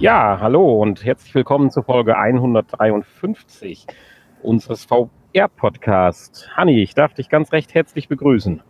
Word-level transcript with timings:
Ja, 0.00 0.38
hallo 0.40 0.80
und 0.80 1.04
herzlich 1.04 1.34
willkommen 1.34 1.72
zur 1.72 1.82
Folge 1.82 2.16
153 2.16 3.84
unseres 4.44 4.84
VR-Podcasts. 4.84 6.48
Hanni, 6.56 6.80
ich 6.80 6.94
darf 6.94 7.14
dich 7.14 7.28
ganz 7.28 7.50
recht 7.50 7.74
herzlich 7.74 8.06
begrüßen. 8.06 8.62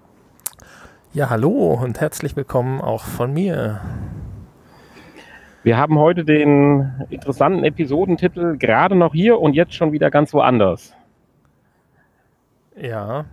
Ja, 1.13 1.29
hallo 1.29 1.79
und 1.83 2.01
herzlich 2.01 2.35
willkommen 2.35 2.81
auch 2.81 3.03
von 3.03 3.35
mir. 3.35 3.83
Wir 5.63 5.77
haben 5.77 5.99
heute 5.99 6.25
den 6.25 7.05
interessanten 7.11 7.63
Episodentitel 7.63 8.57
gerade 8.57 8.95
noch 8.95 9.13
hier 9.13 9.39
und 9.39 9.53
jetzt 9.53 9.75
schon 9.75 9.93
wieder 9.93 10.11
ganz 10.11 10.33
woanders. 10.33 10.97
Ja. 12.75 13.27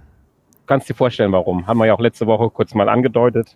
Kannst 0.66 0.89
dir 0.89 0.96
vorstellen, 0.96 1.32
warum. 1.32 1.66
Haben 1.66 1.77
wir 1.77 1.86
ja 1.86 1.93
auch 1.93 2.02
letzte 2.02 2.27
Woche 2.27 2.50
kurz 2.50 2.75
mal 2.75 2.89
angedeutet. 2.89 3.55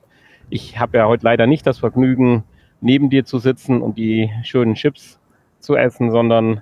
Ich 0.50 0.80
habe 0.80 0.98
ja 0.98 1.08
heute 1.08 1.26
leider 1.26 1.46
nicht 1.46 1.68
das 1.68 1.80
Vergnügen, 1.80 2.46
neben 2.82 3.10
dir 3.10 3.26
zu 3.26 3.40
sitzen 3.40 3.82
und 3.82 3.98
die 3.98 4.32
schönen 4.44 4.76
Chips 4.76 5.20
zu 5.60 5.76
essen, 5.76 6.12
sondern 6.12 6.62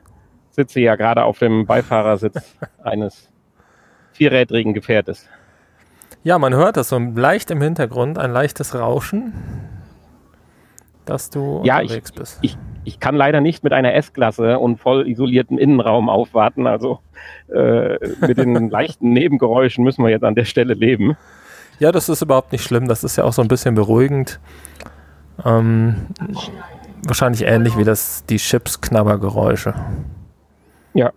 sitze 0.50 0.80
ja 0.80 0.96
gerade 0.96 1.24
auf 1.24 1.40
dem 1.40 1.66
Beifahrersitz 1.66 2.58
eines 2.84 3.30
vierrädrigen 4.14 4.74
Gefährtes. 4.74 5.28
Ja, 6.24 6.40
man 6.40 6.54
hört 6.56 6.78
das 6.78 6.90
so 6.90 6.98
leicht 6.98 7.52
im 7.52 7.62
Hintergrund, 7.62 8.18
ein 8.18 8.32
leichtes 8.32 8.76
Rauschen, 8.76 9.34
dass 11.06 11.30
du 11.30 11.62
ja, 11.64 11.80
unterwegs 11.80 12.10
ich, 12.10 12.16
bist. 12.16 12.40
Ich, 12.42 12.58
ich 12.84 13.00
kann 13.00 13.16
leider 13.16 13.40
nicht 13.40 13.64
mit 13.64 13.72
einer 13.72 13.94
S-Klasse 13.94 14.60
und 14.60 14.78
voll 14.78 15.08
isolierten 15.08 15.58
Innenraum 15.58 16.10
aufwarten. 16.10 16.68
Also 16.68 17.00
äh, 17.54 17.98
mit 18.26 18.38
den 18.38 18.70
leichten 18.72 19.14
Nebengeräuschen 19.14 19.84
müssen 19.84 20.04
wir 20.04 20.10
jetzt 20.10 20.24
an 20.24 20.36
der 20.36 20.46
Stelle 20.46 20.74
leben. 20.74 21.16
Ja, 21.80 21.92
das 21.92 22.10
ist 22.10 22.22
überhaupt 22.22 22.52
nicht 22.52 22.64
schlimm. 22.64 22.88
Das 22.88 23.04
ist 23.04 23.16
ja 23.18 23.24
auch 23.24 23.34
so 23.34 23.42
ein 23.42 23.48
bisschen 23.48 23.76
beruhigend. 23.76 24.40
Ähm, 25.46 26.08
wahrscheinlich 27.04 27.44
ähnlich 27.44 27.78
wie 27.78 27.84
das, 27.84 28.26
die 28.26 28.38
Chips-Knabbergeräusche. 28.38 29.74
Ja. 30.94 31.12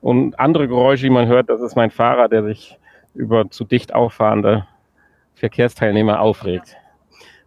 Und 0.00 0.38
andere 0.38 0.68
Geräusche, 0.68 1.04
die 1.04 1.10
man 1.10 1.26
hört, 1.26 1.50
das 1.50 1.60
ist 1.60 1.76
mein 1.76 1.90
Fahrer, 1.90 2.28
der 2.28 2.44
sich 2.44 2.78
über 3.14 3.50
zu 3.50 3.64
dicht 3.64 3.94
auffahrende 3.94 4.66
Verkehrsteilnehmer 5.34 6.20
aufregt. 6.20 6.76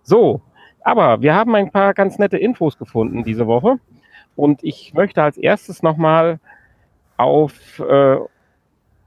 So, 0.04 0.42
aber 0.82 1.22
wir 1.22 1.36
haben 1.36 1.56
ein 1.56 1.72
paar 1.72 1.94
ganz 1.94 2.18
nette 2.18 2.38
Infos 2.38 2.78
gefunden 2.78 3.24
diese 3.24 3.48
Woche. 3.48 3.80
Und 4.36 4.64
ich 4.64 4.94
möchte 4.94 5.22
als 5.22 5.38
erstes 5.38 5.84
nochmal 5.84 6.40
auf 7.18 7.80
äh, 7.80 8.18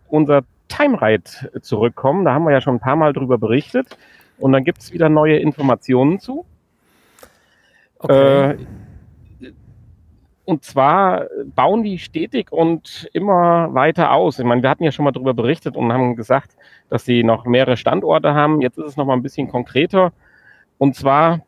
unser 0.09 0.43
Time 0.69 1.01
Ride 1.01 1.61
zurückkommen. 1.61 2.25
Da 2.25 2.35
haben 2.35 2.45
wir 2.45 2.53
ja 2.53 2.61
schon 2.61 2.77
ein 2.77 2.81
paar 2.81 2.97
Mal 2.97 3.13
drüber 3.13 3.39
berichtet. 3.39 3.99
Und 4.45 4.53
dann 4.53 4.63
gibt 4.63 4.83
es 4.83 4.93
wieder 4.93 5.09
neue 5.09 5.39
Informationen 5.39 6.21
zu. 6.21 6.45
Okay. 7.99 8.51
Äh, 8.51 8.57
und 10.45 10.65
zwar 10.65 11.29
bauen 11.55 11.83
die 11.83 11.99
stetig 11.99 12.53
und 12.53 13.09
immer 13.15 13.73
weiter 13.73 14.13
aus. 14.13 14.39
Ich 14.39 14.45
meine, 14.45 14.63
wir 14.63 14.69
hatten 14.69 14.85
ja 14.85 14.93
schon 14.93 15.07
mal 15.07 15.13
darüber 15.13 15.33
berichtet 15.33 15.79
und 15.79 15.91
haben 15.95 16.15
gesagt, 16.15 16.59
dass 16.91 17.07
sie 17.07 17.25
noch 17.25 17.47
mehrere 17.47 17.79
Standorte 17.79 18.35
haben. 18.35 18.61
Jetzt 18.61 18.77
ist 18.77 18.85
es 18.85 18.97
noch 18.99 19.07
mal 19.07 19.15
ein 19.15 19.23
bisschen 19.23 19.49
konkreter. 19.49 20.13
Und 20.77 20.95
zwar 20.95 21.41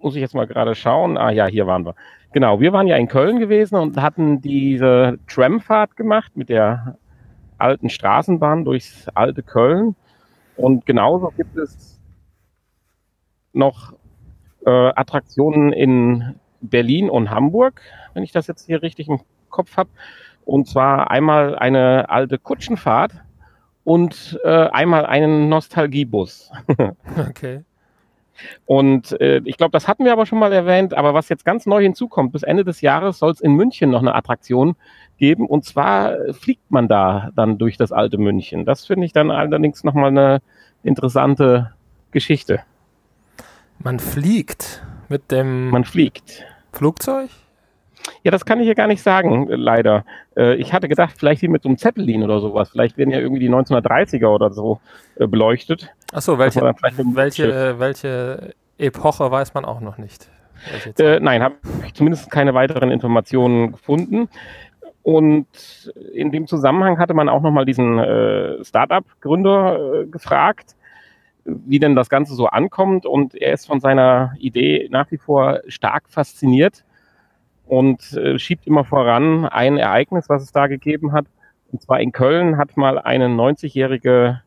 muss 0.00 0.16
ich 0.16 0.20
jetzt 0.20 0.34
mal 0.34 0.46
gerade 0.46 0.74
schauen. 0.74 1.16
Ah 1.16 1.30
ja, 1.30 1.46
hier 1.46 1.66
waren 1.66 1.86
wir. 1.86 1.94
Genau, 2.34 2.60
wir 2.60 2.74
waren 2.74 2.86
ja 2.86 2.96
in 2.98 3.08
Köln 3.08 3.38
gewesen 3.38 3.76
und 3.76 3.96
hatten 3.96 4.42
diese 4.42 5.18
Tramfahrt 5.28 5.96
gemacht 5.96 6.36
mit 6.36 6.50
der 6.50 6.98
alten 7.56 7.88
Straßenbahn 7.88 8.66
durchs 8.66 9.08
alte 9.14 9.42
Köln. 9.42 9.96
Und 10.60 10.84
genauso 10.84 11.32
gibt 11.36 11.56
es 11.56 11.98
noch 13.52 13.94
äh, 14.66 14.70
Attraktionen 14.70 15.72
in 15.72 16.34
Berlin 16.60 17.08
und 17.08 17.30
Hamburg, 17.30 17.80
wenn 18.12 18.22
ich 18.22 18.32
das 18.32 18.46
jetzt 18.46 18.66
hier 18.66 18.82
richtig 18.82 19.08
im 19.08 19.20
Kopf 19.48 19.76
habe. 19.76 19.90
Und 20.44 20.68
zwar 20.68 21.10
einmal 21.10 21.58
eine 21.58 22.10
alte 22.10 22.38
Kutschenfahrt 22.38 23.12
und 23.84 24.38
äh, 24.44 24.68
einmal 24.68 25.06
einen 25.06 25.48
Nostalgiebus. 25.48 26.52
okay. 27.28 27.64
Und 28.66 29.20
äh, 29.20 29.40
ich 29.44 29.56
glaube, 29.56 29.72
das 29.72 29.88
hatten 29.88 30.04
wir 30.04 30.12
aber 30.12 30.26
schon 30.26 30.38
mal 30.38 30.52
erwähnt, 30.52 30.94
aber 30.94 31.14
was 31.14 31.28
jetzt 31.28 31.44
ganz 31.44 31.66
neu 31.66 31.82
hinzukommt, 31.82 32.32
bis 32.32 32.42
Ende 32.42 32.64
des 32.64 32.80
Jahres 32.80 33.18
soll 33.18 33.32
es 33.32 33.40
in 33.40 33.54
München 33.54 33.90
noch 33.90 34.00
eine 34.00 34.14
Attraktion 34.14 34.76
geben. 35.16 35.46
Und 35.46 35.64
zwar 35.64 36.16
fliegt 36.32 36.70
man 36.70 36.88
da 36.88 37.30
dann 37.36 37.58
durch 37.58 37.76
das 37.76 37.92
alte 37.92 38.18
München. 38.18 38.64
Das 38.64 38.86
finde 38.86 39.06
ich 39.06 39.12
dann 39.12 39.30
allerdings 39.30 39.84
nochmal 39.84 40.08
eine 40.08 40.40
interessante 40.82 41.72
Geschichte. 42.10 42.60
Man 43.78 43.98
fliegt 43.98 44.82
mit 45.08 45.30
dem. 45.30 45.70
Man 45.70 45.84
fliegt. 45.84 46.44
Flugzeug? 46.72 47.30
Ja, 48.22 48.30
das 48.30 48.44
kann 48.44 48.60
ich 48.60 48.66
ja 48.66 48.74
gar 48.74 48.86
nicht 48.86 49.02
sagen, 49.02 49.48
leider. 49.48 50.04
Äh, 50.36 50.54
ich 50.56 50.72
hatte 50.72 50.88
gedacht, 50.88 51.14
vielleicht 51.18 51.40
hier 51.40 51.50
mit 51.50 51.62
so 51.62 51.68
einem 51.68 51.78
Zeppelin 51.78 52.22
oder 52.22 52.40
sowas. 52.40 52.70
Vielleicht 52.70 52.98
werden 52.98 53.10
ja 53.10 53.18
irgendwie 53.18 53.40
die 53.40 53.50
1930er 53.50 54.26
oder 54.26 54.50
so 54.50 54.80
äh, 55.16 55.26
beleuchtet. 55.26 55.92
Achso, 56.12 56.38
welche, 56.38 56.60
welche, 56.62 57.44
äh, 57.44 57.78
welche 57.78 58.54
Epoche 58.78 59.30
weiß 59.30 59.54
man 59.54 59.64
auch 59.64 59.80
noch 59.80 59.98
nicht. 59.98 60.28
Äh, 60.98 61.20
nein, 61.20 61.42
habe 61.42 61.56
ich 61.86 61.94
zumindest 61.94 62.30
keine 62.30 62.54
weiteren 62.54 62.90
Informationen 62.90 63.72
gefunden. 63.72 64.28
Und 65.02 65.46
in 66.12 66.30
dem 66.30 66.46
Zusammenhang 66.46 66.98
hatte 66.98 67.14
man 67.14 67.28
auch 67.28 67.40
nochmal 67.40 67.64
diesen 67.64 67.98
äh, 67.98 68.62
Startup-Gründer 68.62 70.02
äh, 70.02 70.06
gefragt, 70.06 70.76
wie 71.44 71.78
denn 71.78 71.96
das 71.96 72.10
Ganze 72.10 72.34
so 72.34 72.46
ankommt. 72.46 73.06
Und 73.06 73.34
er 73.34 73.54
ist 73.54 73.66
von 73.66 73.80
seiner 73.80 74.34
Idee 74.38 74.88
nach 74.90 75.10
wie 75.10 75.16
vor 75.16 75.60
stark 75.68 76.04
fasziniert 76.08 76.84
und 77.70 78.14
äh, 78.14 78.36
schiebt 78.40 78.66
immer 78.66 78.84
voran 78.84 79.46
ein 79.46 79.76
Ereignis, 79.76 80.28
was 80.28 80.42
es 80.42 80.50
da 80.50 80.66
gegeben 80.66 81.12
hat. 81.12 81.26
Und 81.70 81.80
zwar 81.80 82.00
in 82.00 82.10
Köln 82.10 82.58
hat 82.58 82.76
mal 82.76 82.98
eine 82.98 83.26
90-jährige 83.26 84.42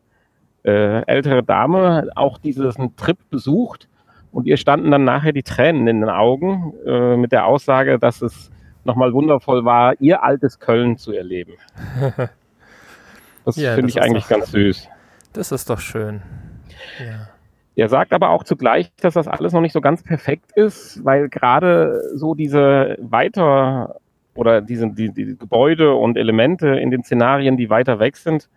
äh, 0.62 1.06
ältere 1.06 1.42
Dame 1.42 2.10
auch 2.16 2.36
diesen 2.36 2.96
Trip 2.96 3.16
besucht 3.30 3.88
und 4.30 4.46
ihr 4.46 4.58
standen 4.58 4.90
dann 4.90 5.04
nachher 5.04 5.32
die 5.32 5.42
Tränen 5.42 5.86
in 5.86 6.02
den 6.02 6.10
Augen 6.10 6.74
äh, 6.86 7.16
mit 7.16 7.32
der 7.32 7.46
Aussage, 7.46 7.98
dass 7.98 8.20
es 8.20 8.50
nochmal 8.84 9.14
wundervoll 9.14 9.64
war, 9.64 9.94
ihr 10.00 10.22
altes 10.22 10.58
Köln 10.60 10.98
zu 10.98 11.12
erleben. 11.12 11.54
Das 13.46 13.56
ja, 13.56 13.74
finde 13.74 13.90
ich 13.90 14.00
eigentlich 14.00 14.26
ganz 14.26 14.52
süß. 14.52 14.88
Das 15.34 15.52
ist 15.52 15.68
doch 15.68 15.78
schön. 15.78 16.22
Ja. 16.98 17.28
Er 17.76 17.88
sagt 17.88 18.12
aber 18.12 18.30
auch 18.30 18.44
zugleich, 18.44 18.92
dass 19.00 19.14
das 19.14 19.26
alles 19.26 19.52
noch 19.52 19.60
nicht 19.60 19.72
so 19.72 19.80
ganz 19.80 20.02
perfekt 20.02 20.52
ist, 20.54 21.04
weil 21.04 21.28
gerade 21.28 22.00
so 22.14 22.34
diese 22.34 22.96
weiter 23.00 23.96
oder 24.34 24.60
diese 24.60 24.90
die, 24.90 25.12
die 25.12 25.36
Gebäude 25.36 25.94
und 25.94 26.16
Elemente 26.16 26.68
in 26.68 26.90
den 26.90 27.02
Szenarien, 27.02 27.56
die 27.56 27.70
weiter 27.70 27.98
weg 27.98 28.16
sind, 28.16 28.48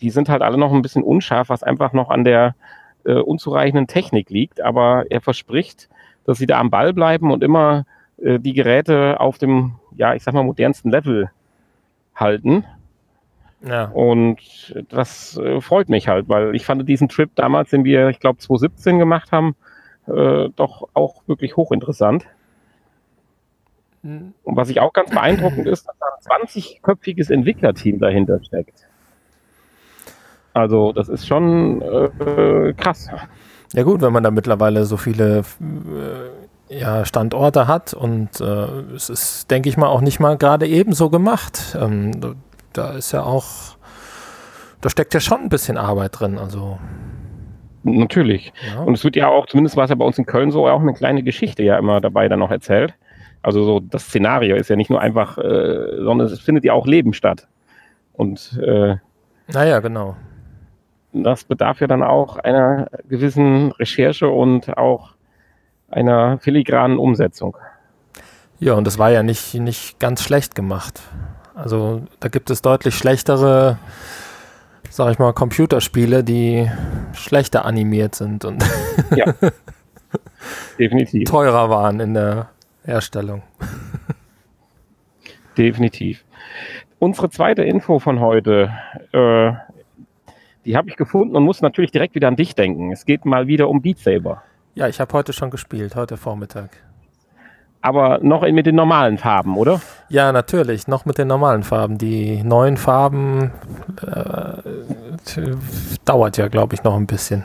die 0.00 0.10
sind 0.10 0.28
halt 0.28 0.42
alle 0.42 0.58
noch 0.58 0.72
ein 0.72 0.82
bisschen 0.82 1.02
unscharf, 1.02 1.48
was 1.48 1.62
einfach 1.62 1.92
noch 1.92 2.10
an 2.10 2.24
der 2.24 2.54
äh, 3.04 3.14
unzureichenden 3.14 3.86
Technik 3.86 4.30
liegt. 4.30 4.60
Aber 4.60 5.04
er 5.08 5.20
verspricht, 5.20 5.88
dass 6.24 6.38
sie 6.38 6.46
da 6.46 6.58
am 6.58 6.70
Ball 6.70 6.92
bleiben 6.92 7.30
und 7.30 7.42
immer 7.42 7.86
äh, 8.18 8.38
die 8.38 8.52
Geräte 8.52 9.20
auf 9.20 9.38
dem, 9.38 9.76
ja, 9.96 10.14
ich 10.14 10.22
sag 10.22 10.34
mal, 10.34 10.42
modernsten 10.42 10.90
Level 10.90 11.30
halten. 12.14 12.64
Ja. 13.62 13.84
Und 13.86 14.74
das 14.90 15.36
äh, 15.38 15.60
freut 15.60 15.88
mich 15.88 16.08
halt, 16.08 16.28
weil 16.28 16.54
ich 16.54 16.66
fand 16.66 16.88
diesen 16.88 17.08
Trip 17.08 17.30
damals, 17.34 17.70
den 17.70 17.84
wir, 17.84 18.08
ich 18.08 18.20
glaube, 18.20 18.38
2017 18.38 18.98
gemacht 18.98 19.32
haben, 19.32 19.56
äh, 20.06 20.48
doch 20.54 20.88
auch 20.94 21.22
wirklich 21.26 21.56
hochinteressant. 21.56 22.26
Mhm. 24.02 24.34
Und 24.44 24.56
was 24.56 24.68
ich 24.68 24.80
auch 24.80 24.92
ganz 24.92 25.10
beeindruckend 25.10 25.66
ist, 25.66 25.86
dass 25.86 25.96
da 25.98 26.06
ein 26.36 26.46
20-köpfiges 26.46 27.32
Entwicklerteam 27.32 27.98
dahinter 27.98 28.42
steckt. 28.42 28.86
Also 30.52 30.92
das 30.92 31.08
ist 31.08 31.26
schon 31.26 31.82
äh, 31.82 32.72
krass. 32.74 33.10
Ja 33.74 33.82
gut, 33.82 34.00
wenn 34.00 34.12
man 34.12 34.22
da 34.22 34.30
mittlerweile 34.30 34.84
so 34.84 34.96
viele 34.96 35.42
äh, 36.68 36.78
ja, 36.78 37.04
Standorte 37.04 37.66
hat 37.68 37.94
und 37.94 38.40
äh, 38.40 38.94
es 38.94 39.10
ist, 39.10 39.50
denke 39.50 39.68
ich 39.68 39.76
mal, 39.76 39.88
auch 39.88 40.00
nicht 40.00 40.18
mal 40.18 40.36
gerade 40.36 40.66
ebenso 40.66 41.10
gemacht. 41.10 41.76
Ähm, 41.78 42.36
da, 42.76 42.92
ist 42.92 43.12
ja 43.12 43.22
auch, 43.22 43.44
da 44.80 44.90
steckt 44.90 45.14
ja 45.14 45.20
schon 45.20 45.42
ein 45.42 45.48
bisschen 45.48 45.76
Arbeit 45.76 46.20
drin. 46.20 46.38
Also 46.38 46.78
Natürlich. 47.88 48.52
Ja. 48.66 48.80
Und 48.82 48.94
es 48.94 49.04
wird 49.04 49.14
ja 49.14 49.28
auch, 49.28 49.46
zumindest 49.46 49.76
war 49.76 49.84
es 49.84 49.90
ja 49.90 49.94
bei 49.94 50.04
uns 50.04 50.18
in 50.18 50.26
Köln 50.26 50.50
so, 50.50 50.66
auch 50.66 50.80
eine 50.80 50.92
kleine 50.92 51.22
Geschichte 51.22 51.62
ja 51.62 51.78
immer 51.78 52.00
dabei 52.00 52.28
dann 52.28 52.40
noch 52.40 52.50
erzählt. 52.50 52.94
Also 53.42 53.62
so 53.62 53.78
das 53.78 54.06
Szenario 54.06 54.56
ist 54.56 54.68
ja 54.68 54.74
nicht 54.74 54.90
nur 54.90 55.00
einfach, 55.00 55.38
äh, 55.38 56.02
sondern 56.02 56.26
es 56.26 56.40
findet 56.40 56.64
ja 56.64 56.72
auch 56.72 56.84
Leben 56.84 57.12
statt. 57.12 57.46
Und 58.12 58.58
äh, 58.60 58.96
naja, 59.52 59.78
genau 59.78 60.16
das 61.24 61.44
bedarf 61.44 61.80
ja 61.80 61.86
dann 61.86 62.02
auch 62.02 62.36
einer 62.36 62.88
gewissen 63.08 63.72
Recherche 63.72 64.28
und 64.28 64.76
auch 64.76 65.14
einer 65.88 66.38
filigranen 66.38 66.98
Umsetzung. 66.98 67.56
Ja, 68.58 68.74
und 68.74 68.86
das 68.86 68.98
war 68.98 69.10
ja 69.10 69.22
nicht, 69.22 69.54
nicht 69.54 69.98
ganz 69.98 70.22
schlecht 70.22 70.54
gemacht. 70.54 71.02
Also 71.56 72.02
da 72.20 72.28
gibt 72.28 72.50
es 72.50 72.60
deutlich 72.60 72.94
schlechtere, 72.94 73.78
sag 74.90 75.10
ich 75.10 75.18
mal, 75.18 75.32
Computerspiele, 75.32 76.22
die 76.22 76.70
schlechter 77.14 77.64
animiert 77.64 78.14
sind. 78.14 78.44
Und 78.44 78.62
ja. 79.16 79.32
definitiv. 80.78 81.24
teurer 81.28 81.70
waren 81.70 82.00
in 82.00 82.12
der 82.12 82.50
Herstellung. 82.84 83.42
definitiv. 85.56 86.24
Unsere 86.98 87.30
zweite 87.30 87.62
Info 87.62 88.00
von 88.00 88.20
heute, 88.20 88.70
äh, 89.12 89.52
die 90.66 90.76
habe 90.76 90.90
ich 90.90 90.96
gefunden 90.96 91.36
und 91.36 91.42
muss 91.42 91.62
natürlich 91.62 91.90
direkt 91.90 92.14
wieder 92.14 92.28
an 92.28 92.36
dich 92.36 92.54
denken. 92.54 92.92
Es 92.92 93.06
geht 93.06 93.24
mal 93.24 93.46
wieder 93.46 93.70
um 93.70 93.80
Beat 93.80 93.98
Saber. 93.98 94.42
Ja, 94.74 94.88
ich 94.88 95.00
habe 95.00 95.10
heute 95.14 95.32
schon 95.32 95.50
gespielt, 95.50 95.96
heute 95.96 96.18
Vormittag. 96.18 96.68
Aber 97.86 98.18
noch 98.20 98.42
mit 98.42 98.66
den 98.66 98.74
normalen 98.74 99.16
Farben, 99.16 99.56
oder? 99.56 99.80
Ja, 100.08 100.32
natürlich, 100.32 100.88
noch 100.88 101.04
mit 101.04 101.18
den 101.18 101.28
normalen 101.28 101.62
Farben. 101.62 101.98
Die 101.98 102.42
neuen 102.42 102.76
Farben 102.76 103.52
äh, 104.02 105.52
dauert 106.04 106.36
ja, 106.36 106.48
glaube 106.48 106.74
ich, 106.74 106.82
noch 106.82 106.96
ein 106.96 107.06
bisschen. 107.06 107.44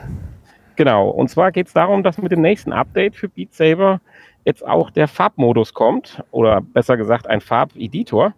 Genau, 0.74 1.10
und 1.10 1.28
zwar 1.30 1.52
geht 1.52 1.68
es 1.68 1.72
darum, 1.72 2.02
dass 2.02 2.18
mit 2.18 2.32
dem 2.32 2.40
nächsten 2.40 2.72
Update 2.72 3.14
für 3.14 3.28
Beat 3.28 3.54
Saber 3.54 4.00
jetzt 4.44 4.66
auch 4.66 4.90
der 4.90 5.06
Farbmodus 5.06 5.74
kommt, 5.74 6.24
oder 6.32 6.60
besser 6.60 6.96
gesagt 6.96 7.28
ein 7.28 7.40
Farbeditor. 7.40 8.34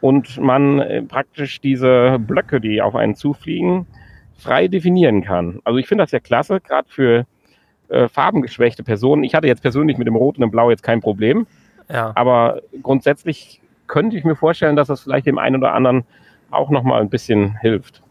Und 0.00 0.40
man 0.40 0.78
äh, 0.78 1.02
praktisch 1.02 1.60
diese 1.60 2.18
Blöcke, 2.18 2.62
die 2.62 2.80
auf 2.80 2.94
einen 2.94 3.14
zufliegen, 3.14 3.86
frei 4.38 4.68
definieren 4.68 5.22
kann. 5.22 5.60
Also 5.64 5.78
ich 5.78 5.86
finde 5.86 6.04
das 6.04 6.12
ja 6.12 6.20
klasse, 6.20 6.62
gerade 6.62 6.88
für 6.88 7.26
äh, 7.88 8.08
farbengeschwächte 8.08 8.82
Personen. 8.82 9.24
Ich 9.24 9.34
hatte 9.34 9.46
jetzt 9.46 9.62
persönlich 9.62 9.98
mit 9.98 10.06
dem 10.06 10.16
Rot 10.16 10.36
und 10.36 10.42
dem 10.42 10.50
Blau 10.50 10.70
jetzt 10.70 10.82
kein 10.82 11.00
Problem. 11.00 11.46
Ja. 11.88 12.12
Aber 12.14 12.60
grundsätzlich 12.82 13.60
könnte 13.86 14.16
ich 14.16 14.24
mir 14.24 14.36
vorstellen, 14.36 14.76
dass 14.76 14.88
das 14.88 15.00
vielleicht 15.00 15.26
dem 15.26 15.38
einen 15.38 15.56
oder 15.56 15.74
anderen 15.74 16.04
auch 16.50 16.70
nochmal 16.70 17.00
ein 17.00 17.10
bisschen 17.10 17.58
hilft. 17.60 18.02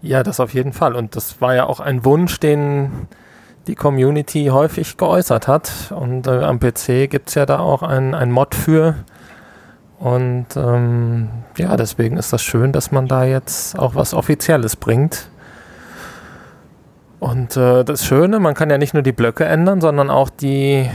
Ja, 0.00 0.22
das 0.22 0.40
auf 0.40 0.54
jeden 0.54 0.72
Fall. 0.72 0.94
Und 0.94 1.16
das 1.16 1.40
war 1.40 1.54
ja 1.54 1.66
auch 1.66 1.80
ein 1.80 2.04
Wunsch, 2.04 2.40
den 2.40 2.90
die 3.68 3.76
Community 3.76 4.46
häufig 4.46 4.96
geäußert 4.96 5.46
hat. 5.46 5.92
Und 5.96 6.26
äh, 6.26 6.30
am 6.30 6.58
PC 6.58 7.08
gibt 7.08 7.28
es 7.28 7.34
ja 7.34 7.46
da 7.46 7.60
auch 7.60 7.82
ein, 7.82 8.14
ein 8.14 8.30
Mod 8.30 8.54
für. 8.54 8.96
Und 9.98 10.46
ähm, 10.56 11.28
ja, 11.56 11.76
deswegen 11.76 12.16
ist 12.16 12.32
das 12.32 12.42
schön, 12.42 12.72
dass 12.72 12.90
man 12.90 13.06
da 13.06 13.24
jetzt 13.24 13.78
auch 13.78 13.94
was 13.94 14.14
Offizielles 14.14 14.74
bringt. 14.74 15.28
Und 17.22 17.56
äh, 17.56 17.84
das 17.84 18.04
Schöne, 18.04 18.40
man 18.40 18.54
kann 18.54 18.68
ja 18.68 18.78
nicht 18.78 18.94
nur 18.94 19.04
die 19.04 19.12
Blöcke 19.12 19.44
ändern, 19.44 19.80
sondern 19.80 20.10
auch 20.10 20.28
die, 20.28 20.90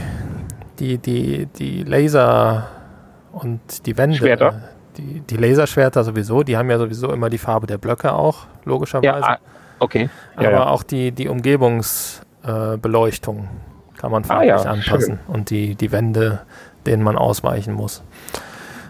die, 0.78 0.98
die, 0.98 1.46
die 1.46 1.84
Laser 1.84 2.68
und 3.32 3.86
die 3.86 3.96
Wände. 3.96 4.18
Schwerter. 4.18 4.60
Die, 4.98 5.20
die 5.20 5.38
Laserschwerter 5.38 6.04
sowieso, 6.04 6.42
die 6.42 6.58
haben 6.58 6.68
ja 6.68 6.76
sowieso 6.76 7.10
immer 7.14 7.30
die 7.30 7.38
Farbe 7.38 7.66
der 7.66 7.78
Blöcke 7.78 8.12
auch, 8.12 8.44
logischerweise. 8.66 9.06
Ja, 9.06 9.26
ah, 9.26 9.38
okay. 9.78 10.10
Aber 10.36 10.44
ja, 10.44 10.50
ja. 10.50 10.66
auch 10.66 10.82
die, 10.82 11.12
die 11.12 11.28
Umgebungsbeleuchtung 11.28 13.38
äh, 13.38 13.98
kann 13.98 14.12
man 14.12 14.24
farblich 14.24 14.52
ah, 14.52 14.64
ja, 14.64 14.70
anpassen. 14.70 15.18
Schön. 15.24 15.34
Und 15.34 15.48
die, 15.48 15.76
die 15.76 15.92
Wände, 15.92 16.40
denen 16.84 17.02
man 17.02 17.16
ausweichen 17.16 17.72
muss. 17.72 18.02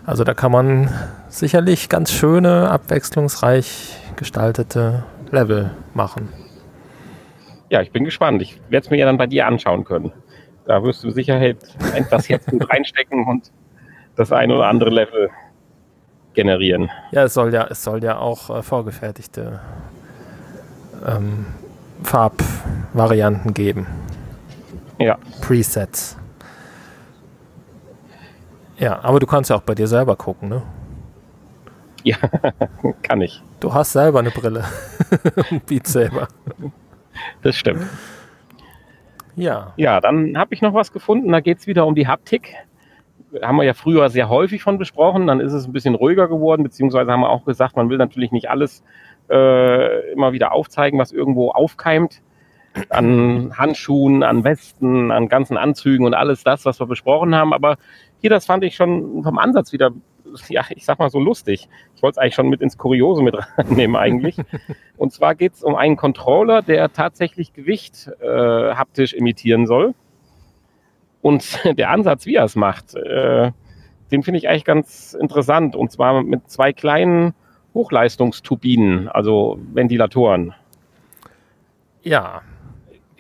Also 0.05 0.25
da 0.25 0.35
kann 0.35 0.51
man 0.51 0.91
sicherlich 1.29 1.89
ganz 1.89 2.11
schöne, 2.11 2.69
abwechslungsreich 2.69 3.97
gestaltete 4.17 5.05
Level 5.31 5.71
machen 5.95 6.31
ja, 7.71 7.83
ich 7.83 7.93
bin 7.93 8.05
gespannt. 8.05 8.43
Ich 8.43 8.61
werde 8.69 8.85
es 8.85 8.91
mir 8.91 8.99
ja 8.99 9.07
dann 9.07 9.19
bei 9.19 9.27
dir 9.27 9.47
anschauen 9.47 9.85
können. 9.85 10.13
Da 10.65 10.83
wirst 10.83 11.05
du 11.05 11.11
Sicherheit 11.11 11.59
etwas 11.95 12.29
Herzblut 12.29 12.71
reinstecken 12.71 13.27
und 13.27 13.51
das 14.17 14.33
ein 14.33 14.51
oder 14.51 14.67
andere 14.67 14.91
Level 14.91 15.31
generieren. 16.35 16.91
Ja, 17.11 17.25
es 17.25 17.35
soll 17.35 17.53
ja, 17.53 17.67
es 17.69 17.83
soll 17.83 18.03
ja 18.03 18.19
auch 18.19 18.51
äh, 18.51 18.63
vorgefertigte 18.63 19.61
ähm, 21.07 21.47
Farbvarianten 22.03 23.55
geben. 23.55 23.87
Ja. 24.99 25.19
Presets. 25.41 26.17
Ja, 28.79 29.01
aber 29.03 29.19
du 29.19 29.27
kannst 29.27 29.51
ja 29.51 29.57
auch 29.57 29.63
bei 29.63 29.75
dir 29.75 29.87
selber 29.87 30.17
gucken, 30.17 30.49
ne? 30.49 30.63
Ja, 32.05 32.17
kann 33.03 33.21
ich. 33.21 33.43
Du 33.61 33.75
hast 33.75 33.93
selber 33.93 34.21
eine 34.21 34.31
Brille. 34.31 34.65
Beat 35.67 35.87
selber. 35.87 36.29
Das 37.43 37.57
stimmt. 37.57 37.87
Ja. 39.37 39.73
Ja, 39.77 40.01
dann 40.01 40.37
habe 40.37 40.55
ich 40.55 40.63
noch 40.63 40.75
was 40.75 40.93
gefunden. 40.93 41.31
Da 41.31 41.41
geht 41.41 41.59
es 41.59 41.67
wieder 41.67 41.87
um 41.87 41.95
die 41.95 42.09
Haptik. 42.09 42.55
Haben 43.43 43.57
wir 43.57 43.65
ja 43.65 43.75
früher 43.75 44.09
sehr 44.11 44.29
häufig 44.29 44.63
von 44.63 44.79
besprochen. 44.79 45.27
Dann 45.27 45.41
ist 45.41 45.53
es 45.53 45.67
ein 45.67 45.73
bisschen 45.73 45.95
ruhiger 45.95 46.29
geworden, 46.29 46.63
beziehungsweise 46.63 47.13
haben 47.13 47.21
wir 47.21 47.31
auch 47.31 47.45
gesagt, 47.45 47.77
man 47.77 47.89
will 47.89 47.99
natürlich 47.99 48.33
nicht 48.33 48.51
alles 48.51 48.83
äh, 49.31 50.13
immer 50.13 50.33
wieder 50.33 50.53
aufzeigen, 50.53 50.99
was 50.99 51.13
irgendwo 51.13 51.51
aufkeimt. 51.51 52.23
An 52.91 53.57
Handschuhen, 53.57 54.23
an 54.23 54.45
Westen, 54.45 55.11
an 55.11 55.29
ganzen 55.29 55.57
Anzügen 55.57 56.07
und 56.07 56.15
alles 56.15 56.45
das, 56.45 56.65
was 56.65 56.81
wir 56.81 56.87
besprochen 56.87 57.35
haben. 57.35 57.53
Aber 57.53 57.77
hier, 58.21 58.31
das 58.31 58.47
fand 58.47 58.65
ich 58.65 58.77
schon 58.77 59.23
vom 59.23 59.39
Ansatz 59.39 59.73
wieder 59.73 59.91
ja, 60.49 60.65
ich 60.71 60.85
sag 60.85 60.99
mal 60.99 61.11
so 61.11 61.19
lustig. 61.19 61.69
Ich 61.95 62.03
wollte 62.03 62.15
es 62.15 62.19
eigentlich 62.19 62.35
schon 62.35 62.49
mit 62.49 62.61
ins 62.61 62.79
Kuriose 62.79 63.23
mit 63.23 63.37
reinnehmen 63.57 63.97
eigentlich. 63.97 64.37
Und 64.97 65.13
zwar 65.13 65.35
geht 65.35 65.55
es 65.55 65.63
um 65.63 65.75
einen 65.75 65.97
Controller, 65.97 66.63
der 66.63 66.93
tatsächlich 66.93 67.53
Gewicht 67.53 68.11
äh, 68.21 68.27
haptisch 68.27 69.15
imitieren 69.15 69.67
soll. 69.67 69.95
Und 71.23 71.61
der 71.79 71.91
Ansatz, 71.91 72.27
wie 72.27 72.37
er 72.37 72.45
es 72.45 72.57
macht, 72.57 72.95
äh, 72.95 73.53
den 74.11 74.23
finde 74.23 74.39
ich 74.39 74.49
eigentlich 74.49 74.65
ganz 74.65 75.15
interessant. 75.15 75.77
Und 75.77 75.93
zwar 75.93 76.23
mit 76.23 76.51
zwei 76.51 76.73
kleinen 76.73 77.35
Hochleistungsturbinen, 77.75 79.09
also 79.09 79.59
Ventilatoren. 79.73 80.55
Ja, 82.03 82.43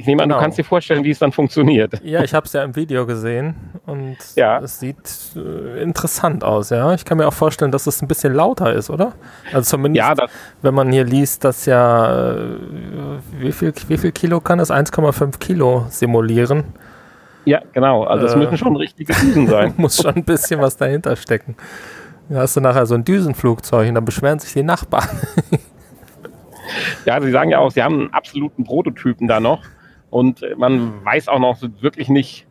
ich 0.00 0.06
nehme 0.06 0.22
an, 0.22 0.28
genau. 0.28 0.38
du 0.38 0.44
kannst 0.44 0.56
dir 0.56 0.64
vorstellen, 0.64 1.02
wie 1.02 1.10
es 1.10 1.18
dann 1.18 1.32
funktioniert. 1.32 2.00
Ja, 2.04 2.22
ich 2.22 2.32
habe 2.32 2.46
es 2.46 2.52
ja 2.52 2.62
im 2.62 2.76
Video 2.76 3.04
gesehen 3.04 3.56
und 3.84 4.16
ja. 4.36 4.60
es 4.60 4.78
sieht 4.78 4.96
äh, 5.34 5.82
interessant 5.82 6.44
aus, 6.44 6.70
ja. 6.70 6.94
Ich 6.94 7.04
kann 7.04 7.18
mir 7.18 7.26
auch 7.26 7.34
vorstellen, 7.34 7.72
dass 7.72 7.88
es 7.88 8.00
ein 8.00 8.06
bisschen 8.06 8.32
lauter 8.32 8.72
ist, 8.72 8.90
oder? 8.90 9.14
Also 9.52 9.70
zumindest, 9.70 10.06
ja, 10.06 10.26
wenn 10.62 10.72
man 10.72 10.92
hier 10.92 11.02
liest, 11.02 11.42
dass 11.42 11.66
ja, 11.66 12.30
äh, 12.30 12.58
wie, 13.40 13.50
viel, 13.50 13.74
wie 13.88 13.98
viel 13.98 14.12
Kilo 14.12 14.40
kann 14.40 14.60
es? 14.60 14.70
1,5 14.70 15.40
Kilo 15.40 15.86
simulieren. 15.88 16.66
Ja, 17.44 17.60
genau. 17.72 18.04
Also 18.04 18.26
es 18.26 18.34
äh, 18.34 18.36
müssen 18.36 18.56
schon 18.56 18.76
richtige 18.76 19.12
Düsen 19.12 19.48
sein. 19.48 19.74
muss 19.78 19.96
schon 19.96 20.14
ein 20.14 20.24
bisschen 20.24 20.60
was 20.60 20.76
dahinter 20.76 21.16
stecken. 21.16 21.56
Da 22.28 22.42
hast 22.42 22.56
du 22.56 22.60
nachher 22.60 22.86
so 22.86 22.94
ein 22.94 23.02
Düsenflugzeug 23.02 23.88
und 23.88 23.96
dann 23.96 24.04
beschweren 24.04 24.38
sich 24.38 24.52
die 24.52 24.62
Nachbarn. 24.62 25.08
ja, 27.04 27.20
sie 27.20 27.32
sagen 27.32 27.50
ja 27.50 27.58
auch, 27.58 27.72
sie 27.72 27.82
haben 27.82 27.94
einen 27.94 28.14
absoluten 28.14 28.62
Prototypen 28.62 29.26
da 29.26 29.40
noch. 29.40 29.60
Und 30.10 30.44
man 30.56 31.04
weiß 31.04 31.28
auch 31.28 31.38
noch 31.38 31.58
wirklich 31.80 32.08
nicht, 32.08 32.46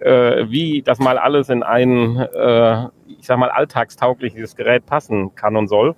äh, 0.00 0.46
wie 0.48 0.82
das 0.82 0.98
mal 0.98 1.18
alles 1.18 1.48
in 1.48 1.62
ein, 1.62 2.16
äh, 2.16 2.84
ich 3.18 3.26
sag 3.26 3.38
mal, 3.38 3.50
alltagstaugliches 3.50 4.56
Gerät 4.56 4.86
passen 4.86 5.34
kann 5.34 5.56
und 5.56 5.68
soll. 5.68 5.94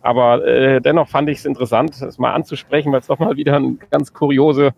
Aber 0.00 0.46
äh, 0.46 0.80
dennoch 0.80 1.08
fand 1.08 1.28
ich 1.28 1.38
es 1.38 1.44
interessant, 1.44 2.00
es 2.00 2.18
mal 2.18 2.32
anzusprechen, 2.32 2.92
weil 2.92 3.00
es 3.00 3.08
doch 3.08 3.18
mal 3.18 3.36
wieder 3.36 3.56
eine 3.56 3.76
ganz 3.90 4.12
kuriose 4.12 4.72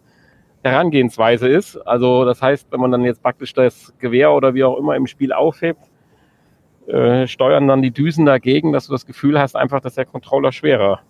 Herangehensweise 0.62 1.48
ist. 1.48 1.76
Also 1.76 2.24
das 2.24 2.42
heißt, 2.42 2.72
wenn 2.72 2.80
man 2.80 2.90
dann 2.90 3.04
jetzt 3.04 3.22
praktisch 3.22 3.54
das 3.54 3.94
Gewehr 3.98 4.32
oder 4.32 4.54
wie 4.54 4.64
auch 4.64 4.76
immer 4.76 4.96
im 4.96 5.06
Spiel 5.06 5.32
aufhebt, 5.32 5.90
äh, 6.86 7.26
steuern 7.26 7.68
dann 7.68 7.82
die 7.82 7.92
Düsen 7.92 8.26
dagegen, 8.26 8.72
dass 8.72 8.86
du 8.86 8.92
das 8.92 9.06
Gefühl 9.06 9.38
hast, 9.38 9.56
einfach, 9.56 9.80
dass 9.80 9.94
der 9.94 10.06
Controller 10.06 10.52
schwerer 10.52 11.00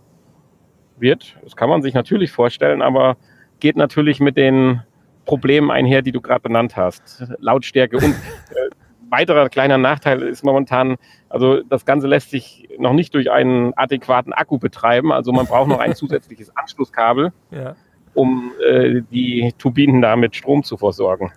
wird. 0.99 1.37
Das 1.43 1.57
kann 1.57 1.71
man 1.71 1.83
sich 1.83 1.95
natürlich 1.95 2.31
vorstellen, 2.31 2.83
aber 2.83 3.17
geht 3.61 3.77
natürlich 3.77 4.21
mit 4.21 4.37
den 4.37 4.83
Problemen 5.25 5.71
einher, 5.71 6.03
die 6.03 6.13
du 6.13 6.21
gerade 6.21 6.41
benannt 6.41 6.77
hast. 6.77 7.25
Lautstärke 7.39 7.97
und 7.97 8.05
äh, 8.05 8.71
weiterer 9.11 9.49
kleiner 9.49 9.79
Nachteil 9.79 10.23
ist 10.23 10.45
momentan, 10.45 10.97
also 11.29 11.63
das 11.63 11.85
Ganze 11.85 12.07
lässt 12.07 12.31
sich 12.31 12.69
noch 12.79 12.93
nicht 12.93 13.15
durch 13.15 13.31
einen 13.31 13.73
adäquaten 13.77 14.33
Akku 14.33 14.59
betreiben. 14.59 15.13
Also 15.13 15.33
man 15.33 15.47
braucht 15.47 15.69
noch 15.69 15.81
ein 15.81 15.95
zusätzliches 15.97 16.57
Anschlusskabel, 16.57 17.33
ja. 17.51 17.77
um 18.15 18.53
äh, 18.67 19.03
die 19.11 19.53
Turbinen 19.59 20.01
da 20.01 20.17
mit 20.17 20.37
Strom 20.37 20.63
zu 20.63 20.77
versorgen. 20.77 21.33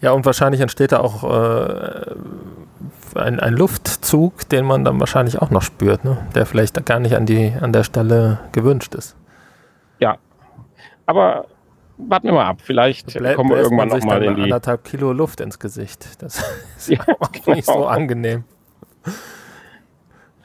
Ja, 0.00 0.12
und 0.12 0.26
wahrscheinlich 0.26 0.60
entsteht 0.60 0.92
da 0.92 1.00
auch 1.00 1.24
äh, 1.24 2.14
ein, 3.14 3.40
ein, 3.40 3.54
Luftzug, 3.54 4.46
den 4.50 4.66
man 4.66 4.84
dann 4.84 5.00
wahrscheinlich 5.00 5.40
auch 5.40 5.50
noch 5.50 5.62
spürt, 5.62 6.04
ne? 6.04 6.18
der 6.34 6.44
vielleicht 6.44 6.84
gar 6.84 7.00
nicht 7.00 7.16
an, 7.16 7.24
die, 7.24 7.52
an 7.58 7.72
der 7.72 7.82
Stelle 7.82 8.40
gewünscht 8.52 8.94
ist. 8.94 9.16
Aber 11.06 11.46
warten 11.98 12.26
wir 12.26 12.34
mal 12.34 12.46
ab. 12.46 12.60
Vielleicht 12.60 13.16
Blä 13.16 13.34
kommen 13.34 13.50
wir 13.50 13.58
irgendwann 13.58 13.88
nochmal 13.88 14.22
in 14.22 14.34
die... 14.34 14.42
anderthalb 14.42 14.84
Kilo 14.84 15.12
Luft 15.12 15.40
ins 15.40 15.58
Gesicht. 15.58 16.22
Das 16.22 16.38
ist 16.76 16.88
ja, 16.90 17.00
auch 17.20 17.32
genau. 17.32 17.56
nicht 17.56 17.66
so 17.66 17.86
angenehm. 17.86 18.44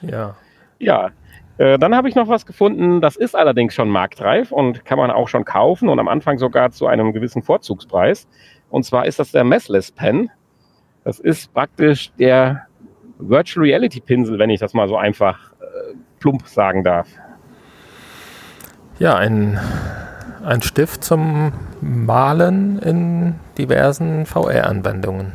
Ja. 0.01 0.35
Ja, 0.79 1.11
äh, 1.57 1.77
dann 1.77 1.95
habe 1.95 2.09
ich 2.09 2.15
noch 2.15 2.27
was 2.27 2.47
gefunden, 2.47 3.01
das 3.01 3.15
ist 3.15 3.35
allerdings 3.35 3.75
schon 3.75 3.87
marktreif 3.87 4.51
und 4.51 4.83
kann 4.83 4.97
man 4.97 5.11
auch 5.11 5.27
schon 5.27 5.45
kaufen 5.45 5.89
und 5.89 5.99
am 5.99 6.07
Anfang 6.07 6.39
sogar 6.39 6.71
zu 6.71 6.87
einem 6.87 7.13
gewissen 7.13 7.43
Vorzugspreis. 7.43 8.27
Und 8.71 8.83
zwar 8.83 9.05
ist 9.05 9.19
das 9.19 9.31
der 9.31 9.43
Messless 9.43 9.91
Pen. 9.91 10.31
Das 11.03 11.19
ist 11.19 11.53
praktisch 11.53 12.11
der 12.17 12.65
Virtual 13.19 13.63
Reality 13.63 13.99
Pinsel, 13.99 14.39
wenn 14.39 14.49
ich 14.49 14.59
das 14.59 14.73
mal 14.73 14.87
so 14.87 14.97
einfach 14.97 15.51
äh, 15.59 15.95
plump 16.19 16.47
sagen 16.47 16.83
darf. 16.83 17.07
Ja, 18.97 19.17
ein 19.17 19.59
ein 20.43 20.61
Stift 20.61 21.03
zum 21.03 21.53
Malen 21.81 22.79
in 22.79 23.35
diversen 23.57 24.25
VR-Anwendungen. 24.25 25.31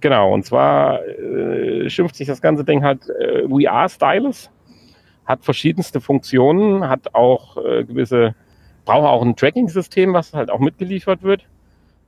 Genau, 0.00 0.32
und 0.32 0.44
zwar 0.44 1.04
äh, 1.06 1.88
schimpft 1.88 2.16
sich 2.16 2.26
das 2.26 2.42
ganze 2.42 2.64
Ding 2.64 2.82
halt 2.82 3.08
äh, 3.08 3.48
VR-Stylus, 3.48 4.50
hat 5.24 5.44
verschiedenste 5.44 6.00
Funktionen, 6.00 6.88
hat 6.88 7.14
auch 7.14 7.56
äh, 7.56 7.84
gewisse, 7.84 8.34
braucht 8.84 9.06
auch 9.06 9.22
ein 9.22 9.36
Tracking-System, 9.36 10.12
was 10.12 10.34
halt 10.34 10.50
auch 10.50 10.58
mitgeliefert 10.58 11.22
wird. 11.22 11.46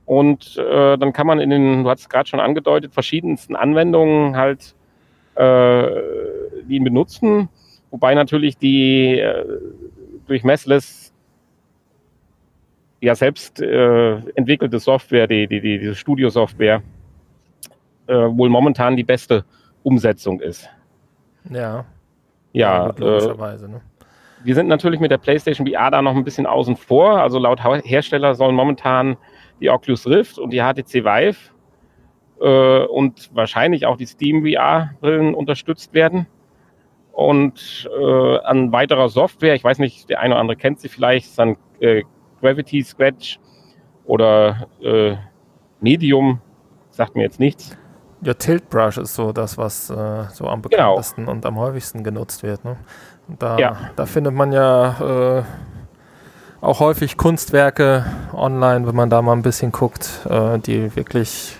Und 0.05 0.57
äh, 0.57 0.97
dann 0.97 1.13
kann 1.13 1.25
man 1.25 1.39
in 1.39 1.49
den, 1.49 1.83
du 1.83 1.89
hast 1.89 2.01
es 2.01 2.09
gerade 2.09 2.27
schon 2.27 2.39
angedeutet, 2.39 2.93
verschiedensten 2.93 3.55
Anwendungen 3.55 4.35
halt 4.35 4.75
äh, 5.35 6.61
ihn 6.67 6.83
benutzen. 6.83 7.49
Wobei 7.91 8.13
natürlich 8.13 8.57
die 8.57 9.19
äh, 9.19 9.45
durch 10.27 10.43
Messless 10.43 11.13
ja 13.01 13.15
selbst 13.15 13.61
äh, 13.61 14.15
entwickelte 14.35 14.79
Software, 14.79 15.27
die, 15.27 15.47
die, 15.47 15.61
die, 15.61 15.79
diese 15.79 15.95
Studio-Software, 15.95 16.81
äh, 18.07 18.13
wohl 18.13 18.49
momentan 18.49 18.95
die 18.95 19.03
beste 19.03 19.45
Umsetzung 19.83 20.39
ist. 20.39 20.69
Ja. 21.49 21.85
Ja, 22.53 22.87
gut, 22.87 22.99
logischerweise, 22.99 23.69
ne? 23.69 23.81
wir 24.45 24.53
sind 24.53 24.67
natürlich 24.67 24.99
mit 24.99 25.09
der 25.09 25.17
PlayStation 25.17 25.67
VR 25.67 25.89
da 25.89 26.01
noch 26.03 26.15
ein 26.15 26.23
bisschen 26.23 26.45
außen 26.45 26.75
vor. 26.75 27.19
Also 27.19 27.39
laut 27.39 27.59
Hersteller 27.83 28.35
sollen 28.35 28.55
momentan 28.55 29.17
die 29.59 29.71
Oculus 29.71 30.07
Rift 30.07 30.37
und 30.37 30.51
die 30.51 30.59
HTC 30.59 31.03
Vive 31.03 31.37
äh, 32.39 32.85
und 32.85 33.31
wahrscheinlich 33.33 33.87
auch 33.87 33.97
die 33.97 34.05
Steam 34.05 34.45
VR-Brillen 34.45 35.33
unterstützt 35.33 35.95
werden. 35.95 36.27
Und 37.11 37.89
äh, 37.99 38.37
an 38.39 38.71
weiterer 38.71 39.09
Software, 39.09 39.55
ich 39.55 39.63
weiß 39.63 39.79
nicht, 39.79 40.09
der 40.09 40.19
eine 40.19 40.35
oder 40.35 40.41
andere 40.41 40.57
kennt 40.57 40.79
sie 40.79 40.89
vielleicht, 40.89 41.25
ist 41.25 41.39
dann 41.39 41.57
äh, 41.79 42.03
Gravity 42.45 42.83
Scratch 42.83 43.39
oder 44.05 44.67
äh, 44.83 45.15
Medium, 45.81 46.39
sagt 46.91 47.15
mir 47.15 47.23
jetzt 47.23 47.39
nichts. 47.39 47.75
Ja, 48.21 48.35
Tilt 48.35 48.69
Brush 48.69 48.97
ist 48.99 49.15
so 49.15 49.31
das, 49.31 49.57
was 49.57 49.89
äh, 49.89 49.93
so 50.31 50.47
am 50.47 50.61
Genau. 50.61 50.93
bekanntesten 50.93 51.27
und 51.27 51.43
am 51.45 51.57
häufigsten 51.57 52.03
genutzt 52.03 52.43
wird. 52.43 52.63
Ne? 52.63 52.75
Da, 53.39 53.57
Ja. 53.57 53.77
da 53.95 54.05
findet 54.05 54.33
man 54.35 54.51
ja 54.51 55.39
äh, 55.39 55.43
auch 56.61 56.79
häufig 56.81 57.17
Kunstwerke 57.17 58.05
online, 58.33 58.85
wenn 58.87 58.95
man 58.95 59.09
da 59.09 59.21
mal 59.23 59.33
ein 59.33 59.41
bisschen 59.41 59.71
guckt, 59.71 60.21
äh, 60.29 60.59
die 60.59 60.95
wirklich 60.95 61.57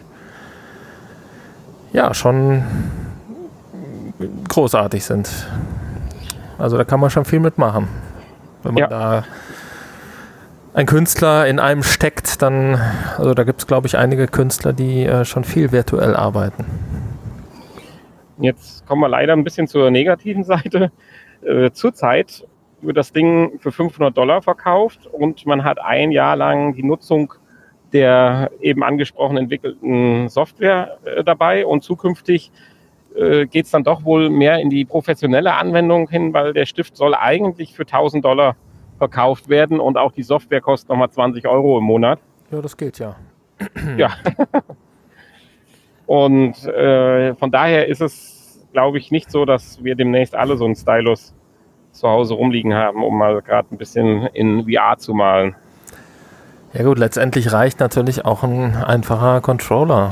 ja 1.93 2.13
schon 2.13 2.63
großartig 4.49 5.03
sind. 5.03 5.29
Also 6.59 6.77
da 6.77 6.83
kann 6.83 6.99
man 6.99 7.09
schon 7.09 7.25
viel 7.25 7.39
mitmachen. 7.39 7.87
Wenn 8.63 8.73
man 8.75 8.81
Ja. 8.81 8.87
da 8.87 9.23
ein 10.75 10.85
Künstler 10.85 11.47
in 11.47 11.59
einem 11.59 11.83
steckt, 11.83 12.41
dann, 12.41 12.79
also 13.17 13.33
da 13.33 13.43
gibt 13.43 13.61
es, 13.61 13.67
glaube 13.67 13.87
ich, 13.87 13.97
einige 13.97 14.27
Künstler, 14.27 14.73
die 14.73 15.05
äh, 15.05 15.23
schon 15.23 15.45
viel 15.45 15.71
virtuell 15.71 16.15
arbeiten. 16.15 16.65
Jetzt 18.39 18.85
kommen 18.85 19.01
wir 19.01 19.07
leider 19.07 19.33
ein 19.33 19.45
bisschen 19.45 19.67
zur 19.67 19.89
negativen 19.89 20.43
Seite. 20.43 20.91
Äh, 21.41 21.71
zurzeit 21.71 22.45
wird 22.81 22.97
das 22.97 23.13
Ding 23.13 23.57
für 23.59 23.71
500 23.71 24.15
Dollar 24.15 24.41
verkauft 24.41 25.07
und 25.07 25.45
man 25.45 25.63
hat 25.63 25.79
ein 25.79 26.11
Jahr 26.11 26.35
lang 26.35 26.75
die 26.75 26.83
Nutzung 26.83 27.33
der 27.93 28.51
eben 28.59 28.83
angesprochen 28.83 29.37
entwickelten 29.37 30.27
Software 30.27 30.97
äh, 31.05 31.23
dabei 31.23 31.65
und 31.65 31.81
zukünftig 31.83 32.51
äh, 33.15 33.45
geht 33.45 33.65
es 33.65 33.71
dann 33.71 33.85
doch 33.85 34.03
wohl 34.03 34.29
mehr 34.29 34.59
in 34.59 34.69
die 34.69 34.83
professionelle 34.83 35.53
Anwendung 35.53 36.09
hin, 36.09 36.33
weil 36.33 36.51
der 36.51 36.65
Stift 36.65 36.97
soll 36.97 37.15
eigentlich 37.15 37.73
für 37.73 37.83
1000 37.83 38.25
Dollar 38.25 38.57
verkauft 38.97 39.49
werden 39.49 39.79
und 39.79 39.97
auch 39.97 40.11
die 40.11 40.23
Software 40.23 40.61
kostet 40.61 40.89
nochmal 40.89 41.09
20 41.09 41.47
Euro 41.47 41.77
im 41.77 41.83
Monat. 41.83 42.19
Ja, 42.51 42.61
das 42.61 42.77
geht 42.77 42.99
ja. 42.99 43.15
Ja. 43.97 44.11
Und 46.05 46.63
äh, 46.65 47.33
von 47.35 47.51
daher 47.51 47.87
ist 47.87 48.01
es, 48.01 48.65
glaube 48.73 48.97
ich, 48.99 49.11
nicht 49.11 49.31
so, 49.31 49.45
dass 49.45 49.83
wir 49.83 49.95
demnächst 49.95 50.35
alle 50.35 50.55
so 50.57 50.65
einen 50.65 50.75
Stylus 50.75 51.33
zu 51.91 52.07
Hause 52.07 52.35
rumliegen 52.35 52.73
haben, 52.73 53.03
um 53.03 53.17
mal 53.17 53.41
gerade 53.41 53.67
ein 53.71 53.77
bisschen 53.77 54.27
in 54.33 54.65
VR 54.65 54.97
zu 54.97 55.13
malen. 55.13 55.55
Ja 56.73 56.83
gut, 56.83 56.99
letztendlich 56.99 57.53
reicht 57.53 57.79
natürlich 57.79 58.25
auch 58.25 58.43
ein 58.43 58.75
einfacher 58.75 59.39
Controller. 59.41 60.11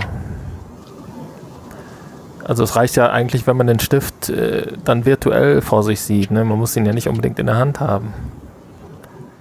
Also 2.45 2.63
es 2.63 2.75
reicht 2.75 2.95
ja 2.95 3.11
eigentlich, 3.11 3.47
wenn 3.47 3.57
man 3.57 3.67
den 3.67 3.79
Stift 3.79 4.29
äh, 4.29 4.71
dann 4.83 5.05
virtuell 5.05 5.61
vor 5.61 5.83
sich 5.83 6.01
sieht. 6.01 6.31
Ne? 6.31 6.43
Man 6.43 6.57
muss 6.57 6.75
ihn 6.75 6.85
ja 6.85 6.93
nicht 6.93 7.07
unbedingt 7.07 7.39
in 7.39 7.45
der 7.45 7.57
Hand 7.57 7.79
haben. 7.79 8.13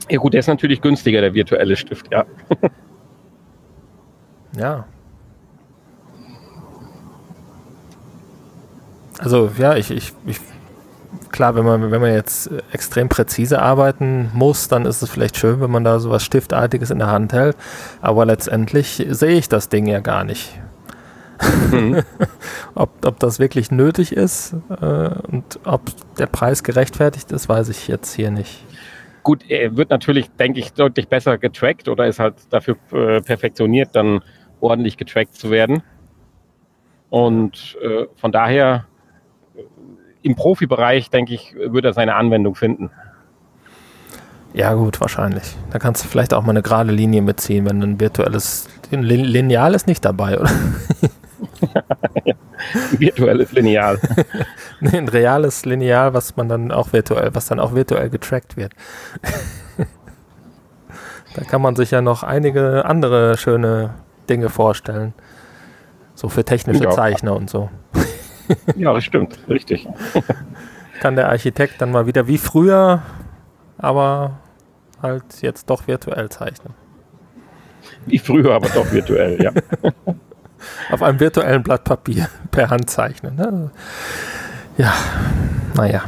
Ja 0.09 0.19
gut, 0.19 0.33
der 0.35 0.41
ist 0.41 0.49
natürlich 0.49 0.81
günstiger, 0.81 1.21
der 1.21 1.35
virtuelle 1.35 1.77
Stift, 1.77 2.11
ja. 2.13 2.27
Ja. 4.57 4.85
Also 9.19 9.51
ja, 9.57 9.77
ich, 9.77 9.91
ich, 9.91 10.13
ich 10.27 10.41
klar, 11.31 11.55
wenn 11.55 11.65
man, 11.65 11.91
wenn 11.91 12.01
man 12.01 12.13
jetzt 12.13 12.51
extrem 12.73 13.09
präzise 13.09 13.63
arbeiten 13.63 14.31
muss, 14.35 14.69
dann 14.69 14.85
ist 14.85 15.03
es 15.03 15.11
vielleicht 15.11 15.37
schön, 15.37 15.61
wenn 15.61 15.71
man 15.71 15.85
da 15.85 15.99
so 16.01 16.11
was 16.11 16.25
Stiftartiges 16.25 16.91
in 16.91 16.99
der 16.99 17.09
Hand 17.09 17.33
hält. 17.33 17.57
Aber 18.01 18.27
letztendlich 18.27 19.05
sehe 19.09 19.39
ich 19.39 19.49
das 19.49 19.69
Ding 19.69 19.87
ja 19.87 20.01
gar 20.01 20.25
nicht. 20.25 20.61
Mhm. 21.71 22.03
Ob, 22.75 23.05
ob 23.05 23.19
das 23.19 23.41
wirklich 23.41 23.73
nötig 23.73 24.13
ist 24.13 24.55
äh, 24.81 24.85
und 24.85 25.59
ob 25.65 25.83
der 26.17 26.27
Preis 26.27 26.63
gerechtfertigt 26.63 27.33
ist, 27.33 27.49
weiß 27.49 27.69
ich 27.69 27.89
jetzt 27.89 28.15
hier 28.15 28.31
nicht. 28.31 28.65
Gut, 29.23 29.49
er 29.49 29.77
wird 29.77 29.91
natürlich, 29.91 30.31
denke 30.33 30.59
ich, 30.59 30.73
deutlich 30.73 31.09
besser 31.09 31.39
getrackt 31.39 31.89
oder 31.89 32.07
ist 32.07 32.19
halt 32.19 32.35
dafür 32.51 32.77
äh, 32.93 33.21
perfektioniert, 33.21 33.91
dann 33.95 34.21
ordentlich 34.61 34.97
getrackt 34.97 35.35
zu 35.35 35.51
werden. 35.51 35.83
Und 37.11 37.77
äh, 37.83 38.07
von 38.17 38.33
daher 38.33 38.87
äh, 39.55 39.61
im 40.23 40.35
Profibereich, 40.35 41.11
denke 41.11 41.35
ich, 41.35 41.55
wird 41.55 41.85
er 41.85 41.93
seine 41.93 42.15
Anwendung 42.15 42.55
finden. 42.55 42.91
Ja, 44.55 44.75
gut, 44.75 45.01
wahrscheinlich. 45.01 45.57
Da 45.71 45.79
kannst 45.79 46.05
du 46.05 46.09
vielleicht 46.09 46.35
auch 46.35 46.43
mal 46.43 46.51
eine 46.51 46.63
gerade 46.63 46.93
Linie 46.93 47.23
mitziehen, 47.23 47.65
wenn 47.65 47.83
ein 47.83 48.01
virtuelles 48.01 48.69
Lineal 48.91 49.75
ist 49.75 49.87
nicht 49.87 50.05
dabei, 50.05 50.39
oder? 50.39 50.51
Virtuelles 52.99 53.53
Lineal. 53.53 53.99
Nee, 54.81 54.99
ein 54.99 55.07
reales 55.09 55.65
Lineal, 55.65 56.13
was 56.13 56.37
man 56.37 56.49
dann 56.49 56.73
auch 56.73 56.93
virtuell, 56.93 57.33
was 57.35 57.47
dann 57.47 57.61
auch 57.61 57.73
virtuell 57.73 58.11
getrackt 58.11 58.57
wird. 58.57 58.73
da 61.37 61.45
kann 61.45 61.63
man 61.63 61.77
sich 61.77 61.93
ja 61.93 62.03
noch 62.03 62.25
einige 62.25 62.85
andere 62.85 63.37
schöne 63.37 63.95
Dinge 64.29 64.49
vorstellen. 64.49 65.15
So 66.17 66.29
für 66.29 66.45
technische 66.45 66.83
Ja. 66.83 66.91
Zeichner 66.91 67.37
und 67.37 67.49
so. 67.49 67.71
Ja, 68.75 68.93
das 68.93 69.05
stimmt, 69.05 69.39
richtig. 69.49 69.87
Kann 71.01 71.15
der 71.15 71.29
Architekt 71.29 71.81
dann 71.81 71.93
mal 71.93 72.07
wieder 72.07 72.27
wie 72.27 72.39
früher, 72.39 73.03
aber 73.79 74.41
halt 75.01 75.43
jetzt 75.43 75.71
doch 75.71 75.87
virtuell 75.87 76.29
zeichnen. 76.29 76.75
Wie 78.07 78.19
früher, 78.19 78.53
aber 78.53 78.69
doch 78.69 78.91
virtuell, 78.93 79.41
ja. 79.43 79.53
Auf 80.91 81.03
einem 81.03 81.21
virtuellen 81.21 81.63
Blatt 81.63 81.85
Papier 81.85 82.29
per 82.51 82.71
Hand 82.71 82.91
zeichnen. 82.91 83.37
Ne? 83.37 83.71
Ja, 84.79 84.95
naja. 85.77 86.03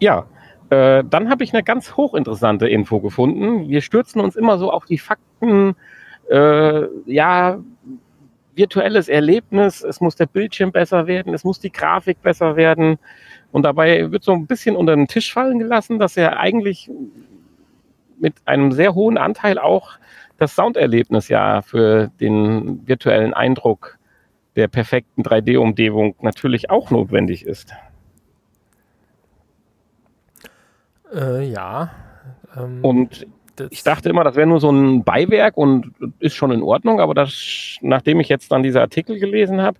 Ja, 0.00 0.26
äh, 0.70 1.04
dann 1.08 1.28
habe 1.28 1.44
ich 1.44 1.52
eine 1.52 1.62
ganz 1.62 1.96
hochinteressante 1.96 2.68
Info 2.68 3.00
gefunden. 3.00 3.68
Wir 3.68 3.82
stürzen 3.82 4.20
uns 4.20 4.36
immer 4.36 4.58
so 4.58 4.70
auf 4.70 4.86
die 4.86 4.98
Fakten. 4.98 5.76
Äh, 6.30 6.86
ja, 7.06 7.58
virtuelles 8.54 9.08
Erlebnis, 9.08 9.82
es 9.82 10.00
muss 10.00 10.16
der 10.16 10.26
Bildschirm 10.26 10.72
besser 10.72 11.06
werden, 11.06 11.34
es 11.34 11.44
muss 11.44 11.60
die 11.60 11.72
Grafik 11.72 12.22
besser 12.22 12.56
werden. 12.56 12.98
Und 13.50 13.64
dabei 13.64 14.10
wird 14.10 14.24
so 14.24 14.32
ein 14.32 14.46
bisschen 14.46 14.76
unter 14.76 14.96
den 14.96 15.08
Tisch 15.08 15.32
fallen 15.32 15.58
gelassen, 15.58 15.98
dass 15.98 16.16
er 16.16 16.38
eigentlich 16.38 16.90
mit 18.18 18.34
einem 18.46 18.72
sehr 18.72 18.94
hohen 18.94 19.18
Anteil 19.18 19.58
auch 19.58 19.98
das 20.42 20.56
Sounderlebnis 20.56 21.28
ja 21.28 21.62
für 21.62 22.10
den 22.20 22.86
virtuellen 22.86 23.32
Eindruck 23.32 23.98
der 24.56 24.68
perfekten 24.68 25.22
3D-Umgebung 25.22 26.16
natürlich 26.20 26.68
auch 26.68 26.90
notwendig 26.90 27.46
ist. 27.46 27.72
Äh, 31.14 31.48
ja. 31.48 31.90
Ähm, 32.56 32.80
Und 32.82 33.26
ich 33.70 33.84
dachte 33.84 34.08
immer, 34.08 34.24
das 34.24 34.34
wäre 34.34 34.48
nur 34.48 34.60
so 34.60 34.70
ein 34.70 35.04
Beiwerk 35.04 35.56
und 35.56 35.92
ist 36.18 36.34
schon 36.34 36.50
in 36.50 36.62
Ordnung, 36.62 37.00
aber 37.00 37.14
das, 37.14 37.76
nachdem 37.80 38.18
ich 38.18 38.28
jetzt 38.28 38.50
dann 38.50 38.62
diese 38.62 38.80
Artikel 38.80 39.20
gelesen 39.20 39.62
habe, 39.62 39.78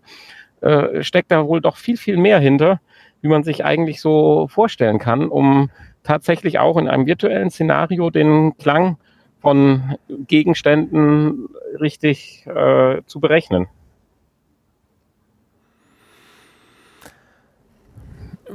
äh, 0.61 1.03
steckt 1.03 1.33
da 1.33 1.47
wohl 1.47 1.61
doch 1.61 1.77
viel, 1.77 1.97
viel 1.97 2.17
mehr 2.17 2.39
hinter, 2.39 2.81
wie 3.21 3.29
man 3.29 3.43
sich 3.43 3.65
eigentlich 3.65 4.01
so 4.01 4.47
vorstellen 4.47 5.01
kann, 5.01 5.29
um 5.29 5.71
tatsächlich 6.05 6.61
auch 6.61 6.77
in 6.77 6.89
einem 6.89 7.07
virtuellen 7.07 7.51
Szenario 7.51 8.11
den 8.11 8.57
Klang 8.59 8.99
von 9.43 9.97
Gegenständen 10.09 11.49
richtig 11.81 12.47
äh, 12.47 13.03
zu 13.07 13.21
berechnen. 13.21 13.67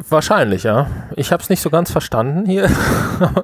Wahrscheinlich, 0.10 0.64
ja. 0.64 0.90
Ich 1.16 1.32
habe 1.32 1.44
es 1.44 1.50
nicht 1.50 1.62
so 1.62 1.70
ganz 1.70 1.92
verstanden 1.92 2.46
hier. 2.46 2.70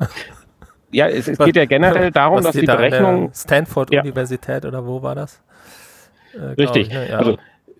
ja, 0.91 1.07
es, 1.07 1.27
es 1.27 1.37
geht 1.37 1.55
ja 1.55 1.65
generell 1.65 2.11
darum, 2.11 2.37
Was 2.37 2.45
dass 2.45 2.55
die 2.55 2.65
da 2.65 2.75
Berechnung 2.75 3.31
Stanford-Universität 3.33 4.63
oder 4.65 4.85
wo 4.85 5.01
war 5.01 5.15
das? 5.15 5.41
Äh, 6.33 6.61
Richtig. 6.61 6.87
ich, 6.87 6.93
ne? 6.93 7.09
ja. 7.09 7.17
Also 7.17 7.37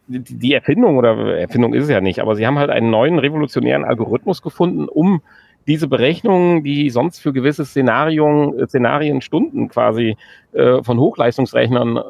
die 0.07 0.37
die 0.37 0.53
Erfindung 0.53 0.97
oder 0.97 1.37
Erfindung 1.37 1.73
ist 1.73 1.83
es 1.83 1.89
ja 1.89 2.01
nicht, 2.01 2.19
aber 2.19 2.35
sie 2.35 2.45
haben 2.45 2.59
halt 2.59 2.69
einen 2.69 2.89
neuen 2.89 3.19
revolutionären 3.19 3.85
Algorithmus 3.85 4.41
gefunden, 4.41 4.89
um 4.89 5.21
diese 5.67 5.87
Berechnungen, 5.87 6.63
die 6.63 6.89
sonst 6.89 7.19
für 7.19 7.33
gewisse 7.33 7.65
Szenarien, 7.65 8.59
äh, 8.59 8.67
Szenarien 8.67 9.21
Stunden 9.21 9.69
quasi 9.69 10.17
äh, 10.53 10.83
von 10.83 10.99
Hochleistungsrechnern 10.99 11.97
äh, 11.97 12.01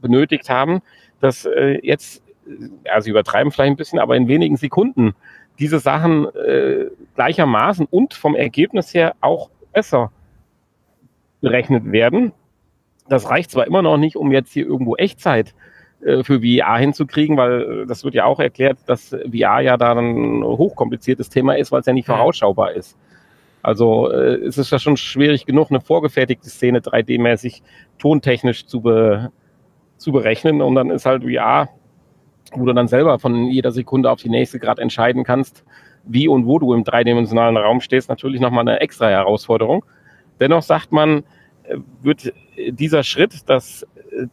benötigt 0.00 0.50
haben, 0.50 0.80
dass 1.20 1.46
äh, 1.46 1.78
jetzt, 1.82 2.22
äh, 2.46 2.68
ja, 2.86 3.00
sie 3.00 3.10
übertreiben 3.10 3.52
vielleicht 3.52 3.72
ein 3.72 3.76
bisschen, 3.76 3.98
aber 3.98 4.16
in 4.16 4.28
wenigen 4.28 4.56
Sekunden 4.56 5.14
diese 5.58 5.78
Sachen 5.78 6.26
äh, 6.34 6.86
gleichermaßen 7.14 7.86
und 7.90 8.12
vom 8.14 8.34
Ergebnis 8.34 8.92
her 8.92 9.14
auch 9.20 9.48
besser 9.72 10.12
berechnet 11.40 11.90
werden. 11.90 12.32
Das 13.08 13.30
reicht 13.30 13.50
zwar 13.50 13.66
immer 13.66 13.82
noch 13.82 13.96
nicht, 13.96 14.16
um 14.16 14.32
jetzt 14.32 14.52
hier 14.52 14.66
irgendwo 14.66 14.96
Echtzeit 14.96 15.50
äh, 15.50 15.75
für 16.24 16.40
VR 16.40 16.78
hinzukriegen, 16.78 17.36
weil 17.36 17.82
äh, 17.82 17.86
das 17.86 18.04
wird 18.04 18.14
ja 18.14 18.24
auch 18.24 18.40
erklärt, 18.40 18.78
dass 18.86 19.10
VR 19.10 19.60
ja 19.60 19.76
da 19.76 19.92
ein 19.92 20.42
hochkompliziertes 20.44 21.28
Thema 21.28 21.56
ist, 21.56 21.72
weil 21.72 21.80
es 21.80 21.86
ja 21.86 21.92
nicht 21.92 22.06
vorausschaubar 22.06 22.72
ist. 22.72 22.96
Also 23.62 24.10
äh, 24.12 24.36
es 24.46 24.58
ist 24.58 24.70
ja 24.70 24.78
schon 24.78 24.96
schwierig 24.96 25.44
genug, 25.44 25.70
eine 25.70 25.80
vorgefertigte 25.80 26.48
Szene 26.48 26.78
3D-mäßig 26.78 27.62
tontechnisch 27.98 28.66
zu, 28.66 28.80
be, 28.80 29.32
zu 29.96 30.12
berechnen 30.12 30.62
und 30.62 30.76
dann 30.76 30.90
ist 30.90 31.04
halt 31.04 31.24
VR, 31.24 31.68
wo 32.52 32.64
du 32.64 32.72
dann 32.72 32.86
selber 32.86 33.18
von 33.18 33.46
jeder 33.46 33.72
Sekunde 33.72 34.10
auf 34.10 34.22
die 34.22 34.28
nächste 34.28 34.60
gerade 34.60 34.80
entscheiden 34.82 35.24
kannst, 35.24 35.64
wie 36.04 36.28
und 36.28 36.46
wo 36.46 36.58
du 36.58 36.72
im 36.74 36.84
dreidimensionalen 36.84 37.56
Raum 37.56 37.80
stehst, 37.80 38.08
natürlich 38.08 38.40
nochmal 38.40 38.68
eine 38.68 38.80
extra 38.80 39.08
Herausforderung. 39.08 39.84
Dennoch 40.38 40.62
sagt 40.62 40.92
man, 40.92 41.24
äh, 41.64 41.78
wird 42.02 42.32
äh, 42.56 42.72
dieser 42.72 43.02
Schritt, 43.02 43.48
dass 43.48 43.82
äh, 43.82 43.86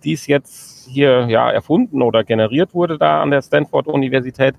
dies 0.04 0.28
jetzt 0.28 0.88
hier 0.88 1.28
ja 1.28 1.50
erfunden 1.52 2.02
oder 2.02 2.24
generiert 2.24 2.74
wurde 2.74 2.98
da 2.98 3.22
an 3.22 3.32
der 3.32 3.42
Stanford-Universität, 3.42 4.56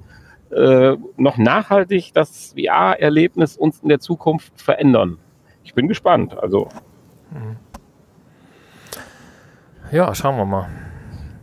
äh, 0.51 0.97
noch 1.17 1.37
nachhaltig 1.39 2.13
das 2.13 2.55
VR-Erlebnis 2.57 3.57
uns 3.57 3.81
in 3.81 3.89
der 3.89 4.01
Zukunft 4.01 4.61
verändern. 4.61 5.19
Ich 5.65 5.75
bin 5.75 5.89
gespannt. 5.89 6.37
Also 6.39 6.69
ja, 9.91 10.15
schauen 10.15 10.37
wir 10.37 10.45
mal. 10.45 10.69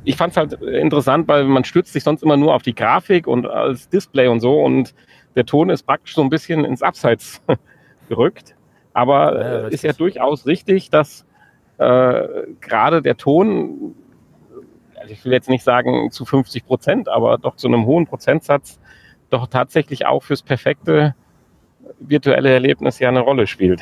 ich 0.04 0.16
fand 0.16 0.32
es 0.32 0.38
halt 0.38 0.54
interessant, 0.62 1.28
weil 1.28 1.44
man 1.46 1.64
stützt 1.64 1.94
sich 1.94 2.04
sonst 2.04 2.24
immer 2.24 2.38
nur 2.38 2.54
auf 2.54 2.64
die 2.64 2.76
Grafik 2.76 3.28
und 3.28 3.46
als 3.46 3.90
Display 3.90 4.28
und 4.28 4.40
so 4.40 4.62
und 4.64 4.94
der 5.36 5.46
Ton 5.46 5.70
ist 5.70 5.84
praktisch 5.84 6.16
so 6.16 6.22
ein 6.22 6.30
bisschen 6.30 6.66
ins 6.66 6.82
Abseits 6.82 7.42
gerückt. 8.10 8.56
Aber 8.94 9.40
Ja, 9.40 9.68
äh, 9.68 9.74
ist 9.74 9.84
ja 9.84 9.94
durchaus 9.94 10.46
richtig, 10.46 10.90
dass 10.90 11.26
gerade 11.82 13.02
der 13.02 13.18
Ton, 13.18 13.96
also 15.00 15.14
ich 15.14 15.26
will 15.26 15.32
jetzt 15.32 15.50
nicht 15.50 15.64
sagen 15.64 16.12
zu 16.12 16.26
50 16.26 16.66
Prozent, 16.66 17.10
aber 17.10 17.38
doch 17.38 17.56
zu 17.56 17.68
einem 17.68 17.86
hohen 17.86 18.06
Prozentsatz 18.06 18.80
doch 19.30 19.48
tatsächlich 19.48 20.06
auch 20.06 20.24
fürs 20.24 20.44
perfekte 20.44 21.16
virtuelle 22.00 22.52
Erlebnis 22.52 23.00
ja 23.00 23.10
eine 23.10 23.22
Rolle 23.22 23.48
spielt. 23.48 23.82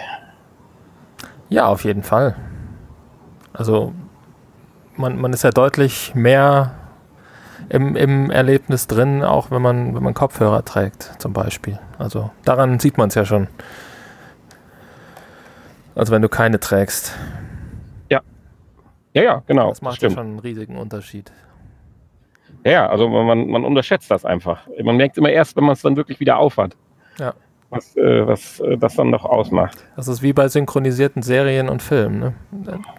Ja, 1.49 1.67
auf 1.67 1.83
jeden 1.83 2.03
Fall. 2.03 2.35
Also 3.53 3.93
man, 4.95 5.19
man 5.19 5.33
ist 5.33 5.43
ja 5.43 5.49
deutlich 5.49 6.13
mehr 6.13 6.75
im, 7.69 7.95
im 7.95 8.31
Erlebnis 8.31 8.87
drin, 8.87 9.23
auch 9.23 9.51
wenn 9.51 9.61
man, 9.61 9.95
wenn 9.95 10.03
man 10.03 10.13
Kopfhörer 10.13 10.63
trägt, 10.63 11.15
zum 11.19 11.33
Beispiel. 11.33 11.79
Also 11.97 12.29
daran 12.45 12.79
sieht 12.79 12.97
man 12.97 13.09
es 13.09 13.15
ja 13.15 13.25
schon. 13.25 13.47
Also 15.95 16.13
wenn 16.13 16.21
du 16.21 16.29
keine 16.29 16.59
trägst. 16.59 17.13
Ja, 19.13 19.23
ja, 19.23 19.43
genau. 19.47 19.69
Das 19.69 19.81
macht 19.81 19.97
stimmt. 19.97 20.13
ja 20.13 20.17
schon 20.17 20.27
einen 20.27 20.39
riesigen 20.39 20.77
Unterschied. 20.77 21.31
Ja, 22.65 22.71
ja, 22.71 22.89
also 22.89 23.07
man, 23.09 23.47
man 23.47 23.63
unterschätzt 23.63 24.11
das 24.11 24.25
einfach. 24.25 24.67
Man 24.83 24.97
merkt 24.97 25.17
immer 25.17 25.29
erst, 25.29 25.55
wenn 25.55 25.63
man 25.63 25.73
es 25.73 25.81
dann 25.81 25.95
wirklich 25.95 26.19
wieder 26.19 26.37
aufhat. 26.37 26.75
Ja. 27.17 27.33
Was, 27.71 27.95
äh, 27.95 28.25
was 28.27 28.59
äh, 28.61 28.77
das 28.77 28.95
dann 28.95 29.11
noch 29.11 29.23
ausmacht. 29.25 29.77
Das 29.95 30.07
ist 30.07 30.21
wie 30.23 30.33
bei 30.33 30.47
synchronisierten 30.47 31.21
Serien 31.21 31.69
und 31.69 31.83
Filmen. 31.83 32.19
Ne? 32.19 32.33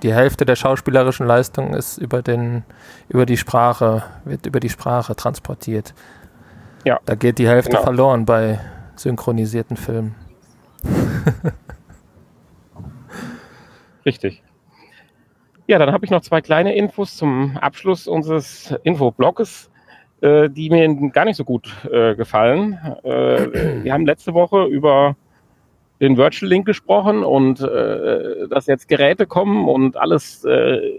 Die 0.02 0.14
Hälfte 0.14 0.46
der 0.46 0.54
schauspielerischen 0.54 1.26
Leistung 1.26 1.74
ist 1.74 1.98
über, 1.98 2.22
den, 2.22 2.62
über 3.08 3.26
die 3.26 3.36
Sprache, 3.36 4.04
wird 4.24 4.46
über 4.46 4.60
die 4.60 4.68
Sprache 4.68 5.16
transportiert. 5.16 5.92
Ja. 6.84 7.00
Da 7.04 7.16
geht 7.16 7.38
die 7.38 7.48
Hälfte 7.48 7.72
Genau. 7.72 7.82
verloren 7.82 8.24
bei 8.24 8.60
synchronisierten 8.94 9.76
Filmen. 9.76 10.14
Richtig. 14.06 14.42
Ja, 15.70 15.78
dann 15.78 15.92
habe 15.92 16.04
ich 16.04 16.10
noch 16.10 16.22
zwei 16.22 16.40
kleine 16.40 16.74
Infos 16.74 17.16
zum 17.16 17.56
Abschluss 17.58 18.08
unseres 18.08 18.74
Infoblogs, 18.82 19.70
äh, 20.20 20.50
die 20.50 20.68
mir 20.68 20.92
gar 21.12 21.24
nicht 21.24 21.36
so 21.36 21.44
gut 21.44 21.72
äh, 21.88 22.16
gefallen. 22.16 22.72
Äh, 23.04 23.84
wir 23.84 23.92
haben 23.92 24.04
letzte 24.04 24.34
Woche 24.34 24.64
über 24.64 25.14
den 26.00 26.16
Virtual 26.16 26.50
Link 26.50 26.66
gesprochen 26.66 27.22
und 27.22 27.60
äh, 27.60 28.48
dass 28.48 28.66
jetzt 28.66 28.88
Geräte 28.88 29.28
kommen 29.28 29.68
und 29.68 29.96
alles 29.96 30.44
äh, 30.44 30.98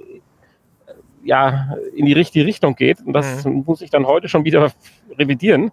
ja 1.21 1.75
in 1.93 2.05
die 2.05 2.13
richtige 2.13 2.45
Richtung 2.45 2.75
geht. 2.75 3.01
Und 3.05 3.11
das 3.11 3.43
muss 3.43 3.81
ich 3.81 3.89
dann 3.89 4.07
heute 4.07 4.29
schon 4.29 4.45
wieder 4.45 4.71
revidieren. 5.19 5.71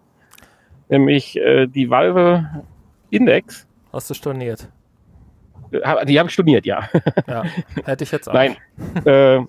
Nämlich 0.89 1.37
äh, 1.37 1.69
die 1.69 1.89
Valve 1.89 2.65
Index. 3.11 3.65
Hast 3.93 4.11
du 4.11 4.15
storniert? 4.15 4.69
Äh, 5.71 6.07
Die 6.07 6.19
habe 6.19 6.29
ich 6.29 6.33
studiert, 6.33 6.67
ja. 6.67 6.89
Ja, 7.27 7.45
hätte 7.85 8.05
ich 8.05 8.13
jetzt 8.13 8.29
auch. 8.29 8.35
Nein. 8.35 8.57
äh, 9.05 9.41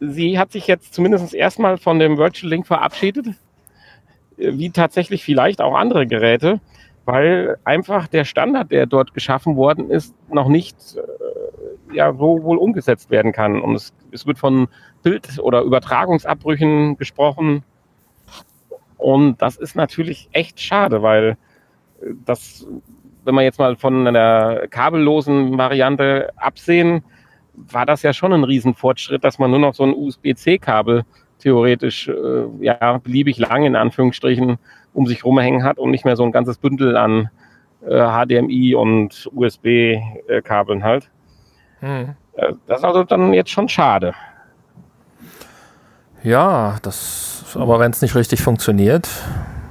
sie 0.00 0.38
hat 0.38 0.52
sich 0.52 0.66
jetzt 0.66 0.94
zumindest 0.94 1.34
erstmal 1.34 1.76
von 1.78 1.98
dem 1.98 2.18
Virtual 2.18 2.50
Link 2.50 2.66
verabschiedet, 2.66 3.26
äh, 3.26 3.32
wie 4.36 4.70
tatsächlich 4.70 5.24
vielleicht 5.24 5.60
auch 5.60 5.74
andere 5.74 6.06
Geräte, 6.06 6.60
weil 7.04 7.58
einfach 7.64 8.08
der 8.08 8.24
Standard, 8.24 8.70
der 8.70 8.86
dort 8.86 9.14
geschaffen 9.14 9.56
worden 9.56 9.90
ist, 9.90 10.14
noch 10.30 10.48
nicht 10.48 10.76
äh, 10.96 11.94
ja, 11.94 12.12
so 12.12 12.42
wohl 12.42 12.58
umgesetzt 12.58 13.10
werden 13.10 13.32
kann. 13.32 13.60
Und 13.60 13.74
es, 13.74 13.92
es 14.12 14.26
wird 14.26 14.38
von 14.38 14.68
Bild- 15.02 15.38
oder 15.40 15.62
Übertragungsabbrüchen 15.62 16.96
gesprochen. 16.96 17.64
Und 18.96 19.40
das 19.40 19.56
ist 19.56 19.74
natürlich 19.76 20.28
echt 20.32 20.60
schade, 20.60 21.02
weil 21.02 21.36
äh, 22.02 22.06
das, 22.24 22.66
wenn 23.24 23.34
wir 23.34 23.42
jetzt 23.42 23.58
mal 23.58 23.76
von 23.76 24.06
einer 24.06 24.66
kabellosen 24.68 25.58
Variante 25.58 26.30
absehen, 26.36 27.02
war 27.54 27.86
das 27.86 28.02
ja 28.02 28.12
schon 28.12 28.32
ein 28.32 28.44
Riesenfortschritt, 28.44 29.24
dass 29.24 29.38
man 29.38 29.50
nur 29.50 29.60
noch 29.60 29.74
so 29.74 29.84
ein 29.84 29.94
USB-C-Kabel 29.94 31.04
theoretisch 31.38 32.08
äh, 32.08 32.44
ja 32.60 32.98
beliebig 32.98 33.38
lang 33.38 33.64
in 33.64 33.76
Anführungsstrichen 33.76 34.58
um 34.92 35.06
sich 35.06 35.24
rumhängen 35.24 35.64
hat 35.64 35.78
und 35.78 35.90
nicht 35.90 36.04
mehr 36.04 36.16
so 36.16 36.24
ein 36.24 36.32
ganzes 36.32 36.58
Bündel 36.58 36.96
an 36.96 37.30
äh, 37.86 38.26
HDMI 38.26 38.74
und 38.74 39.28
USB-Kabeln 39.32 40.84
halt. 40.84 41.10
Hm. 41.80 42.14
Äh, 42.34 42.52
das 42.66 42.78
ist 42.78 42.84
also 42.84 43.04
dann 43.04 43.32
jetzt 43.32 43.50
schon 43.50 43.68
schade. 43.68 44.14
Ja, 46.22 46.76
das, 46.82 47.56
aber 47.58 47.80
wenn 47.80 47.92
es 47.92 48.02
nicht 48.02 48.14
richtig 48.14 48.42
funktioniert 48.42 49.08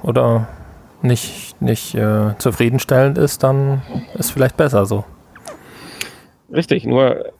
oder 0.01 0.47
nicht, 1.01 1.61
nicht 1.61 1.95
äh, 1.95 2.37
zufriedenstellend 2.37 3.17
ist, 3.17 3.43
dann 3.43 3.81
ist 4.15 4.31
vielleicht 4.31 4.57
besser 4.57 4.85
so. 4.85 5.05
Richtig, 6.51 6.85
nur 6.85 7.31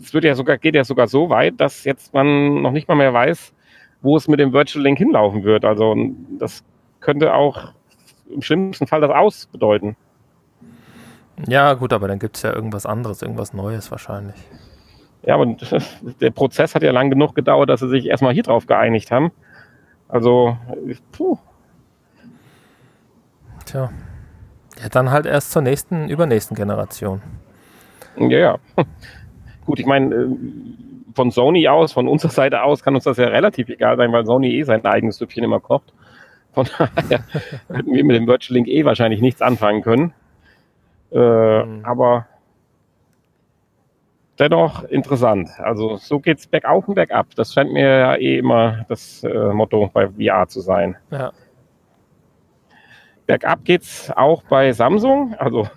es 0.00 0.12
wird 0.12 0.24
ja 0.24 0.34
sogar, 0.34 0.58
geht 0.58 0.74
ja 0.74 0.84
sogar 0.84 1.08
so 1.08 1.30
weit, 1.30 1.54
dass 1.58 1.84
jetzt 1.84 2.12
man 2.14 2.62
noch 2.62 2.72
nicht 2.72 2.88
mal 2.88 2.94
mehr 2.94 3.12
weiß, 3.12 3.52
wo 4.02 4.16
es 4.16 4.28
mit 4.28 4.38
dem 4.38 4.52
Virtual 4.52 4.82
Link 4.82 4.98
hinlaufen 4.98 5.44
wird. 5.44 5.64
Also 5.64 5.96
das 6.38 6.62
könnte 7.00 7.34
auch 7.34 7.72
im 8.30 8.42
schlimmsten 8.42 8.86
Fall 8.86 9.00
das 9.00 9.10
Aus 9.10 9.46
bedeuten. 9.46 9.96
Ja, 11.48 11.74
gut, 11.74 11.92
aber 11.92 12.08
dann 12.08 12.18
gibt 12.18 12.36
es 12.36 12.42
ja 12.42 12.52
irgendwas 12.52 12.86
anderes, 12.86 13.22
irgendwas 13.22 13.52
Neues 13.52 13.90
wahrscheinlich. 13.90 14.36
Ja, 15.22 15.34
aber 15.34 15.46
der 16.20 16.30
Prozess 16.30 16.74
hat 16.74 16.82
ja 16.82 16.92
lang 16.92 17.10
genug 17.10 17.34
gedauert, 17.34 17.70
dass 17.70 17.80
sie 17.80 17.88
sich 17.88 18.06
erstmal 18.06 18.34
hier 18.34 18.42
drauf 18.42 18.66
geeinigt 18.66 19.10
haben. 19.10 19.32
Also, 20.08 20.56
puh, 21.12 21.38
Tja. 23.74 23.90
Ja, 24.80 24.88
dann 24.88 25.10
halt 25.10 25.26
erst 25.26 25.50
zur 25.50 25.62
nächsten, 25.62 26.08
übernächsten 26.08 26.56
Generation. 26.56 27.20
ja, 28.16 28.38
ja. 28.38 28.58
Gut, 29.66 29.80
ich 29.80 29.86
meine, 29.86 30.14
äh, 30.14 30.28
von 31.12 31.32
Sony 31.32 31.66
aus, 31.66 31.92
von 31.92 32.06
unserer 32.06 32.30
Seite 32.30 32.62
aus 32.62 32.84
kann 32.84 32.94
uns 32.94 33.02
das 33.02 33.16
ja 33.16 33.26
relativ 33.26 33.68
egal 33.68 33.96
sein, 33.96 34.12
weil 34.12 34.26
Sony 34.26 34.54
eh 34.56 34.62
sein 34.62 34.84
eigenes 34.84 35.16
Süppchen 35.16 35.42
immer 35.42 35.58
kocht. 35.58 35.92
Von 36.52 36.68
daher 36.78 37.24
hätten 37.68 37.92
wir 37.92 38.04
mit 38.04 38.14
dem 38.14 38.28
Virtual 38.28 38.54
Link 38.54 38.68
eh 38.68 38.84
wahrscheinlich 38.84 39.20
nichts 39.20 39.42
anfangen 39.42 39.82
können. 39.82 40.14
Äh, 41.10 41.64
Mhm. 41.64 41.84
Aber 41.84 42.26
dennoch 44.38 44.84
interessant. 44.84 45.48
Also 45.58 45.96
so 45.96 46.20
geht's 46.20 46.46
bergauf 46.46 46.86
und 46.86 46.94
bergab. 46.94 47.26
Das 47.34 47.52
scheint 47.52 47.72
mir 47.72 47.88
ja 47.98 48.14
eh 48.16 48.38
immer 48.38 48.84
das 48.88 49.24
äh, 49.24 49.52
Motto 49.52 49.90
bei 49.92 50.08
VR 50.10 50.46
zu 50.46 50.60
sein. 50.60 50.96
Ja. 51.10 51.32
Bergab 53.26 53.64
geht's 53.64 54.10
auch 54.10 54.42
bei 54.42 54.72
Samsung. 54.72 55.34
Also 55.38 55.68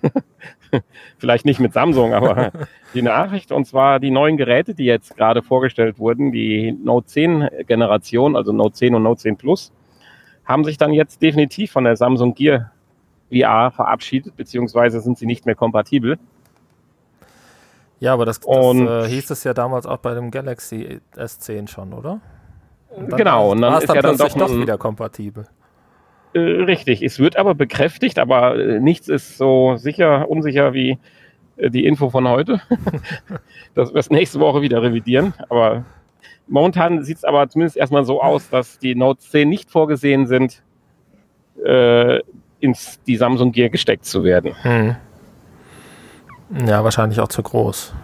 vielleicht 1.18 1.44
nicht 1.44 1.60
mit 1.60 1.72
Samsung, 1.72 2.14
aber 2.14 2.52
die 2.94 3.02
Nachricht. 3.02 3.52
Und 3.52 3.66
zwar 3.66 4.00
die 4.00 4.10
neuen 4.10 4.36
Geräte, 4.36 4.74
die 4.74 4.84
jetzt 4.84 5.16
gerade 5.16 5.42
vorgestellt 5.42 5.98
wurden, 5.98 6.32
die 6.32 6.72
Note 6.72 7.06
10 7.06 7.48
Generation, 7.66 8.36
also 8.36 8.52
Note 8.52 8.74
10 8.74 8.94
und 8.94 9.02
Note 9.02 9.20
10 9.22 9.36
Plus, 9.36 9.72
haben 10.44 10.64
sich 10.64 10.78
dann 10.78 10.92
jetzt 10.92 11.22
definitiv 11.22 11.72
von 11.72 11.84
der 11.84 11.96
Samsung 11.96 12.34
Gear 12.34 12.72
VR 13.30 13.70
verabschiedet, 13.70 14.36
beziehungsweise 14.36 15.00
sind 15.00 15.18
sie 15.18 15.26
nicht 15.26 15.44
mehr 15.44 15.54
kompatibel. 15.54 16.18
Ja, 18.00 18.14
aber 18.14 18.24
das, 18.24 18.40
das 18.40 18.76
äh, 18.76 19.08
hieß 19.08 19.30
es 19.30 19.44
ja 19.44 19.54
damals 19.54 19.84
auch 19.84 19.98
bei 19.98 20.14
dem 20.14 20.30
Galaxy 20.30 21.00
S10 21.16 21.68
schon, 21.68 21.92
oder? 21.92 22.20
Und 22.90 23.16
genau, 23.16 23.52
und 23.52 23.60
dann 23.60 23.82
ist 23.82 23.92
ja 23.92 24.00
dann 24.00 24.16
doch, 24.16 24.32
doch 24.32 24.56
wieder 24.56 24.78
kompatibel. 24.78 25.46
Äh, 26.34 26.38
richtig, 26.38 27.02
es 27.02 27.18
wird 27.18 27.36
aber 27.36 27.54
bekräftigt, 27.54 28.18
aber 28.18 28.58
äh, 28.58 28.80
nichts 28.80 29.08
ist 29.08 29.38
so 29.38 29.76
sicher, 29.76 30.28
unsicher 30.28 30.72
wie 30.74 30.98
äh, 31.56 31.70
die 31.70 31.86
Info 31.86 32.10
von 32.10 32.28
heute. 32.28 32.60
dass 33.74 33.92
wir 33.92 34.00
es 34.00 34.10
nächste 34.10 34.40
Woche 34.40 34.62
wieder 34.62 34.82
revidieren. 34.82 35.34
Aber 35.48 35.84
momentan 36.46 37.04
sieht 37.04 37.18
es 37.18 37.24
aber 37.24 37.48
zumindest 37.48 37.76
erstmal 37.76 38.04
so 38.04 38.22
aus, 38.22 38.50
dass 38.50 38.78
die 38.78 38.94
Note 38.94 39.20
10 39.20 39.48
nicht 39.48 39.70
vorgesehen 39.70 40.26
sind, 40.26 40.62
äh, 41.64 42.20
ins 42.60 43.00
die 43.04 43.16
Samsung 43.16 43.52
Gear 43.52 43.68
gesteckt 43.68 44.04
zu 44.04 44.24
werden. 44.24 44.54
Hm. 44.62 44.96
Ja, 46.66 46.82
wahrscheinlich 46.82 47.20
auch 47.20 47.28
zu 47.28 47.42
groß. 47.42 47.94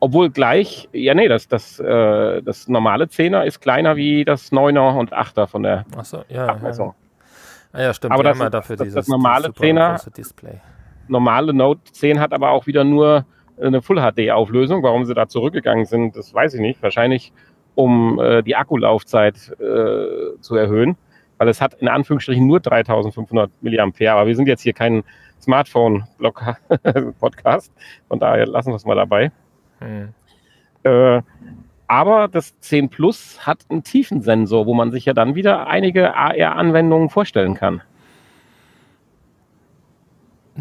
Obwohl 0.00 0.30
gleich, 0.30 0.88
ja 0.92 1.14
nee, 1.14 1.28
das, 1.28 1.46
das, 1.46 1.78
äh, 1.78 2.42
das 2.42 2.68
normale 2.68 3.04
10er 3.04 3.44
ist 3.44 3.60
kleiner 3.60 3.96
wie 3.96 4.24
das 4.24 4.50
9er 4.50 4.98
und 4.98 5.12
8er 5.12 5.46
von 5.46 5.62
der 5.62 5.84
Achso, 5.94 6.24
ja, 6.28 6.46
Abmessung. 6.46 6.94
Ja. 7.72 7.72
Ah, 7.72 7.82
ja, 7.82 7.94
stimmt. 7.94 8.14
Aber 8.14 8.22
das, 8.22 8.38
ja 8.38 8.50
dafür 8.50 8.76
das, 8.76 8.84
dieses, 8.84 8.94
das 8.94 9.08
normale 9.08 9.48
10er, 9.48 10.12
Display. 10.12 10.60
normale 11.06 11.52
Note 11.52 11.92
10 11.92 12.18
hat 12.18 12.32
aber 12.32 12.50
auch 12.50 12.66
wieder 12.66 12.82
nur 12.82 13.26
eine 13.60 13.82
Full 13.82 14.00
HD 14.00 14.30
Auflösung. 14.30 14.82
Warum 14.82 15.04
sie 15.04 15.14
da 15.14 15.28
zurückgegangen 15.28 15.84
sind, 15.84 16.16
das 16.16 16.32
weiß 16.32 16.54
ich 16.54 16.60
nicht. 16.60 16.82
Wahrscheinlich 16.82 17.32
um 17.74 18.18
äh, 18.18 18.42
die 18.42 18.56
Akkulaufzeit 18.56 19.52
äh, 19.60 20.38
zu 20.40 20.56
erhöhen, 20.56 20.96
weil 21.38 21.48
es 21.48 21.60
hat 21.60 21.74
in 21.74 21.88
Anführungsstrichen 21.88 22.46
nur 22.46 22.60
3500 22.60 23.50
mAh. 23.60 24.12
Aber 24.12 24.26
wir 24.26 24.34
sind 24.34 24.48
jetzt 24.48 24.62
hier 24.62 24.72
kein 24.72 25.04
Smartphone-Podcast, 25.40 27.72
von 28.08 28.18
daher 28.18 28.46
lassen 28.46 28.70
wir 28.70 28.76
es 28.76 28.84
mal 28.84 28.96
dabei. 28.96 29.30
Äh, 30.82 31.22
aber 31.90 32.28
das 32.28 32.58
10 32.60 32.88
Plus 32.88 33.44
hat 33.46 33.66
einen 33.68 33.82
Tiefensensor, 33.82 34.64
wo 34.66 34.74
man 34.74 34.92
sich 34.92 35.06
ja 35.06 35.12
dann 35.12 35.34
wieder 35.34 35.66
einige 35.66 36.14
AR-Anwendungen 36.14 37.08
vorstellen 37.08 37.54
kann. 37.54 37.82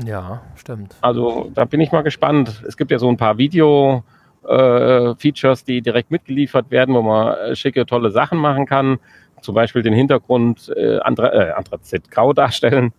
Ja, 0.03 0.41
stimmt. 0.55 0.95
Also 1.01 1.51
da 1.53 1.65
bin 1.65 1.81
ich 1.81 1.91
mal 1.91 2.01
gespannt. 2.01 2.63
Es 2.67 2.77
gibt 2.77 2.89
ja 2.89 2.97
so 2.97 3.07
ein 3.09 3.17
paar 3.17 3.37
Video-Features, 3.37 5.61
äh, 5.61 5.65
die 5.65 5.83
direkt 5.83 6.09
mitgeliefert 6.09 6.71
werden, 6.71 6.95
wo 6.95 7.03
man 7.03 7.35
äh, 7.35 7.55
schicke, 7.55 7.85
tolle 7.85 8.09
Sachen 8.09 8.39
machen 8.39 8.65
kann. 8.65 8.97
Zum 9.41 9.53
Beispiel 9.53 9.83
den 9.83 9.93
Hintergrund 9.93 10.73
äh, 10.75 10.97
Andra 10.99 11.31
äh, 11.31 11.53
grau 12.09 12.33
darstellen 12.41 12.91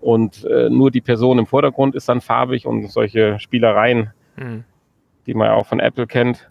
und 0.00 0.44
äh, 0.44 0.68
nur 0.68 0.90
die 0.90 1.00
Person 1.00 1.38
im 1.38 1.46
Vordergrund 1.46 1.94
ist 1.94 2.08
dann 2.08 2.20
farbig 2.20 2.66
und 2.66 2.90
solche 2.90 3.38
Spielereien. 3.38 4.10
Mhm 4.36 4.64
die 5.28 5.34
man 5.34 5.48
ja 5.48 5.54
auch 5.54 5.66
von 5.66 5.78
Apple 5.78 6.06
kennt, 6.06 6.48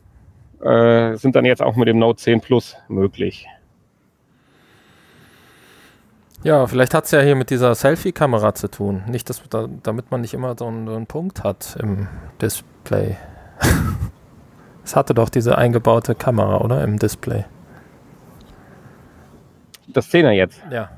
äh, 0.62 1.16
sind 1.16 1.36
dann 1.36 1.46
jetzt 1.46 1.62
auch 1.62 1.76
mit 1.76 1.88
dem 1.88 1.98
Note 1.98 2.22
10 2.22 2.42
Plus 2.42 2.78
möglich. 2.88 3.48
Ja, 6.44 6.68
vielleicht 6.68 6.94
hat 6.94 7.06
es 7.06 7.12
ja 7.12 7.20
hier 7.20 7.36
mit 7.36 7.50
dieser 7.50 7.74
Selfie-Kamera 7.74 8.54
zu 8.54 8.70
tun. 8.70 9.04
Nicht, 9.08 9.30
dass, 9.30 9.42
da, 9.50 9.68
damit 9.82 10.12
man 10.12 10.22
nicht 10.22 10.36
immer 10.36 10.56
so 10.58 10.68
einen, 10.68 10.88
so 10.88 10.96
einen 10.96 11.08
Punkt 11.08 11.44
hat 11.44 11.76
im 11.82 12.08
Display. 12.40 13.18
es 14.86 14.96
hatte 14.96 15.16
doch 15.16 15.30
diese 15.30 15.58
eingebaute 15.58 16.14
Kamera, 16.14 16.62
oder? 16.62 16.84
Im 16.84 17.00
Display. 17.00 17.46
Das 19.88 20.14
10er 20.14 20.32
jetzt? 20.32 20.62
Ja. 20.70 20.92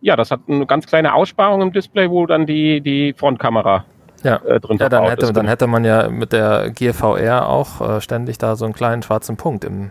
Ja, 0.00 0.16
das 0.16 0.32
hat 0.32 0.40
eine 0.48 0.66
ganz 0.66 0.86
kleine 0.86 1.14
Aussparung 1.14 1.62
im 1.62 1.72
Display, 1.72 2.10
wo 2.10 2.26
dann 2.26 2.46
die, 2.46 2.80
die 2.80 3.12
Frontkamera 3.12 3.84
ja. 4.22 4.36
äh, 4.36 4.60
drin 4.60 4.78
ja, 4.78 4.88
dann 4.88 5.04
hätte, 5.04 5.32
dann 5.32 5.46
hätte 5.48 5.66
man 5.66 5.84
ja 5.84 6.08
mit 6.08 6.32
der 6.32 6.70
Gear 6.70 6.94
VR 6.94 7.48
auch 7.48 7.80
äh, 7.80 8.00
ständig 8.00 8.38
da 8.38 8.56
so 8.56 8.64
einen 8.64 8.74
kleinen 8.74 9.02
schwarzen 9.02 9.36
Punkt 9.36 9.64
im. 9.64 9.90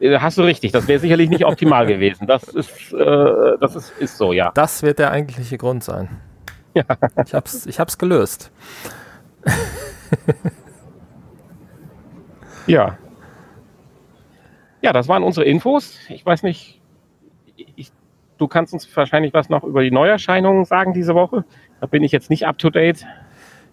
Äh, 0.00 0.18
hast 0.18 0.38
du 0.38 0.42
richtig, 0.42 0.72
das 0.72 0.88
wäre 0.88 0.98
sicherlich 0.98 1.30
nicht 1.30 1.44
optimal 1.44 1.86
gewesen. 1.86 2.26
Das 2.26 2.44
ist, 2.44 2.92
äh, 2.92 3.58
das 3.60 3.76
ist, 3.76 3.92
ist 3.98 4.16
so, 4.18 4.32
ja. 4.32 4.50
Das 4.54 4.82
wird 4.82 4.98
der 4.98 5.10
eigentliche 5.10 5.58
Grund 5.58 5.84
sein. 5.84 6.08
Ja. 6.74 6.84
Ich 7.26 7.34
hab's, 7.34 7.66
ich 7.66 7.78
hab's 7.78 7.98
gelöst. 7.98 8.50
ja. 12.66 12.96
Ja, 14.80 14.94
das 14.94 15.06
waren 15.06 15.22
unsere 15.22 15.44
Infos. 15.44 15.98
Ich 16.08 16.24
weiß 16.24 16.44
nicht, 16.44 16.80
ich, 17.76 17.92
du 18.38 18.48
kannst 18.48 18.72
uns 18.72 18.88
wahrscheinlich 18.96 19.34
was 19.34 19.50
noch 19.50 19.64
über 19.64 19.82
die 19.82 19.90
Neuerscheinungen 19.90 20.64
sagen 20.64 20.94
diese 20.94 21.14
Woche. 21.14 21.44
Da 21.82 21.86
bin 21.86 22.02
ich 22.02 22.12
jetzt 22.12 22.30
nicht 22.30 22.46
up 22.46 22.56
to 22.56 22.70
date. 22.70 23.04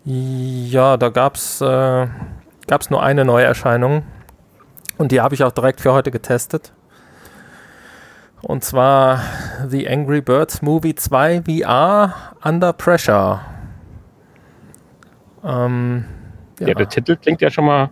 Ja, 0.06 0.98
da 0.98 1.10
gab 1.10 1.36
es 1.36 1.62
äh, 1.62 2.08
gab's 2.68 2.90
nur 2.90 3.04
eine 3.04 3.26
Neuerscheinung 3.26 4.04
und 4.98 5.12
die 5.12 5.22
habe 5.22 5.36
ich 5.36 5.44
auch 5.44 5.52
direkt 5.52 5.82
für 5.82 5.94
heute 5.94 6.12
getestet. 6.12 6.74
Und 8.42 8.64
zwar 8.64 9.22
The 9.68 9.90
Angry 9.90 10.22
Birds 10.22 10.62
Movie 10.62 10.96
2 10.96 11.44
VR 11.44 12.14
Under 12.44 12.72
Pressure. 12.72 13.42
Ähm, 15.44 16.06
ja. 16.60 16.68
ja. 16.68 16.74
der 16.74 16.88
Titel 16.88 17.18
klingt 17.18 17.42
ja 17.42 17.50
schon 17.50 17.66
mal 17.66 17.90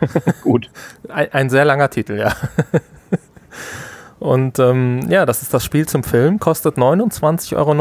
gut. 0.42 0.70
Ein, 1.08 1.32
ein, 1.32 1.50
sehr 1.50 1.64
langer 1.64 1.88
Titel, 1.90 2.18
ja. 2.18 2.32
Und 4.18 4.58
ähm, 4.58 5.00
ja, 5.08 5.24
das 5.24 5.42
ist 5.42 5.54
das 5.54 5.64
Spiel 5.64 5.88
zum 5.88 6.04
Film, 6.04 6.38
kostet 6.38 6.76
29,99 6.76 7.56
Euro. 7.56 7.72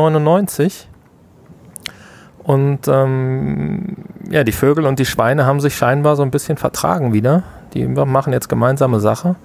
Und 2.44 2.88
ähm, 2.88 3.98
ja, 4.30 4.44
die 4.44 4.52
Vögel 4.52 4.86
und 4.86 5.00
die 5.00 5.06
Schweine 5.06 5.46
haben 5.46 5.60
sich 5.60 5.76
scheinbar 5.76 6.16
so 6.16 6.24
ein 6.24 6.32
bisschen 6.32 6.58
vertragen 6.58 7.14
wieder. 7.14 7.44
Die 7.74 7.86
machen 7.86 8.34
jetzt 8.34 8.50
gemeinsame 8.50 9.00
Sache. 9.00 9.36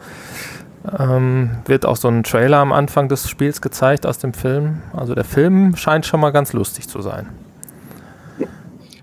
Ähm, 0.98 1.50
wird 1.66 1.86
auch 1.86 1.96
so 1.96 2.08
ein 2.08 2.22
Trailer 2.22 2.58
am 2.58 2.72
Anfang 2.72 3.08
des 3.08 3.28
Spiels 3.28 3.60
gezeigt 3.60 4.06
aus 4.06 4.18
dem 4.18 4.34
Film. 4.34 4.82
Also 4.94 5.14
der 5.14 5.24
Film 5.24 5.76
scheint 5.76 6.06
schon 6.06 6.20
mal 6.20 6.30
ganz 6.30 6.52
lustig 6.52 6.88
zu 6.88 7.00
sein. 7.00 7.28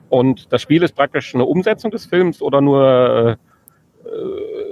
Und 0.10 0.52
das 0.52 0.62
Spiel 0.62 0.84
ist 0.84 0.96
praktisch 0.96 1.34
eine 1.34 1.46
Umsetzung 1.46 1.90
des 1.90 2.06
Films 2.06 2.42
oder 2.42 2.60
nur 2.60 3.38
äh, 4.06 4.71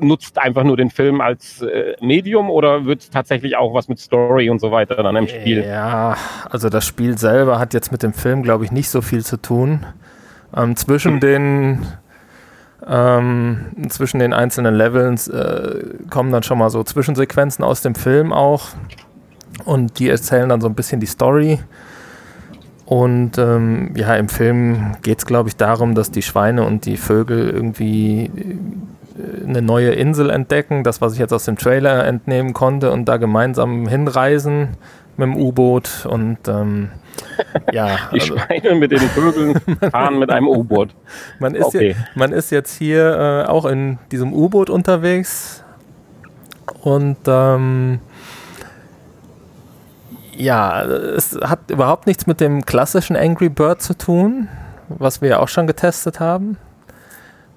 nutzt 0.00 0.38
einfach 0.38 0.64
nur 0.64 0.76
den 0.76 0.90
Film 0.90 1.20
als 1.20 1.62
äh, 1.62 1.94
Medium 2.00 2.50
oder 2.50 2.84
wird 2.86 3.02
es 3.02 3.10
tatsächlich 3.10 3.56
auch 3.56 3.74
was 3.74 3.88
mit 3.88 3.98
Story 3.98 4.50
und 4.50 4.60
so 4.60 4.70
weiter 4.70 4.96
dann 5.02 5.16
im 5.16 5.28
Spiel? 5.28 5.64
Ja, 5.64 6.16
also 6.50 6.68
das 6.68 6.86
Spiel 6.86 7.18
selber 7.18 7.58
hat 7.58 7.74
jetzt 7.74 7.92
mit 7.92 8.02
dem 8.02 8.12
Film, 8.12 8.42
glaube 8.42 8.64
ich, 8.64 8.72
nicht 8.72 8.88
so 8.88 9.02
viel 9.02 9.24
zu 9.24 9.36
tun. 9.36 9.86
Ähm, 10.54 10.76
zwischen 10.76 11.20
den 11.20 11.86
ähm, 12.86 13.66
zwischen 13.88 14.18
den 14.18 14.32
einzelnen 14.32 14.74
Levels 14.74 15.28
äh, 15.28 15.84
kommen 16.10 16.32
dann 16.32 16.42
schon 16.42 16.58
mal 16.58 16.70
so 16.70 16.82
Zwischensequenzen 16.82 17.64
aus 17.64 17.80
dem 17.80 17.94
Film 17.94 18.32
auch 18.32 18.70
und 19.64 19.98
die 19.98 20.08
erzählen 20.08 20.48
dann 20.48 20.60
so 20.60 20.68
ein 20.68 20.74
bisschen 20.74 21.00
die 21.00 21.06
Story. 21.06 21.60
Und 22.84 23.38
ähm, 23.38 23.92
ja, 23.96 24.16
im 24.16 24.28
Film 24.28 24.96
geht 25.02 25.18
es, 25.18 25.26
glaube 25.26 25.48
ich, 25.48 25.56
darum, 25.56 25.94
dass 25.94 26.10
die 26.10 26.22
Schweine 26.22 26.64
und 26.64 26.84
die 26.84 26.96
Vögel 26.96 27.48
irgendwie 27.48 28.30
eine 29.46 29.62
neue 29.62 29.90
Insel 29.92 30.30
entdecken, 30.30 30.84
das, 30.84 31.00
was 31.00 31.14
ich 31.14 31.18
jetzt 31.18 31.32
aus 31.32 31.44
dem 31.44 31.56
Trailer 31.56 32.04
entnehmen 32.04 32.52
konnte, 32.52 32.90
und 32.92 33.06
da 33.06 33.16
gemeinsam 33.16 33.86
hinreisen 33.86 34.76
mit 35.16 35.26
dem 35.26 35.36
U-Boot 35.36 36.06
und 36.08 36.38
ähm, 36.48 36.90
ja. 37.72 37.98
Die 38.12 38.20
also, 38.20 38.38
Schweine 38.38 38.74
mit 38.74 38.92
den 38.92 39.00
Vögeln 39.00 39.60
fahren 39.90 40.18
mit 40.18 40.30
einem 40.30 40.48
U-Boot. 40.48 40.90
Man, 41.38 41.54
ist 41.54 41.66
okay. 41.66 41.96
man 42.14 42.32
ist 42.32 42.50
jetzt 42.50 42.76
hier 42.76 43.44
äh, 43.46 43.48
auch 43.48 43.66
in 43.66 43.98
diesem 44.10 44.32
U-Boot 44.32 44.70
unterwegs 44.70 45.62
und 46.82 47.18
ähm, 47.26 48.00
ja, 50.36 50.82
es 50.82 51.38
hat 51.42 51.70
überhaupt 51.70 52.06
nichts 52.06 52.26
mit 52.26 52.40
dem 52.40 52.64
klassischen 52.64 53.16
Angry 53.16 53.48
Bird 53.48 53.82
zu 53.82 53.96
tun, 53.96 54.48
was 54.88 55.20
wir 55.20 55.28
ja 55.28 55.38
auch 55.40 55.48
schon 55.48 55.66
getestet 55.66 56.20
haben. 56.20 56.56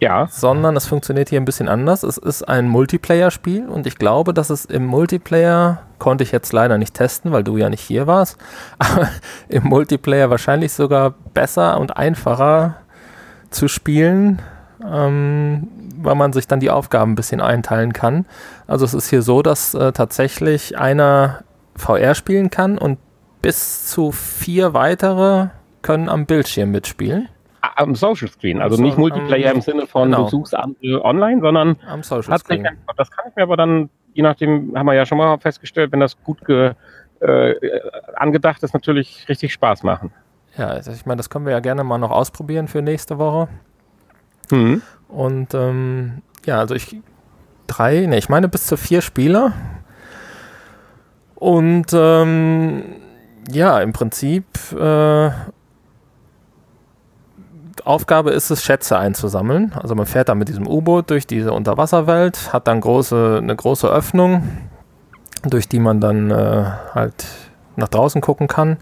Ja. 0.05 0.27
Sondern 0.29 0.75
es 0.75 0.85
funktioniert 0.85 1.29
hier 1.29 1.41
ein 1.41 1.45
bisschen 1.45 1.67
anders. 1.67 2.03
Es 2.03 2.19
ist 2.19 2.47
ein 2.47 2.69
Multiplayer-Spiel 2.69 3.67
und 3.67 3.87
ich 3.87 3.97
glaube, 3.97 4.35
dass 4.35 4.51
es 4.51 4.65
im 4.65 4.85
Multiplayer, 4.85 5.81
konnte 5.97 6.23
ich 6.23 6.31
jetzt 6.31 6.53
leider 6.53 6.77
nicht 6.77 6.93
testen, 6.93 7.31
weil 7.31 7.43
du 7.43 7.57
ja 7.57 7.71
nicht 7.71 7.81
hier 7.81 8.05
warst, 8.05 8.37
aber 8.77 9.09
im 9.49 9.63
Multiplayer 9.63 10.29
wahrscheinlich 10.29 10.73
sogar 10.73 11.15
besser 11.33 11.79
und 11.79 11.97
einfacher 11.97 12.75
zu 13.49 13.67
spielen, 13.67 14.43
ähm, 14.87 15.69
weil 15.97 16.13
man 16.13 16.33
sich 16.33 16.45
dann 16.45 16.59
die 16.59 16.69
Aufgaben 16.69 17.13
ein 17.13 17.15
bisschen 17.15 17.41
einteilen 17.41 17.91
kann. 17.91 18.27
Also 18.67 18.85
es 18.85 18.93
ist 18.93 19.09
hier 19.09 19.23
so, 19.23 19.41
dass 19.41 19.73
äh, 19.73 19.91
tatsächlich 19.91 20.77
einer 20.77 21.39
VR 21.75 22.13
spielen 22.13 22.51
kann 22.51 22.77
und 22.77 22.99
bis 23.41 23.87
zu 23.87 24.11
vier 24.11 24.75
weitere 24.75 25.47
können 25.81 26.09
am 26.09 26.27
Bildschirm 26.27 26.69
mitspielen. 26.69 27.27
Am 27.75 27.95
Social 27.95 28.27
Screen, 28.27 28.61
also 28.61 28.81
nicht 28.81 28.97
Multiplayer 28.97 29.51
im 29.53 29.61
Sinne 29.61 29.87
von 29.87 30.11
genau. 30.11 30.23
du 30.23 30.29
suchst 30.29 30.55
online, 30.83 31.41
sondern 31.41 31.77
am 31.87 32.03
Social 32.03 32.37
Screen. 32.39 32.67
Das 32.97 33.11
kann 33.11 33.25
ich 33.29 33.35
mir 33.35 33.43
aber 33.43 33.57
dann, 33.57 33.89
je 34.13 34.23
nachdem, 34.23 34.73
haben 34.75 34.85
wir 34.85 34.93
ja 34.93 35.05
schon 35.05 35.17
mal 35.17 35.37
festgestellt, 35.39 35.91
wenn 35.91 35.99
das 35.99 36.21
gut 36.23 36.43
ge, 36.45 36.73
äh, 37.19 37.55
angedacht 38.15 38.63
ist, 38.63 38.73
natürlich 38.73 39.27
richtig 39.29 39.53
Spaß 39.53 39.83
machen. 39.83 40.11
Ja, 40.57 40.67
also 40.67 40.91
ich 40.91 41.05
meine, 41.05 41.17
das 41.17 41.29
können 41.29 41.45
wir 41.45 41.51
ja 41.51 41.59
gerne 41.59 41.83
mal 41.83 41.97
noch 41.97 42.11
ausprobieren 42.11 42.67
für 42.67 42.81
nächste 42.81 43.17
Woche. 43.17 43.49
Mhm. 44.51 44.81
Und 45.07 45.53
ähm, 45.53 46.21
ja, 46.45 46.59
also 46.59 46.75
ich 46.75 46.97
drei, 47.67 48.05
ne, 48.05 48.17
ich 48.17 48.29
meine 48.29 48.47
bis 48.47 48.67
zu 48.67 48.77
vier 48.77 49.01
Spieler. 49.01 49.53
Und 51.35 51.87
ähm, 51.93 52.83
ja, 53.51 53.79
im 53.81 53.93
Prinzip 53.93 54.45
äh, 54.73 55.29
Aufgabe 57.85 58.31
ist 58.31 58.49
es, 58.49 58.63
Schätze 58.63 58.97
einzusammeln. 58.97 59.73
Also 59.81 59.95
man 59.95 60.05
fährt 60.05 60.29
dann 60.29 60.39
mit 60.39 60.49
diesem 60.49 60.67
U-Boot 60.67 61.09
durch 61.09 61.27
diese 61.27 61.53
Unterwasserwelt, 61.53 62.51
hat 62.51 62.67
dann 62.67 62.81
große, 62.81 63.39
eine 63.41 63.55
große 63.55 63.87
Öffnung, 63.87 64.43
durch 65.43 65.69
die 65.69 65.79
man 65.79 66.01
dann 66.01 66.31
äh, 66.31 66.65
halt 66.93 67.25
nach 67.75 67.87
draußen 67.87 68.21
gucken 68.21 68.47
kann. 68.47 68.77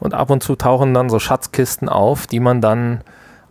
Und 0.00 0.14
ab 0.14 0.30
und 0.30 0.42
zu 0.42 0.56
tauchen 0.56 0.94
dann 0.94 1.10
so 1.10 1.18
Schatzkisten 1.18 1.88
auf, 1.88 2.26
die 2.26 2.40
man 2.40 2.60
dann 2.60 3.02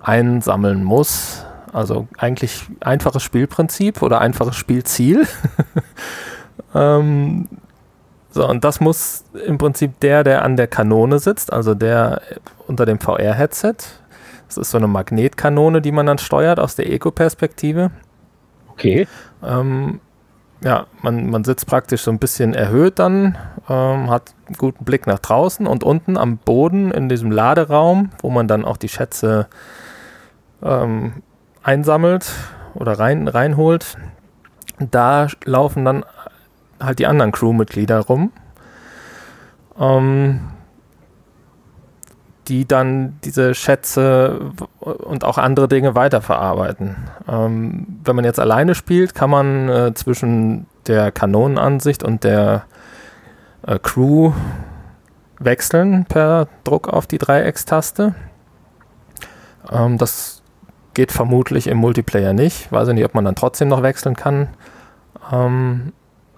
einsammeln 0.02 0.84
muss. 0.84 1.46
Also 1.72 2.08
eigentlich 2.18 2.66
einfaches 2.80 3.22
Spielprinzip 3.22 4.02
oder 4.02 4.22
einfaches 4.22 4.56
Spielziel. 4.56 5.28
ähm, 6.76 7.48
so, 8.32 8.48
und 8.48 8.64
das 8.64 8.80
muss 8.80 9.24
im 9.46 9.58
Prinzip 9.58 10.00
der, 10.00 10.24
der 10.24 10.44
an 10.44 10.58
der 10.58 10.68
Kanone 10.68 11.20
sitzt, 11.20 11.54
also 11.54 11.74
der 11.74 12.22
unter 12.68 12.86
dem 12.86 13.00
VR-Headset. 13.00 13.76
Das 14.56 14.68
ist 14.68 14.72
so 14.72 14.78
eine 14.78 14.88
Magnetkanone, 14.88 15.82
die 15.82 15.92
man 15.92 16.06
dann 16.06 16.18
steuert 16.18 16.60
aus 16.60 16.76
der 16.76 16.90
Eco-Perspektive. 16.90 17.92
Okay. 18.70 19.08
Ähm, 19.44 20.00
ja, 20.64 20.88
man, 21.02 21.30
man 21.30 21.44
sitzt 21.44 21.68
praktisch 21.68 22.02
so 22.02 22.12
ein 22.12 22.20
bisschen 22.20 22.54
erhöht 22.54 23.00
dann, 23.00 23.38
ähm, 23.70 24.10
hat 24.10 24.34
einen 24.48 24.56
guten 24.58 24.86
Blick 24.86 25.08
nach 25.08 25.20
draußen 25.20 25.68
und 25.68 25.84
unten 25.84 26.18
am 26.18 26.38
Boden 26.38 26.92
in 26.92 27.10
diesem 27.10 27.32
Laderaum, 27.32 28.12
wo 28.22 28.30
man 28.30 28.48
dann 28.48 28.64
auch 28.64 28.78
die 28.78 28.90
Schätze 28.90 29.48
ähm, 30.64 31.22
einsammelt 31.62 32.32
oder 32.74 32.98
rein, 32.98 33.28
reinholt, 33.28 33.98
da 34.80 35.28
laufen 35.44 35.84
dann 35.84 36.06
halt 36.80 37.00
die 37.00 37.08
anderen 37.08 37.32
Crewmitglieder 37.32 38.00
rum, 38.00 38.32
ähm, 39.80 40.42
die 42.48 42.68
dann 42.68 43.20
diese 43.24 43.54
Schätze 43.54 44.52
und 44.80 45.24
auch 45.24 45.38
andere 45.38 45.68
Dinge 45.68 45.96
weiterverarbeiten. 45.96 46.96
Ähm, 47.28 48.00
wenn 48.04 48.16
man 48.16 48.26
jetzt 48.26 48.40
alleine 48.40 48.76
spielt, 48.76 49.16
kann 49.16 49.30
man 49.30 49.70
äh, 49.70 49.94
zwischen 49.94 50.68
der 50.88 51.12
Kanonenansicht 51.12 52.04
und 52.04 52.24
der 52.24 52.66
äh, 53.66 53.80
Crew 53.80 54.34
wechseln 55.40 56.06
per 56.06 56.48
Druck 56.64 56.88
auf 56.88 57.08
die 57.08 57.18
Dreieckstaste. 57.18 58.16
Ähm, 59.72 59.98
das 59.98 60.42
geht 60.94 61.12
vermutlich 61.12 61.68
im 61.68 61.78
Multiplayer 61.78 62.34
nicht. 62.34 62.72
Weiß 62.72 62.88
ich 62.88 62.94
nicht, 62.94 63.06
ob 63.06 63.14
man 63.14 63.26
dann 63.26 63.36
trotzdem 63.36 63.68
noch 63.68 63.84
wechseln 63.84 64.16
kann. 64.16 64.50
Ähm, 65.32 65.94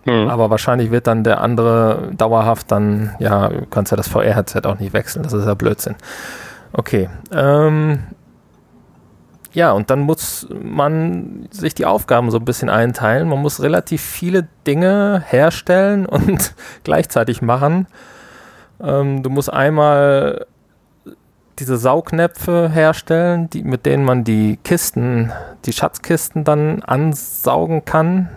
hm. 0.07 0.29
Aber 0.29 0.49
wahrscheinlich 0.49 0.89
wird 0.89 1.05
dann 1.05 1.25
der 1.25 1.41
andere 1.41 2.11
dauerhaft 2.15 2.71
dann, 2.71 3.13
ja, 3.19 3.49
du 3.49 3.65
kannst 3.65 3.91
ja 3.91 3.97
das 3.97 4.07
VR-Headset 4.07 4.61
auch 4.63 4.79
nicht 4.79 4.93
wechseln. 4.93 5.23
Das 5.23 5.33
ist 5.33 5.45
ja 5.45 5.53
Blödsinn. 5.53 5.95
Okay. 6.71 7.09
Ähm, 7.31 7.99
ja, 9.51 9.71
und 9.71 9.89
dann 9.89 9.99
muss 9.99 10.47
man 10.49 11.47
sich 11.51 11.75
die 11.75 11.85
Aufgaben 11.85 12.31
so 12.31 12.37
ein 12.37 12.45
bisschen 12.45 12.69
einteilen. 12.69 13.27
Man 13.27 13.41
muss 13.41 13.61
relativ 13.61 14.01
viele 14.01 14.47
Dinge 14.65 15.23
herstellen 15.27 16.05
und 16.05 16.53
gleichzeitig 16.85 17.41
machen. 17.41 17.87
Ähm, 18.81 19.23
du 19.23 19.29
musst 19.29 19.51
einmal 19.51 20.45
diese 21.59 21.75
Saugnäpfe 21.75 22.69
herstellen, 22.69 23.49
die, 23.49 23.63
mit 23.63 23.85
denen 23.85 24.05
man 24.05 24.23
die 24.23 24.57
Kisten, 24.63 25.33
die 25.65 25.73
Schatzkisten 25.73 26.45
dann 26.45 26.81
ansaugen 26.83 27.83
kann. 27.83 28.29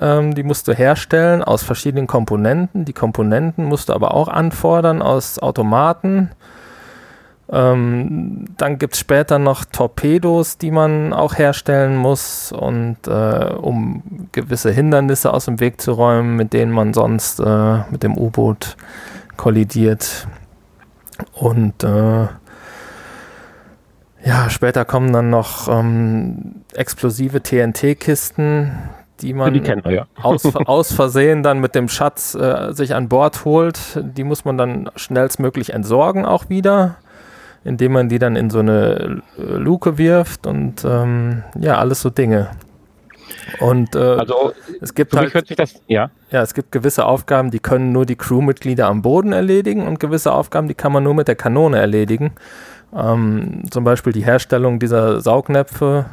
Ähm, 0.00 0.34
die 0.34 0.42
musst 0.42 0.68
du 0.68 0.72
herstellen 0.72 1.42
aus 1.42 1.62
verschiedenen 1.62 2.06
Komponenten. 2.06 2.84
Die 2.84 2.92
Komponenten 2.92 3.64
musst 3.64 3.88
du 3.88 3.92
aber 3.92 4.14
auch 4.14 4.28
anfordern 4.28 5.02
aus 5.02 5.38
Automaten. 5.38 6.30
Ähm, 7.52 8.46
dann 8.56 8.78
gibt 8.78 8.94
es 8.94 9.00
später 9.00 9.38
noch 9.38 9.64
Torpedos, 9.64 10.56
die 10.56 10.70
man 10.70 11.12
auch 11.12 11.36
herstellen 11.36 11.94
muss, 11.96 12.52
und 12.52 12.96
äh, 13.06 13.54
um 13.54 14.28
gewisse 14.32 14.70
Hindernisse 14.70 15.32
aus 15.32 15.44
dem 15.44 15.60
Weg 15.60 15.80
zu 15.80 15.92
räumen, 15.92 16.36
mit 16.36 16.52
denen 16.54 16.72
man 16.72 16.94
sonst 16.94 17.40
äh, 17.40 17.78
mit 17.90 18.02
dem 18.02 18.16
U-Boot 18.16 18.76
kollidiert. 19.36 20.26
Und 21.34 21.84
äh, 21.84 22.26
ja, 24.24 24.48
später 24.48 24.86
kommen 24.86 25.12
dann 25.12 25.28
noch 25.28 25.68
ähm, 25.68 26.62
explosive 26.72 27.42
TNT-Kisten, 27.42 28.72
die 29.24 29.34
man 29.34 29.52
die 29.52 29.62
wir, 29.64 29.90
ja. 29.90 30.06
aus, 30.22 30.44
aus 30.54 30.92
Versehen 30.92 31.42
dann 31.42 31.60
mit 31.60 31.74
dem 31.74 31.88
Schatz 31.88 32.34
äh, 32.34 32.72
sich 32.72 32.94
an 32.94 33.08
Bord 33.08 33.44
holt. 33.44 33.78
Die 33.96 34.24
muss 34.24 34.44
man 34.44 34.58
dann 34.58 34.90
schnellstmöglich 34.96 35.70
entsorgen 35.70 36.24
auch 36.24 36.48
wieder 36.48 36.96
indem 37.64 37.92
man 37.92 38.08
die 38.10 38.18
dann 38.18 38.36
in 38.36 38.50
so 38.50 38.58
eine 38.58 39.22
Luke 39.38 39.96
wirft 39.96 40.46
und 40.46 40.84
ähm, 40.84 41.42
ja, 41.58 41.78
alles 41.78 42.02
so 42.02 42.10
Dinge. 42.10 42.50
Und 43.58 43.94
äh, 43.94 43.98
also, 43.98 44.52
es 44.80 44.94
gibt 44.94 45.16
halt, 45.16 45.34
hört 45.34 45.46
sich 45.46 45.56
das, 45.56 45.74
ja. 45.86 46.10
ja, 46.30 46.42
es 46.42 46.54
gibt 46.54 46.72
gewisse 46.72 47.06
Aufgaben, 47.06 47.50
die 47.50 47.58
können 47.58 47.92
nur 47.92 48.06
die 48.06 48.16
Crewmitglieder 48.16 48.86
am 48.86 49.02
Boden 49.02 49.32
erledigen 49.32 49.86
und 49.86 49.98
gewisse 50.00 50.32
Aufgaben, 50.32 50.68
die 50.68 50.74
kann 50.74 50.92
man 50.92 51.02
nur 51.02 51.14
mit 51.14 51.28
der 51.28 51.36
Kanone 51.36 51.78
erledigen. 51.78 52.32
Ähm, 52.94 53.62
zum 53.70 53.84
Beispiel 53.84 54.12
die 54.12 54.24
Herstellung 54.24 54.78
dieser 54.78 55.20
Saugnäpfe 55.20 56.06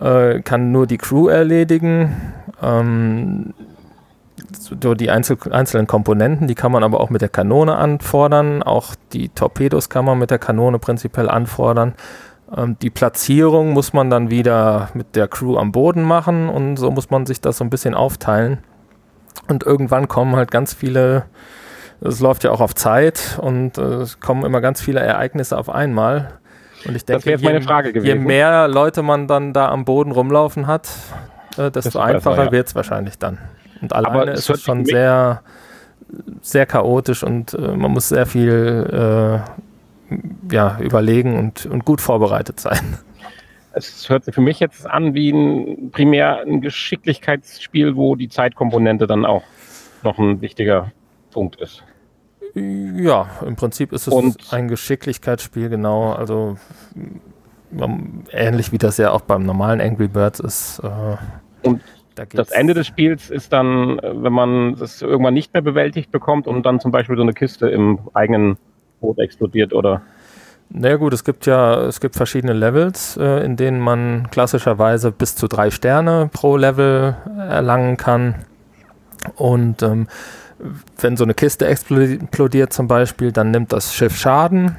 äh, 0.00 0.40
kann 0.40 0.72
nur 0.72 0.86
die 0.86 0.98
Crew 0.98 1.28
erledigen. 1.28 2.32
Ähm, 2.62 3.54
so 4.58 4.94
die 4.94 5.10
Einzel 5.10 5.38
einzelnen 5.50 5.86
Komponenten, 5.86 6.46
die 6.46 6.54
kann 6.54 6.72
man 6.72 6.84
aber 6.84 7.00
auch 7.00 7.10
mit 7.10 7.22
der 7.22 7.28
Kanone 7.28 7.76
anfordern. 7.76 8.62
Auch 8.62 8.94
die 9.12 9.28
Torpedos 9.28 9.88
kann 9.88 10.04
man 10.04 10.18
mit 10.18 10.30
der 10.30 10.38
Kanone 10.38 10.78
prinzipiell 10.78 11.28
anfordern. 11.28 11.94
Ähm, 12.54 12.76
die 12.80 12.90
Platzierung 12.90 13.72
muss 13.72 13.92
man 13.92 14.10
dann 14.10 14.30
wieder 14.30 14.90
mit 14.94 15.16
der 15.16 15.28
Crew 15.28 15.56
am 15.56 15.72
Boden 15.72 16.02
machen 16.02 16.48
und 16.48 16.76
so 16.76 16.90
muss 16.90 17.10
man 17.10 17.26
sich 17.26 17.40
das 17.40 17.58
so 17.58 17.64
ein 17.64 17.70
bisschen 17.70 17.94
aufteilen. 17.94 18.58
Und 19.48 19.64
irgendwann 19.64 20.08
kommen 20.08 20.36
halt 20.36 20.50
ganz 20.50 20.74
viele, 20.74 21.24
es 22.00 22.20
läuft 22.20 22.44
ja 22.44 22.50
auch 22.50 22.60
auf 22.60 22.74
Zeit 22.74 23.38
und 23.40 23.78
äh, 23.78 23.82
es 23.82 24.20
kommen 24.20 24.44
immer 24.44 24.60
ganz 24.60 24.80
viele 24.80 25.00
Ereignisse 25.00 25.56
auf 25.56 25.70
einmal. 25.70 26.38
Und 26.86 26.96
ich 26.96 27.04
denke, 27.04 27.36
je, 27.36 28.00
je, 28.00 28.14
mehr 28.14 28.68
Leute 28.68 29.02
man 29.02 29.26
dann 29.26 29.52
da 29.52 29.68
am 29.68 29.84
Boden 29.84 30.12
rumlaufen 30.12 30.66
hat, 30.66 30.88
äh, 31.56 31.70
desto 31.70 31.98
einfacher 31.98 32.46
ja. 32.46 32.52
wird 32.52 32.68
es 32.68 32.74
wahrscheinlich 32.74 33.18
dann. 33.18 33.38
Und 33.80 33.92
alleine 33.92 34.32
ist 34.32 34.48
es 34.48 34.62
schon 34.62 34.84
sehr, 34.84 35.42
sehr 36.40 36.66
chaotisch 36.66 37.22
und 37.22 37.54
äh, 37.54 37.76
man 37.76 37.90
muss 37.90 38.08
sehr 38.08 38.26
viel 38.26 39.42
äh, 40.12 40.54
ja, 40.54 40.78
überlegen 40.80 41.38
und, 41.38 41.66
und 41.66 41.84
gut 41.84 42.00
vorbereitet 42.00 42.60
sein. 42.60 42.98
Es 43.72 44.08
hört 44.08 44.24
sich 44.24 44.34
für 44.34 44.40
mich 44.40 44.58
jetzt 44.60 44.86
an 44.86 45.12
wie 45.12 45.30
ein 45.30 45.90
primär 45.90 46.40
ein 46.40 46.62
Geschicklichkeitsspiel, 46.62 47.94
wo 47.96 48.16
die 48.16 48.28
Zeitkomponente 48.28 49.06
dann 49.06 49.26
auch 49.26 49.42
noch 50.02 50.18
ein 50.18 50.40
wichtiger 50.40 50.92
Punkt 51.30 51.56
ist. 51.60 51.82
Ja, 52.58 53.28
im 53.46 53.54
Prinzip 53.54 53.92
ist 53.92 54.06
es 54.06 54.14
und 54.14 54.50
ein 54.50 54.68
Geschicklichkeitsspiel, 54.68 55.68
genau. 55.68 56.12
Also 56.12 56.56
ähnlich 58.30 58.72
wie 58.72 58.78
das 58.78 58.96
ja 58.96 59.10
auch 59.10 59.20
beim 59.20 59.44
normalen 59.44 59.80
Angry 59.82 60.08
Birds 60.08 60.40
ist. 60.40 60.80
Äh, 60.82 61.16
und 61.66 61.82
da 62.14 62.24
das 62.24 62.50
Ende 62.50 62.72
des 62.72 62.86
Spiels 62.86 63.28
ist 63.28 63.52
dann, 63.52 64.00
wenn 64.02 64.32
man 64.32 64.72
es 64.80 65.02
irgendwann 65.02 65.34
nicht 65.34 65.52
mehr 65.52 65.60
bewältigt 65.60 66.10
bekommt 66.10 66.46
und 66.46 66.64
dann 66.64 66.80
zum 66.80 66.92
Beispiel 66.92 67.16
so 67.16 67.22
eine 67.22 67.34
Kiste 67.34 67.68
im 67.68 67.98
eigenen 68.14 68.56
Boot 69.00 69.18
explodiert 69.18 69.74
oder. 69.74 70.00
Naja 70.70 70.96
gut, 70.96 71.12
es 71.12 71.24
gibt 71.24 71.44
ja, 71.44 71.82
es 71.82 72.00
gibt 72.00 72.16
verschiedene 72.16 72.54
Levels, 72.54 73.18
äh, 73.18 73.44
in 73.44 73.56
denen 73.56 73.80
man 73.80 74.28
klassischerweise 74.30 75.12
bis 75.12 75.36
zu 75.36 75.46
drei 75.46 75.70
Sterne 75.70 76.30
pro 76.32 76.56
Level 76.56 77.16
erlangen 77.36 77.98
kann. 77.98 78.46
Und 79.36 79.82
ähm, 79.82 80.08
wenn 80.98 81.16
so 81.16 81.24
eine 81.24 81.34
Kiste 81.34 81.66
explodiert 81.66 82.72
zum 82.72 82.88
Beispiel, 82.88 83.32
dann 83.32 83.50
nimmt 83.50 83.72
das 83.72 83.94
Schiff 83.94 84.16
Schaden. 84.16 84.76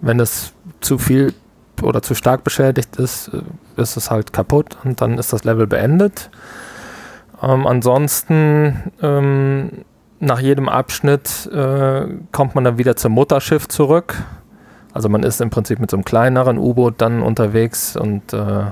Wenn 0.00 0.20
es 0.20 0.52
zu 0.80 0.98
viel 0.98 1.34
oder 1.82 2.02
zu 2.02 2.14
stark 2.14 2.44
beschädigt 2.44 2.96
ist, 2.96 3.28
äh, 3.28 3.80
ist 3.80 3.96
es 3.96 4.10
halt 4.10 4.32
kaputt 4.32 4.76
und 4.84 5.00
dann 5.00 5.18
ist 5.18 5.32
das 5.32 5.44
Level 5.44 5.66
beendet. 5.66 6.30
Ähm, 7.42 7.66
ansonsten 7.66 8.92
ähm, 9.02 9.84
nach 10.20 10.40
jedem 10.40 10.68
Abschnitt 10.68 11.50
äh, 11.52 12.06
kommt 12.30 12.54
man 12.54 12.64
dann 12.64 12.78
wieder 12.78 12.96
zum 12.96 13.12
Mutterschiff 13.12 13.68
zurück. 13.68 14.22
Also 14.92 15.08
man 15.08 15.22
ist 15.22 15.40
im 15.40 15.50
Prinzip 15.50 15.80
mit 15.80 15.90
so 15.90 15.96
einem 15.96 16.04
kleineren 16.04 16.58
U-Boot 16.58 16.94
dann 16.98 17.22
unterwegs 17.22 17.96
und 17.96 18.32
äh, 18.32 18.64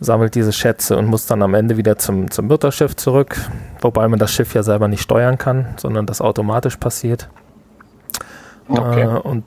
sammelt 0.00 0.34
diese 0.34 0.52
Schätze 0.52 0.96
und 0.96 1.06
muss 1.06 1.26
dann 1.26 1.42
am 1.42 1.54
Ende 1.54 1.76
wieder 1.76 1.98
zum, 1.98 2.30
zum 2.30 2.46
Mutterschiff 2.46 2.96
zurück, 2.96 3.36
wobei 3.80 4.06
man 4.08 4.18
das 4.18 4.32
Schiff 4.32 4.54
ja 4.54 4.62
selber 4.62 4.88
nicht 4.88 5.02
steuern 5.02 5.38
kann, 5.38 5.74
sondern 5.76 6.06
das 6.06 6.20
automatisch 6.20 6.76
passiert. 6.76 7.28
Okay. 8.68 9.02
Äh, 9.02 9.06
und 9.06 9.44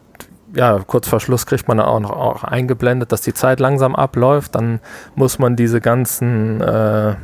ja, 0.55 0.79
kurz 0.85 1.07
vor 1.07 1.19
Schluss 1.19 1.45
kriegt 1.45 1.67
man 1.67 1.77
dann 1.77 1.85
auch 1.85 1.99
noch 1.99 2.12
auch 2.12 2.43
eingeblendet, 2.43 3.12
dass 3.12 3.21
die 3.21 3.33
Zeit 3.33 3.59
langsam 3.59 3.95
abläuft. 3.95 4.55
Dann 4.55 4.79
muss 5.15 5.38
man 5.38 5.55
diese 5.55 5.81
ganzen 5.81 6.62
äh, 6.62 7.15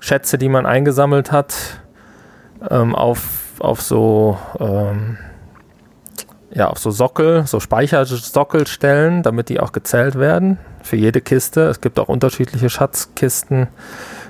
Schätze, 0.00 0.36
die 0.38 0.48
man 0.48 0.66
eingesammelt 0.66 1.32
hat, 1.32 1.54
ähm, 2.68 2.94
auf, 2.94 3.54
auf 3.60 3.80
so 3.80 4.38
ähm, 4.60 5.16
ja, 6.56 6.70
auf 6.70 6.78
so 6.78 6.90
Sockel, 6.90 7.46
so 7.46 7.60
Speichersockel 7.60 8.66
stellen, 8.66 9.22
damit 9.22 9.50
die 9.50 9.60
auch 9.60 9.72
gezählt 9.72 10.18
werden 10.18 10.56
für 10.82 10.96
jede 10.96 11.20
Kiste. 11.20 11.68
Es 11.68 11.82
gibt 11.82 11.98
auch 11.98 12.08
unterschiedliche 12.08 12.70
Schatzkisten. 12.70 13.68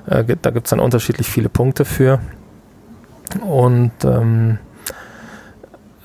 Äh, 0.08 0.24
da 0.42 0.50
gibt 0.50 0.66
es 0.66 0.70
dann 0.70 0.80
unterschiedlich 0.80 1.28
viele 1.28 1.48
Punkte 1.48 1.84
für. 1.84 2.18
Und 3.46 3.92
ähm, 4.02 4.58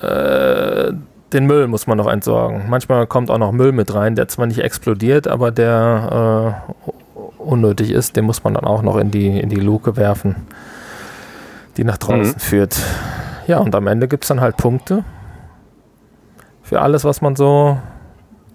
äh, 0.03 0.93
den 1.34 1.47
Müll 1.47 1.67
muss 1.67 1.88
man 1.88 1.97
noch 1.97 2.07
entsorgen. 2.07 2.65
Manchmal 2.69 3.07
kommt 3.07 3.31
auch 3.31 3.39
noch 3.39 3.51
Müll 3.51 3.71
mit 3.71 3.91
rein, 3.91 4.15
der 4.15 4.27
zwar 4.27 4.45
nicht 4.45 4.60
explodiert, 4.60 5.27
aber 5.27 5.49
der 5.49 6.62
äh, 6.88 6.91
unnötig 7.39 7.89
ist. 7.89 8.15
Den 8.15 8.25
muss 8.25 8.43
man 8.43 8.53
dann 8.53 8.65
auch 8.65 8.84
noch 8.84 8.97
in 8.97 9.10
die, 9.10 9.39
in 9.39 9.49
die 9.49 9.55
Luke 9.55 9.97
werfen, 9.97 10.36
die 11.77 11.84
nach 11.84 11.97
draußen 11.97 12.36
mhm. 12.36 12.39
führt. 12.39 12.77
Ja, 13.47 13.57
und 13.57 13.73
am 13.73 13.88
Ende 13.88 14.07
gibt 14.07 14.23
es 14.25 14.27
dann 14.27 14.39
halt 14.39 14.57
Punkte 14.57 15.03
für 16.71 16.79
alles, 16.79 17.03
was 17.03 17.19
man 17.19 17.36
so 17.36 17.77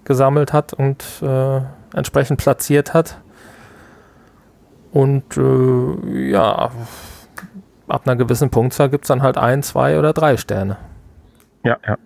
gesammelt 0.03 0.51
hat 0.51 0.73
und 0.73 1.05
äh, 1.21 1.61
entsprechend 1.95 2.39
platziert 2.39 2.95
hat. 2.95 3.19
Und 4.91 5.37
äh, 5.37 6.31
ja, 6.31 6.71
ab 7.87 8.01
einer 8.05 8.15
gewissen 8.15 8.49
Punktzahl 8.49 8.89
gibt 8.89 9.03
es 9.03 9.09
dann 9.09 9.21
halt 9.21 9.37
ein, 9.37 9.61
zwei 9.61 9.99
oder 9.99 10.13
drei 10.13 10.35
Sterne. 10.35 10.77
Ja, 11.63 11.77
ja. 11.85 11.97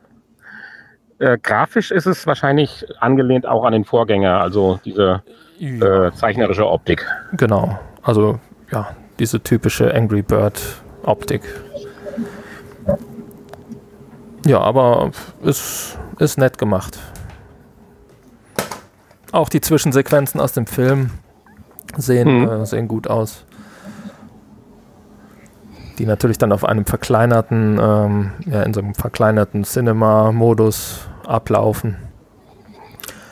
Äh, 1.20 1.38
grafisch 1.38 1.92
ist 1.92 2.08
es 2.08 2.28
wahrscheinlich 2.28 2.86
angelehnt 3.00 3.46
auch 3.46 3.64
an 3.64 3.72
den 3.72 3.86
Vorgänger, 3.86 4.42
also 4.42 4.82
diese 4.84 5.24
äh, 5.62 6.12
zeichnerische 6.12 6.68
Optik. 6.68 7.08
Genau, 7.38 7.80
also 8.04 8.38
ja, 8.70 8.90
diese 9.18 9.40
typische 9.42 9.96
Angry 9.96 10.24
Bird 10.24 10.62
Optik. 11.04 11.44
Ja, 14.46 14.60
aber 14.60 15.12
ist, 15.42 15.98
ist 16.20 16.38
nett 16.38 16.58
gemacht. 16.58 17.00
Auch 19.32 19.50
die 19.50 19.62
Zwischensequenzen 19.62 20.42
aus 20.42 20.54
dem 20.54 20.66
Film 20.66 21.12
sehen, 21.98 22.28
hm. 22.28 22.50
äh, 22.50 22.66
sehen 22.66 22.88
gut 22.88 23.08
aus. 23.08 23.46
Die 25.98 26.06
natürlich 26.06 26.38
dann 26.38 26.52
auf 26.52 26.66
einem 26.66 26.86
verkleinerten, 26.86 27.80
ähm, 27.82 28.32
ja, 28.46 28.64
in 28.64 28.74
so 28.74 28.82
einem 28.82 28.96
verkleinerten 28.96 29.64
Cinema-Modus 29.64 31.08
ablaufen. 31.28 31.98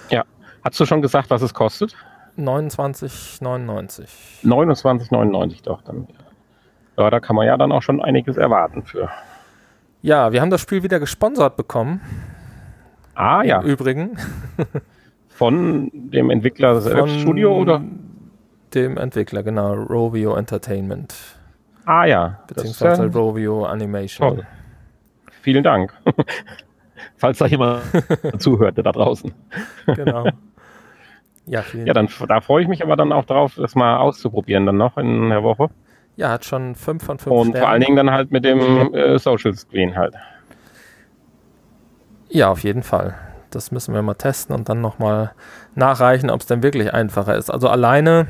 Ja. 0.10 0.24
Hast 0.64 0.80
du 0.80 0.86
schon 0.86 1.02
gesagt, 1.02 1.30
was 1.30 1.42
es 1.42 1.54
kostet? 1.54 1.96
29,99. 2.38 4.08
29,99 4.44 5.64
doch 5.64 5.82
dann. 5.82 6.08
Ja, 6.98 7.10
da 7.10 7.20
kann 7.20 7.36
man 7.36 7.48
ja 7.48 7.58
dann 7.58 7.72
auch 7.72 7.82
schon 7.82 8.02
einiges 8.02 8.38
erwarten 8.38 8.84
für. 8.84 9.10
Ja, 10.02 10.32
wir 10.32 10.42
haben 10.42 10.50
das 10.50 10.62
Spiel 10.62 10.84
wieder 10.84 11.00
gesponsert 11.00 11.58
bekommen. 11.58 12.02
Ah 13.16 13.44
ja. 13.44 13.62
Im 13.62 13.68
Übrigen. 13.68 14.18
Von 15.28 15.92
dem 15.94 16.30
Entwickler 16.30 16.80
selbst 16.80 17.20
Studio 17.20 17.58
oder? 17.58 17.82
Dem 18.74 18.98
Entwickler, 18.98 19.44
genau. 19.44 19.74
Rovio 19.74 20.36
Entertainment. 20.36 21.16
Ah 21.86 22.06
ja. 22.06 22.40
Beziehungsweise 22.48 23.06
ja 23.06 23.12
Rovio 23.12 23.66
Animation. 23.66 24.36
Toll. 24.36 24.48
Vielen 25.42 25.64
Dank. 25.64 25.94
Falls 27.18 27.38
da 27.40 27.48
jemand 27.48 27.84
zuhörte 28.40 28.84
da 28.84 28.92
draußen. 28.92 29.34
Genau. 29.86 30.28
Ja, 31.46 31.64
ja 31.74 31.94
dann 31.96 32.08
da 32.28 32.42
freue 32.42 32.62
ich 32.62 32.68
mich 32.68 32.84
aber 32.84 32.96
dann 32.96 33.12
auch 33.12 33.26
drauf, 33.26 33.56
das 33.56 33.74
mal 33.74 33.98
auszuprobieren 33.98 34.68
dann 34.68 34.78
noch 34.78 35.00
in 35.00 35.30
der 35.30 35.42
Woche. 35.42 35.72
Ja, 36.20 36.32
hat 36.32 36.44
schon 36.44 36.76
5 36.76 37.02
von 37.02 37.18
5 37.18 37.32
Und 37.34 37.42
Sternen. 37.48 37.62
vor 37.62 37.70
allen 37.70 37.82
Dingen 37.82 37.96
dann 37.96 38.12
halt 38.12 38.30
mit 38.30 38.44
dem 38.44 38.60
äh, 38.94 39.18
Social 39.18 39.54
Screen 39.54 39.96
halt. 39.96 40.16
Ja, 42.28 42.50
auf 42.50 42.60
jeden 42.62 42.84
Fall. 42.84 43.16
Das 43.52 43.72
müssen 43.72 43.94
wir 43.94 44.02
mal 44.02 44.16
testen 44.16 44.54
und 44.54 44.68
dann 44.68 44.82
nochmal 44.82 45.32
nachreichen, 45.76 46.30
ob 46.30 46.42
es 46.42 46.48
denn 46.48 46.62
wirklich 46.62 46.94
einfacher 46.94 47.38
ist. 47.38 47.50
Also 47.50 47.70
alleine 47.70 48.28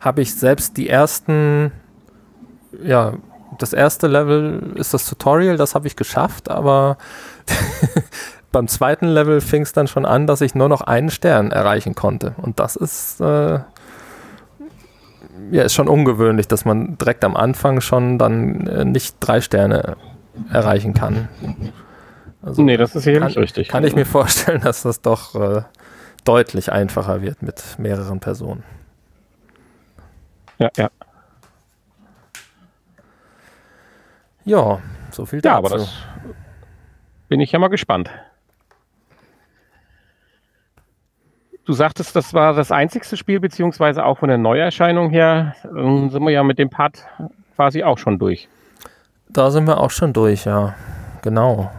habe 0.00 0.22
ich 0.22 0.34
selbst 0.34 0.76
die 0.76 0.88
ersten, 0.88 1.70
ja, 2.82 3.12
das 3.60 3.72
erste 3.72 4.08
Level 4.08 4.72
ist 4.74 4.92
das 4.92 5.08
Tutorial, 5.08 5.56
das 5.56 5.76
habe 5.76 5.86
ich 5.86 5.94
geschafft, 5.94 6.50
aber 6.50 6.98
beim 8.50 8.66
zweiten 8.66 9.06
Level 9.06 9.40
fing 9.40 9.62
es 9.62 9.72
dann 9.72 9.86
schon 9.86 10.04
an, 10.04 10.26
dass 10.26 10.40
ich 10.40 10.56
nur 10.56 10.68
noch 10.68 10.80
einen 10.80 11.10
Stern 11.10 11.52
erreichen 11.52 11.94
konnte. 11.94 12.34
Und 12.38 12.58
das 12.58 12.74
ist, 12.74 13.20
äh, 13.20 13.60
ja, 15.50 15.62
ist 15.62 15.74
schon 15.74 15.88
ungewöhnlich, 15.88 16.48
dass 16.48 16.64
man 16.64 16.98
direkt 16.98 17.24
am 17.24 17.36
Anfang 17.36 17.80
schon 17.80 18.18
dann 18.18 18.66
äh, 18.66 18.84
nicht 18.84 19.16
drei 19.20 19.40
Sterne 19.40 19.96
erreichen 20.50 20.94
kann. 20.94 21.28
Also 22.42 22.62
nee, 22.62 22.76
das 22.76 22.94
ist 22.94 23.04
hier 23.04 23.18
kann, 23.18 23.28
nicht 23.28 23.38
richtig. 23.38 23.68
Kann 23.68 23.84
ich 23.84 23.94
mir 23.94 24.06
vorstellen, 24.06 24.60
dass 24.64 24.82
das 24.82 25.00
doch 25.00 25.34
äh, 25.34 25.62
deutlich 26.24 26.72
einfacher 26.72 27.22
wird 27.22 27.42
mit 27.42 27.78
mehreren 27.78 28.20
Personen. 28.20 28.64
Ja, 30.58 30.70
ja. 30.76 30.90
Ja, 34.44 34.80
so 35.10 35.26
viel 35.26 35.40
dazu. 35.40 35.52
Ja, 35.52 35.58
aber 35.58 35.68
das 35.70 35.92
bin 37.28 37.40
ich 37.40 37.50
ja 37.50 37.58
mal 37.58 37.68
gespannt. 37.68 38.10
Du 41.66 41.72
sagtest, 41.72 42.14
das 42.14 42.32
war 42.32 42.54
das 42.54 42.70
einzigste 42.70 43.16
Spiel, 43.16 43.40
beziehungsweise 43.40 44.04
auch 44.04 44.18
von 44.18 44.28
der 44.28 44.38
Neuerscheinung 44.38 45.10
her, 45.10 45.56
ähm, 45.64 46.10
sind 46.10 46.22
wir 46.22 46.30
ja 46.30 46.44
mit 46.44 46.60
dem 46.60 46.70
Part 46.70 47.04
quasi 47.56 47.82
auch 47.82 47.98
schon 47.98 48.20
durch. 48.20 48.48
Da 49.28 49.50
sind 49.50 49.66
wir 49.66 49.80
auch 49.80 49.90
schon 49.90 50.12
durch, 50.12 50.44
ja. 50.44 50.74
Genau. 51.22 51.72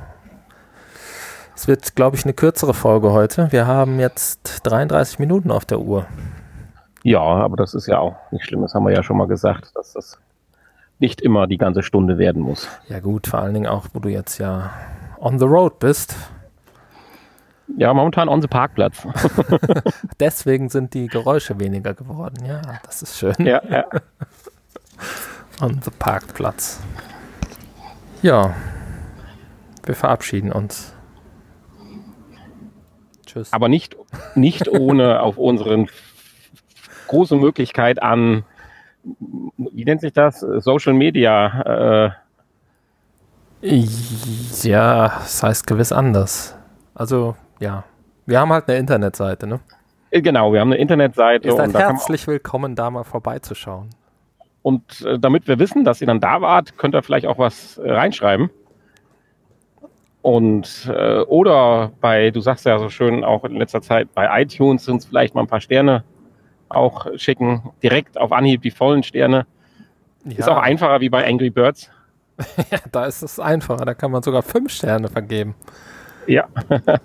Es 1.56 1.70
wird, 1.70 1.96
glaube 1.96 2.18
ich, 2.18 2.26
eine 2.26 2.34
kürzere 2.34 2.74
Folge 2.74 3.14
heute. 3.14 3.50
Wir 3.54 3.66
haben 3.66 4.02
jetzt 4.02 4.60
33 4.68 5.20
Minuten 5.20 5.52
auf 5.52 5.64
der 5.64 5.80
Uhr. 5.80 6.06
Ja, 7.04 7.22
aber 7.22 7.56
das 7.56 7.74
ist 7.74 7.88
ja 7.88 8.00
auch 8.00 8.18
nicht 8.32 8.46
schlimm. 8.46 8.64
Das 8.64 8.74
haben 8.74 8.86
wir 8.86 8.94
ja 8.94 9.04
schon 9.04 9.16
mal 9.16 9.28
gesagt, 9.28 9.72
dass 9.74 9.94
das 9.94 10.20
nicht 11.00 11.22
immer 11.22 11.48
die 11.48 11.58
ganze 11.58 11.82
Stunde 11.82 12.18
werden 12.18 12.42
muss. 12.42 12.68
Ja 12.90 13.00
gut, 13.00 13.28
vor 13.28 13.40
allen 13.40 13.54
Dingen 13.54 13.68
auch, 13.68 13.86
wo 13.94 14.00
du 14.00 14.10
jetzt 14.10 14.38
ja 14.38 14.70
on 15.18 15.40
the 15.40 15.46
road 15.46 15.80
bist. 15.80 16.14
Ja, 17.76 17.94
momentan 17.94 18.30
on 18.30 18.42
the 18.42 18.48
Parkplatz. 18.48 19.06
Deswegen 20.20 20.70
sind 20.70 20.94
die 20.94 21.08
Geräusche 21.08 21.60
weniger 21.60 21.94
geworden. 21.94 22.46
Ja, 22.46 22.62
das 22.86 23.02
ist 23.02 23.18
schön. 23.18 23.36
Ja, 23.40 23.62
ja. 23.70 23.86
on 25.62 25.82
the 25.84 25.92
Parkplatz. 25.92 26.80
Ja, 28.22 28.56
wir 29.86 29.96
verabschieden 29.96 30.52
uns. 30.52 30.94
Tschüss. 33.26 33.52
Aber 33.52 33.68
nicht, 33.68 33.96
nicht 34.36 34.70
ohne 34.70 35.22
auf 35.22 35.38
unseren 35.38 35.90
große 37.08 37.36
Möglichkeit 37.36 38.02
an, 38.02 38.44
wie 39.04 39.86
nennt 39.86 40.02
sich 40.02 40.14
das? 40.14 40.40
Social 40.40 40.94
Media. 40.94 42.12
Äh 43.62 43.68
ja, 44.64 45.08
das 45.08 45.42
heißt 45.42 45.68
gewiss 45.68 45.92
anders. 45.92 46.56
Also 46.94 47.36
ja, 47.60 47.84
wir 48.26 48.40
haben 48.40 48.52
halt 48.52 48.68
eine 48.68 48.78
Internetseite, 48.78 49.48
ne? 49.48 49.60
Äh, 50.12 50.22
genau, 50.22 50.54
wir 50.54 50.60
haben 50.60 50.72
eine 50.72 50.82
Internetseite. 50.82 51.48
Ihr 51.48 51.56
seid 51.56 51.74
herzlich 51.74 52.28
willkommen, 52.28 52.76
da 52.76 52.90
mal 52.90 53.04
vorbeizuschauen. 53.04 53.90
Und 54.62 55.02
äh, 55.02 55.18
damit 55.18 55.48
wir 55.48 55.60
wissen, 55.60 55.84
dass 55.84 56.02
ihr 56.02 56.08
dann 56.08 56.20
da 56.20 56.42
wart, 56.42 56.78
könnt 56.78 56.94
ihr 56.96 57.02
vielleicht 57.02 57.26
auch 57.26 57.38
was 57.38 57.78
äh, 57.78 57.92
reinschreiben. 57.92 58.50
Und 60.22 60.92
äh, 60.94 61.20
oder 61.22 61.92
bei, 62.02 62.32
du 62.32 62.42
sagst 62.42 62.66
ja 62.66 62.78
so 62.80 62.90
schön 62.90 63.24
auch 63.24 63.46
in 63.46 63.56
letzter 63.56 63.82
Zeit, 63.82 64.14
bei 64.14 64.42
iTunes 64.42 64.90
uns 64.90 65.06
vielleicht 65.06 65.36
mal 65.36 65.42
ein 65.42 65.48
paar 65.48 65.62
Sterne 65.62 66.04
auch 66.68 67.08
schicken. 67.16 67.72
Direkt 67.82 68.18
auf 68.18 68.34
Anhieb 68.34 68.62
die 68.62 68.72
vollen 68.72 69.04
Sterne. 69.04 69.48
Ja. 70.26 70.40
Ist 70.40 70.50
auch 70.50 70.58
einfacher 70.58 71.00
wie 71.00 71.10
bei 71.10 71.26
Angry 71.26 71.50
Birds. 71.50 71.90
ja, 72.72 72.80
da 72.92 73.06
ist 73.06 73.22
es 73.22 73.40
einfacher. 73.40 73.86
Da 73.86 73.94
kann 73.94 74.12
man 74.12 74.22
sogar 74.22 74.42
fünf 74.42 74.74
Sterne 74.74 75.08
vergeben. 75.08 75.56
Ja. 76.28 76.48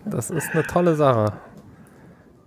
das 0.04 0.30
ist 0.30 0.52
eine 0.52 0.64
tolle 0.64 0.94
Sache. 0.94 1.32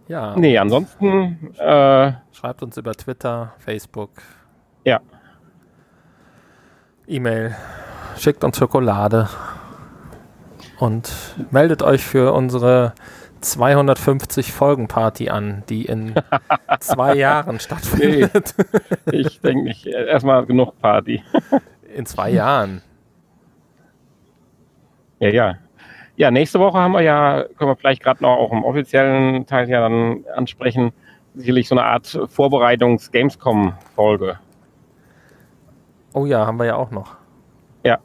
Ja. 0.08 0.36
Nee, 0.38 0.58
ansonsten. 0.58 1.54
Äh, 1.58 2.12
Schreibt 2.32 2.62
uns 2.62 2.78
über 2.78 2.92
Twitter, 2.94 3.54
Facebook. 3.60 4.12
Ja. 4.84 5.00
E-Mail. 7.08 7.56
schickt 8.18 8.44
uns 8.44 8.58
Schokolade 8.58 9.30
und 10.80 11.12
meldet 11.52 11.82
euch 11.82 12.04
für 12.04 12.34
unsere 12.34 12.94
250 13.42 14.52
Folgen 14.52 14.88
Party 14.88 15.30
an, 15.30 15.64
die 15.70 15.86
in 15.86 16.16
zwei 16.80 17.16
Jahren 17.16 17.60
stattfindet. 17.60 18.56
Nee, 19.06 19.18
ich 19.18 19.40
denke 19.42 19.64
nicht. 19.64 19.86
Erstmal 19.86 20.46
genug 20.46 20.80
Party. 20.80 21.24
In 21.96 22.06
zwei 22.06 22.30
Jahren. 22.32 22.82
Ja, 25.20 25.30
ja. 25.30 25.56
Ja, 26.18 26.32
nächste 26.32 26.60
Woche 26.60 26.78
haben 26.78 26.94
wir 26.94 27.02
ja, 27.02 27.44
können 27.58 27.72
wir 27.72 27.76
vielleicht 27.76 28.02
gerade 28.02 28.24
noch 28.24 28.38
auch 28.38 28.54
im 28.54 28.64
offiziellen 28.64 29.46
Teil 29.46 29.70
ja 29.70 29.82
dann 29.82 30.24
ansprechen, 30.34 30.94
sicherlich 31.34 31.68
so 31.68 31.76
eine 31.76 31.84
Art 31.84 32.18
Vorbereitungs-Gamescom-Folge. 32.28 34.40
Oh 36.14 36.26
ja, 36.26 36.48
haben 36.48 36.58
wir 36.58 36.66
ja 36.66 36.78
auch 36.78 36.92
noch. 36.92 37.18
Ja. 37.84 38.00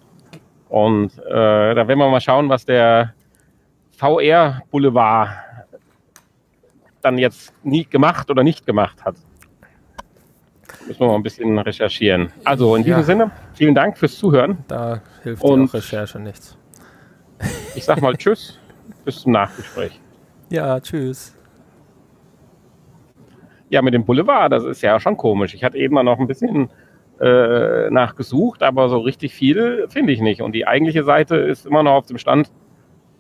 Und 0.69 1.17
äh, 1.19 1.75
da 1.75 1.87
werden 1.87 1.99
wir 1.99 2.09
mal 2.09 2.21
schauen, 2.21 2.49
was 2.49 2.65
der 2.65 3.15
VR 3.97 4.63
Boulevard 4.71 5.29
dann 7.03 7.19
jetzt 7.19 7.55
nie 7.63 7.85
gemacht 7.85 8.29
oder 8.31 8.43
nicht 8.43 8.67
gemacht 8.67 9.05
hat. 9.05 9.15
Müssen 10.87 11.01
wir 11.01 11.07
mal 11.07 11.15
ein 11.15 11.23
bisschen 11.23 11.59
recherchieren. 11.59 12.33
Also 12.45 12.75
in 12.75 12.83
diesem 12.83 12.99
ja. 12.99 13.05
Sinne, 13.05 13.31
vielen 13.55 13.75
Dank 13.75 13.97
fürs 13.97 14.19
Zuhören. 14.19 14.59
Da 14.67 15.01
hilft 15.23 15.43
Und 15.43 15.73
Recherche 15.73 16.19
nichts. 16.19 16.59
Ich 17.75 17.85
sag 17.85 18.01
mal 18.03 18.17
Tschüss, 18.17 18.59
bis 19.05 19.21
zum 19.23 19.33
Nachgespräch. 19.33 19.99
Ja, 20.51 20.81
tschüss. 20.81 21.37
Ja, 23.69 23.83
mit 23.83 23.95
dem 23.95 24.05
Boulevard, 24.05 24.53
das 24.53 24.65
ist 24.65 24.83
ja 24.83 24.99
schon 24.99 25.17
komisch. 25.17 25.55
Ich 25.55 25.63
hatte 25.63 25.79
eben 25.79 25.95
mal 25.95 26.03
noch 26.03 26.19
ein 26.19 26.27
bisschen 26.27 26.71
äh, 27.21 27.89
nachgesucht, 27.91 28.63
aber 28.63 28.89
so 28.89 28.99
richtig 28.99 29.35
viel 29.35 29.87
finde 29.89 30.13
ich 30.13 30.21
nicht. 30.21 30.43
Und 30.43 30.53
die 30.53 30.67
eigentliche 30.67 31.05
Seite 31.05 31.37
ist 31.37 31.67
immer 31.67 31.83
noch 31.83 31.93
auf 31.93 32.07
dem 32.07 32.19
Stand 32.19 32.51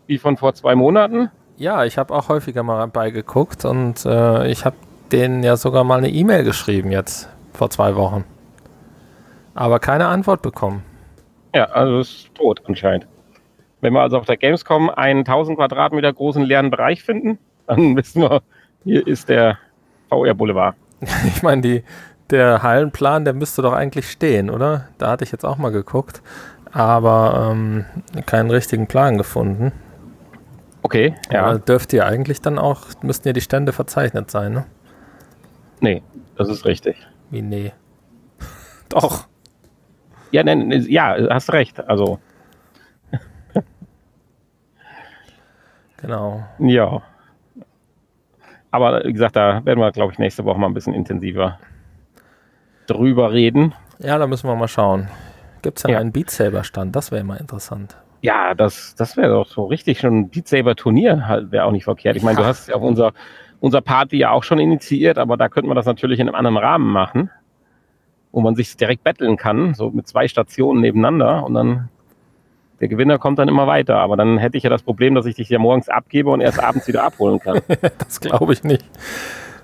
wie 0.06 0.18
von 0.18 0.36
vor 0.36 0.54
zwei 0.54 0.74
Monaten. 0.74 1.30
Ja, 1.56 1.84
ich 1.84 1.98
habe 1.98 2.14
auch 2.14 2.28
häufiger 2.28 2.62
mal 2.62 2.86
beigeguckt 2.86 3.64
und 3.64 4.04
äh, 4.06 4.50
ich 4.50 4.64
habe 4.64 4.76
denen 5.12 5.42
ja 5.42 5.56
sogar 5.56 5.84
mal 5.84 5.98
eine 5.98 6.08
E-Mail 6.08 6.42
geschrieben 6.44 6.90
jetzt 6.90 7.28
vor 7.52 7.70
zwei 7.70 7.94
Wochen. 7.94 8.24
Aber 9.54 9.78
keine 9.78 10.06
Antwort 10.06 10.42
bekommen. 10.42 10.82
Ja, 11.54 11.66
also 11.66 12.00
ist 12.00 12.34
tot 12.34 12.62
anscheinend. 12.66 13.06
Wenn 13.80 13.92
wir 13.92 14.00
also 14.00 14.18
auf 14.18 14.26
der 14.26 14.36
Gamescom 14.36 14.90
einen 14.90 15.20
1000 15.20 15.56
Quadratmeter 15.56 16.12
großen 16.12 16.42
leeren 16.42 16.70
Bereich 16.70 17.02
finden, 17.02 17.38
dann 17.66 17.96
wissen 17.96 18.22
wir, 18.22 18.42
hier 18.84 19.06
ist 19.06 19.28
der 19.28 19.58
VR 20.08 20.34
Boulevard. 20.34 20.76
Ich 21.26 21.42
meine, 21.42 21.62
die, 21.62 21.82
der 22.30 22.62
Hallenplan, 22.62 23.24
der 23.24 23.34
müsste 23.34 23.62
doch 23.62 23.72
eigentlich 23.72 24.10
stehen, 24.10 24.50
oder? 24.50 24.88
Da 24.98 25.10
hatte 25.10 25.24
ich 25.24 25.32
jetzt 25.32 25.44
auch 25.44 25.56
mal 25.56 25.72
geguckt, 25.72 26.22
aber 26.72 27.50
ähm, 27.50 27.84
keinen 28.26 28.50
richtigen 28.50 28.86
Plan 28.86 29.16
gefunden. 29.18 29.72
Okay, 30.82 31.14
ja. 31.30 31.44
Aber 31.44 31.58
dürfte 31.58 31.98
ja 31.98 32.06
eigentlich 32.06 32.40
dann 32.40 32.58
auch, 32.58 32.82
müssten 33.02 33.28
ja 33.28 33.32
die 33.32 33.40
Stände 33.40 33.72
verzeichnet 33.72 34.30
sein, 34.30 34.52
ne? 34.52 34.66
Nee, 35.80 36.02
das 36.36 36.48
ist 36.48 36.64
richtig. 36.64 36.96
Wie 37.30 37.42
nee? 37.42 37.72
Doch. 38.88 39.26
Ja, 40.30 40.42
ne, 40.44 40.76
ja, 40.76 41.16
hast 41.30 41.52
recht. 41.52 41.80
Also. 41.88 42.18
Genau. 46.00 46.44
Ja. 46.58 47.02
Aber 48.70 49.02
wie 49.04 49.12
gesagt, 49.12 49.36
da 49.36 49.64
werden 49.64 49.80
wir, 49.80 49.90
glaube 49.90 50.12
ich, 50.12 50.18
nächste 50.18 50.44
Woche 50.44 50.58
mal 50.58 50.68
ein 50.68 50.74
bisschen 50.74 50.94
intensiver 50.94 51.58
drüber 52.86 53.32
reden. 53.32 53.74
Ja, 53.98 54.18
da 54.18 54.26
müssen 54.26 54.48
wir 54.48 54.56
mal 54.56 54.68
schauen. 54.68 55.08
Gibt 55.62 55.78
es 55.78 55.84
ja. 55.84 55.98
einen 55.98 56.12
Beat 56.12 56.30
Saber 56.30 56.64
Stand? 56.64 56.96
Das 56.96 57.12
wäre 57.12 57.24
mal 57.24 57.36
interessant. 57.36 57.96
Ja, 58.22 58.54
das, 58.54 58.94
das 58.96 59.16
wäre 59.16 59.30
doch 59.30 59.46
so 59.46 59.64
richtig 59.64 60.00
schon 60.00 60.20
ein 60.20 60.28
Beat 60.28 60.48
Saber 60.48 60.76
Turnier, 60.76 61.26
halt, 61.26 61.52
wäre 61.52 61.64
auch 61.64 61.72
nicht 61.72 61.84
verkehrt. 61.84 62.16
Ich 62.16 62.22
meine, 62.22 62.38
ja. 62.38 62.42
du 62.42 62.48
hast 62.48 62.68
ja 62.68 62.76
auch 62.76 62.82
unser, 62.82 63.12
unser 63.60 63.80
Party 63.80 64.18
ja 64.18 64.30
auch 64.30 64.42
schon 64.42 64.58
initiiert, 64.58 65.18
aber 65.18 65.36
da 65.36 65.48
könnte 65.48 65.68
man 65.68 65.76
das 65.76 65.86
natürlich 65.86 66.20
in 66.20 66.28
einem 66.28 66.34
anderen 66.34 66.56
Rahmen 66.56 66.92
machen, 66.92 67.30
wo 68.32 68.40
man 68.40 68.54
sich 68.54 68.76
direkt 68.76 69.04
betteln 69.04 69.36
kann, 69.36 69.74
so 69.74 69.90
mit 69.90 70.06
zwei 70.06 70.28
Stationen 70.28 70.80
nebeneinander 70.80 71.44
und 71.44 71.54
dann 71.54 71.88
der 72.80 72.88
Gewinner 72.88 73.18
kommt 73.18 73.38
dann 73.38 73.48
immer 73.48 73.66
weiter. 73.66 73.96
Aber 73.96 74.16
dann 74.16 74.38
hätte 74.38 74.56
ich 74.56 74.64
ja 74.64 74.70
das 74.70 74.82
Problem, 74.82 75.14
dass 75.14 75.26
ich 75.26 75.36
dich 75.36 75.48
ja 75.48 75.58
morgens 75.58 75.88
abgebe 75.88 76.30
und 76.30 76.40
erst 76.40 76.62
abends 76.62 76.88
wieder 76.88 77.04
abholen 77.04 77.40
kann. 77.40 77.60
das 77.98 78.20
glaube 78.20 78.52
ich 78.52 78.64
nicht. 78.64 78.84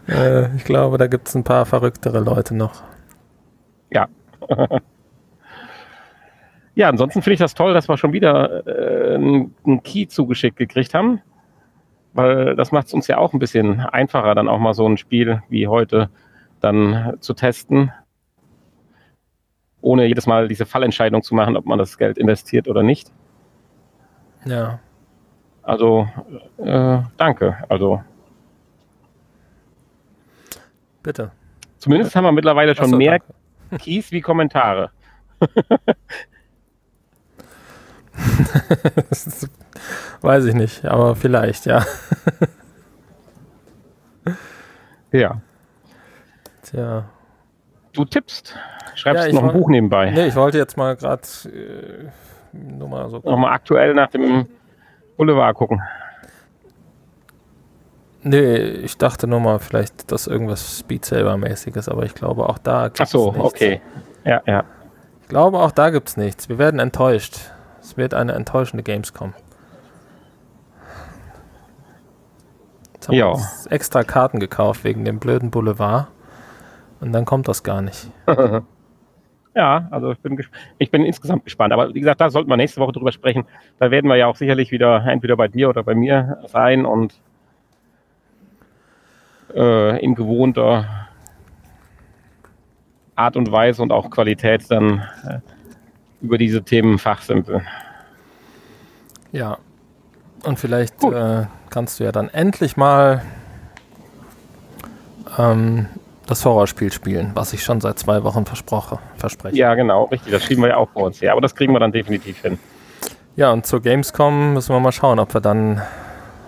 Äh, 0.09 0.55
ich 0.57 0.65
glaube, 0.65 0.99
da 0.99 1.07
gibt 1.07 1.29
es 1.29 1.35
ein 1.35 1.45
paar 1.45 1.67
verrücktere 1.67 2.21
Leute 2.21 2.55
noch. 2.55 2.83
Ja. 3.91 4.09
Ja, 6.77 6.91
ansonsten 6.91 7.23
finde 7.23 7.33
ich 7.33 7.41
das 7.41 7.55
toll, 7.55 7.73
dass 7.73 7.89
wir 7.89 7.97
schon 7.97 8.13
wieder 8.13 8.67
äh, 8.67 9.15
einen 9.15 9.83
Key 9.83 10.09
zugeschickt 10.09 10.59
gekriegt 10.59 10.93
haben, 10.93 11.23
weil 12.13 12.55
das 12.55 12.71
macht 12.71 12.89
es 12.89 12.93
uns 12.93 13.07
ja 13.07 13.17
auch 13.17 13.33
ein 13.33 13.39
bisschen 13.39 13.81
einfacher, 13.81 14.35
dann 14.35 14.47
auch 14.47 14.59
mal 14.59 14.75
so 14.75 14.87
ein 14.87 14.99
Spiel 14.99 15.43
wie 15.49 15.69
heute 15.69 16.11
dann 16.61 17.17
zu 17.21 17.33
testen, 17.33 17.93
ohne 19.81 20.07
jedes 20.07 20.27
Mal 20.27 20.49
diese 20.49 20.67
Fallentscheidung 20.67 21.23
zu 21.23 21.35
machen, 21.35 21.57
ob 21.57 21.67
man 21.67 21.79
das 21.79 21.97
Geld 21.99 22.19
investiert 22.19 22.69
oder 22.69 22.83
nicht. 22.83 23.13
Ja. 24.45 24.81
Also, 25.63 26.09
äh, 26.59 26.99
danke. 27.17 27.57
Also. 27.69 28.03
Bitte. 31.03 31.33
Zumindest 31.79 32.15
haben 32.17 32.25
wir 32.25 32.33
mittlerweile 32.33 32.75
schon 32.75 32.91
so, 32.91 32.97
mehr 32.97 33.19
danke. 33.19 33.35
Keys 33.79 34.11
wie 34.13 34.21
Kommentare. 34.21 34.91
Weiß 40.21 40.45
ich 40.47 40.55
nicht, 40.55 40.85
aber 40.87 41.15
vielleicht, 41.15 41.67
ja. 41.67 41.85
ja. 45.13 45.41
Tja. 46.63 47.05
Du 47.97 48.05
tippst. 48.05 48.55
Schreibst 48.95 49.27
ja, 49.27 49.33
noch 49.33 49.45
ein 49.45 49.53
Buch 49.53 49.69
nebenbei. 49.69 50.11
Nee, 50.11 50.29
ich 50.29 50.37
wollte 50.37 50.59
jetzt 50.59 50.77
mal 50.77 50.97
gerade 50.97 51.23
äh, 51.47 52.09
nur 52.53 52.89
mal 52.89 53.11
so. 53.11 53.21
Nochmal 53.25 53.53
aktuell 53.53 53.95
nach 53.95 54.09
dem 54.09 54.47
Boulevard 55.17 55.57
gucken. 55.57 55.83
Nee, 58.23 58.57
ich 58.57 58.99
dachte 58.99 59.27
nur 59.27 59.41
mal, 59.41 59.59
vielleicht, 59.61 60.11
dass 60.11 60.27
irgendwas 60.27 60.79
Speed 60.79 61.05
Saber-mäßiges, 61.05 61.89
aber 61.89 62.05
ich 62.05 62.15
glaube, 62.15 62.49
auch 62.49 62.59
da 62.59 62.89
gibt 62.89 63.01
es 63.01 63.09
Ach 63.09 63.13
so, 63.13 63.33
nichts. 63.33 63.45
okay. 63.45 63.81
Ja, 64.25 64.43
ja. 64.47 64.65
Ich 65.23 65.29
glaube, 65.29 65.59
auch 65.59 65.71
da 65.71 65.91
gibt 65.91 66.09
es 66.09 66.17
nichts. 66.17 66.49
Wir 66.49 66.59
werden 66.59 66.81
enttäuscht. 66.81 67.53
Es 67.81 67.97
wird 67.97 68.15
eine 68.15 68.33
enttäuschende 68.33 68.83
Gamescom. 68.83 69.33
Jetzt 72.95 73.09
haben 73.09 73.15
ja. 73.15 73.33
wir 73.35 73.73
extra 73.73 74.03
Karten 74.03 74.41
gekauft 74.41 74.83
wegen 74.83 75.05
dem 75.05 75.21
blöden 75.21 75.51
Boulevard. 75.53 76.09
Und 77.01 77.13
dann 77.13 77.25
kommt 77.25 77.49
das 77.49 77.63
gar 77.63 77.83
nicht. 77.83 78.11
ja, 79.55 79.89
also 79.91 80.13
ich 80.13 80.19
bin, 80.19 80.43
ich 80.79 80.91
bin 80.91 81.05
insgesamt 81.05 81.45
gespannt. 81.45 81.73
Aber 81.73 81.95
wie 81.95 82.01
gesagt, 82.01 82.21
da 82.21 82.31
sollten 82.31 82.49
wir 82.49 82.57
nächste 82.57 82.81
Woche 82.81 82.93
drüber 82.93 83.13
sprechen. 83.13 83.45
Da 83.79 83.91
werden 83.91 84.09
wir 84.09 84.17
ja 84.17 84.27
auch 84.27 84.37
sicherlich 84.37 84.71
wieder 84.71 85.05
entweder 85.07 85.37
bei 85.37 85.49
dir 85.49 85.69
oder 85.69 85.83
bei 85.83 85.95
mir 85.95 86.39
sein 86.47 86.87
und 86.87 87.15
äh, 89.55 90.03
in 90.03 90.15
gewohnter 90.15 91.07
Art 93.15 93.37
und 93.37 93.51
Weise 93.51 93.83
und 93.83 93.93
auch 93.93 94.11
Qualität 94.11 94.71
dann 94.71 95.03
äh, 95.27 95.41
über 96.21 96.39
diese 96.39 96.63
Themen 96.63 96.99
fachsimpeln. 96.99 97.67
Ja. 99.33 99.59
Und 100.45 100.59
vielleicht 100.59 101.03
äh, 101.03 101.47
kannst 101.71 101.99
du 101.99 102.05
ja 102.05 102.13
dann 102.13 102.29
endlich 102.29 102.77
mal 102.77 103.23
ähm, 105.39 105.87
das 106.27 106.45
Horrorspiel 106.45 106.93
spielen, 106.93 107.31
was 107.35 107.53
ich 107.53 107.63
schon 107.63 107.81
seit 107.81 107.99
zwei 107.99 108.25
Wochen 108.25 108.45
versproche, 108.45 108.99
verspreche. 109.17 109.57
Ja, 109.57 109.75
genau, 109.75 110.05
richtig. 110.05 110.33
Das 110.33 110.45
schieben 110.45 110.63
wir 110.63 110.71
ja 110.71 110.77
auch 110.77 110.91
vor 110.91 111.05
uns 111.05 111.23
her. 111.23 111.33
Aber 111.33 111.41
das 111.41 111.55
kriegen 111.55 111.73
wir 111.73 111.81
dann 111.81 111.93
definitiv 111.93 112.43
hin. 112.43 112.59
Ja, 113.37 113.53
und 113.53 113.67
zur 113.67 113.81
Gamescom 113.81 114.55
müssen 114.55 114.75
wir 114.75 114.81
mal 114.81 114.93
schauen, 114.93 115.19
ob 115.19 115.35
wir 115.35 115.41
dann 115.41 115.83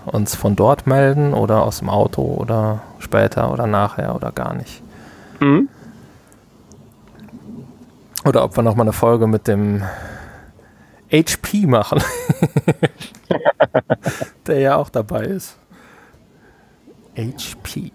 uns 0.06 0.34
von 0.34 0.56
dort 0.56 0.86
melden 0.86 1.34
oder 1.34 1.62
aus 1.62 1.78
dem 1.78 1.90
Auto 1.90 2.22
oder 2.22 2.80
später 2.98 3.52
oder 3.52 3.66
nachher 3.66 4.14
oder 4.14 4.32
gar 4.32 4.54
nicht. 4.54 4.82
Mhm. 5.40 5.68
Oder 8.24 8.44
ob 8.44 8.56
wir 8.56 8.62
nochmal 8.62 8.84
eine 8.84 8.92
Folge 8.92 9.26
mit 9.26 9.46
dem 9.46 9.82
HP 11.12 11.66
machen. 11.66 12.02
Der 14.46 14.58
ja 14.58 14.76
auch 14.76 14.88
dabei 14.88 15.24
ist. 15.24 15.56
HP. 17.16 17.92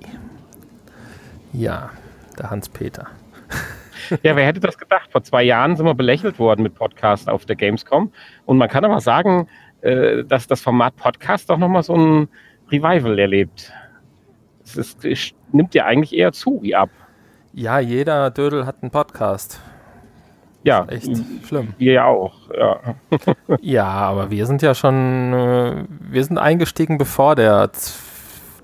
Ja, 1.53 1.91
der 2.37 2.49
Hans-Peter. 2.49 3.07
Ja, 4.21 4.35
wer 4.35 4.45
hätte 4.45 4.59
das 4.59 4.77
gedacht? 4.77 5.11
Vor 5.11 5.23
zwei 5.23 5.43
Jahren 5.43 5.75
sind 5.77 5.85
wir 5.85 5.93
belächelt 5.93 6.37
worden 6.39 6.63
mit 6.63 6.75
Podcast 6.75 7.29
auf 7.29 7.45
der 7.45 7.55
Gamescom. 7.55 8.11
Und 8.45 8.57
man 8.57 8.67
kann 8.67 8.83
aber 8.83 8.99
sagen, 8.99 9.47
äh, 9.81 10.23
dass 10.25 10.47
das 10.47 10.61
Format 10.61 10.95
Podcast 10.97 11.49
doch 11.49 11.57
nochmal 11.57 11.83
so 11.83 11.95
ein 11.95 12.27
Revival 12.69 13.17
erlebt. 13.17 13.71
Es, 14.65 14.75
ist, 14.75 15.05
es 15.05 15.31
nimmt 15.51 15.73
ja 15.73 15.85
eigentlich 15.85 16.13
eher 16.17 16.31
zu 16.33 16.59
wie 16.61 16.75
ab. 16.75 16.89
Ja, 17.53 17.79
jeder 17.79 18.31
Dödel 18.31 18.65
hat 18.65 18.77
einen 18.81 18.91
Podcast. 18.91 19.61
Ja, 20.63 20.85
Echt 20.85 21.09
schlimm. 21.45 21.73
wir 21.77 21.93
ja 21.93 22.05
auch. 22.05 22.33
Ja. 22.57 22.79
Ja, 23.61 23.85
aber 23.85 24.31
wir 24.31 24.45
sind 24.47 24.61
ja 24.61 24.73
schon, 24.73 25.33
äh, 25.33 25.85
wir 25.89 26.23
sind 26.23 26.37
eingestiegen, 26.37 26.97
bevor 26.97 27.35
der, 27.35 27.69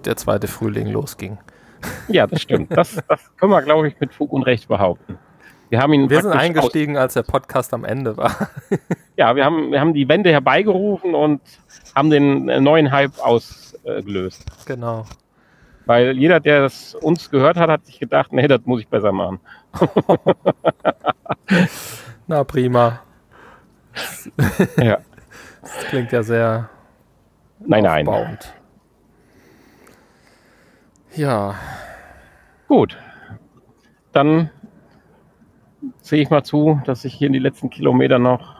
der 0.05 0.15
zweite 0.17 0.47
Frühling 0.47 0.87
losging. 0.87 1.37
Ja, 2.07 2.27
das 2.27 2.41
stimmt. 2.41 2.75
Das, 2.75 2.97
das 3.07 3.35
können 3.37 3.51
wir, 3.51 3.61
glaube 3.61 3.87
ich, 3.87 3.99
mit 3.99 4.13
Fug 4.13 4.31
und 4.31 4.43
Recht 4.43 4.67
behaupten. 4.67 5.17
Wir 5.69 5.81
haben 5.81 5.93
ihn 5.93 6.09
Wir 6.09 6.21
sind 6.21 6.31
eingestiegen, 6.31 6.97
als 6.97 7.13
der 7.13 7.23
Podcast 7.23 7.73
am 7.73 7.85
Ende 7.85 8.17
war. 8.17 8.49
Ja, 9.15 9.35
wir 9.35 9.43
haben, 9.43 9.73
wir 9.73 9.81
haben 9.81 9.93
die 9.93 10.07
Wende 10.07 10.31
herbeigerufen 10.31 11.13
und 11.13 11.41
haben 11.93 12.09
den 12.09 12.45
neuen 12.63 12.89
Hype 12.89 13.19
ausgelöst. 13.19 14.45
genau. 14.65 15.05
Weil 15.85 16.17
jeder, 16.17 16.39
der 16.39 16.61
das 16.61 16.95
uns 16.95 17.29
gehört 17.29 17.57
hat, 17.57 17.69
hat 17.69 17.85
sich 17.85 17.99
gedacht, 17.99 18.31
nee, 18.31 18.47
das 18.47 18.61
muss 18.63 18.79
ich 18.79 18.87
besser 18.87 19.11
machen. 19.11 19.41
Na 22.27 22.45
prima. 22.45 23.01
Ja. 24.77 24.99
Das 25.61 25.85
klingt 25.89 26.13
ja 26.13 26.23
sehr 26.23 26.69
Nein, 27.59 27.83
nein. 27.83 28.37
Ja, 31.15 31.55
Gut. 32.67 32.97
Dann 34.11 34.49
sehe 36.01 36.21
ich 36.21 36.29
mal 36.29 36.43
zu, 36.43 36.79
dass 36.85 37.03
ich 37.05 37.13
hier 37.15 37.27
in 37.27 37.33
die 37.33 37.39
letzten 37.39 37.69
Kilometer 37.71 38.19
noch 38.19 38.57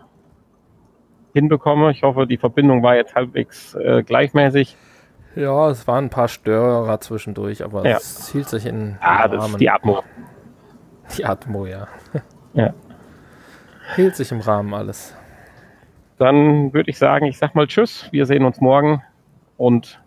hinbekomme. 1.34 1.91
Ich 1.91 2.02
hoffe, 2.04 2.26
die 2.26 2.38
Verbindung 2.38 2.82
war 2.82 2.95
jetzt 2.95 3.14
halbwegs 3.16 3.76
äh, 3.76 4.02
gleichmäßig. 4.04 4.76
ja, 5.36 5.70
es 5.70 5.88
waren 5.88 6.06
ein 6.06 6.10
paar 6.10 6.28
Störer 6.28 7.00
zwischendurch, 7.02 7.64
aber 7.64 7.86
Ja. 7.88 7.97
es 7.97 8.32
hielt 8.32 8.50
sich 8.50 8.66
in 8.66 8.97
Ah, 9.00 9.28
das 9.28 9.41
Rahmen. 9.43 9.54
ist 9.54 9.60
die 9.62 9.70
Atmo. 9.70 10.04
die 11.18 11.26
Atmo, 11.26 11.66
ja. 11.68 11.88
Ja. 12.54 12.74
Hielt 13.95 14.16
sich 14.16 14.32
im 14.32 14.39
Rahmen 14.39 14.74
alles. 14.74 15.16
Dann 16.18 16.74
würde 16.74 16.89
ich 16.89 16.97
sagen, 16.97 17.26
ich 17.26 17.38
sag 17.38 17.54
mal 17.54 17.68
Tschüss. 17.68 18.08
Wir 18.12 18.26
sehen 18.26 18.43
uns 18.43 18.60
morgen 18.60 19.04
und 19.58 20.02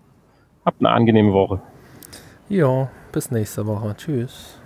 habt 0.65 0.81
eine 0.81 0.91
angenehme 0.91 1.33
Woche. 1.33 1.61
Jo, 2.53 2.87
bis 3.13 3.31
nächste 3.31 3.67
Woche. 3.67 3.95
Tschüss. 3.97 4.59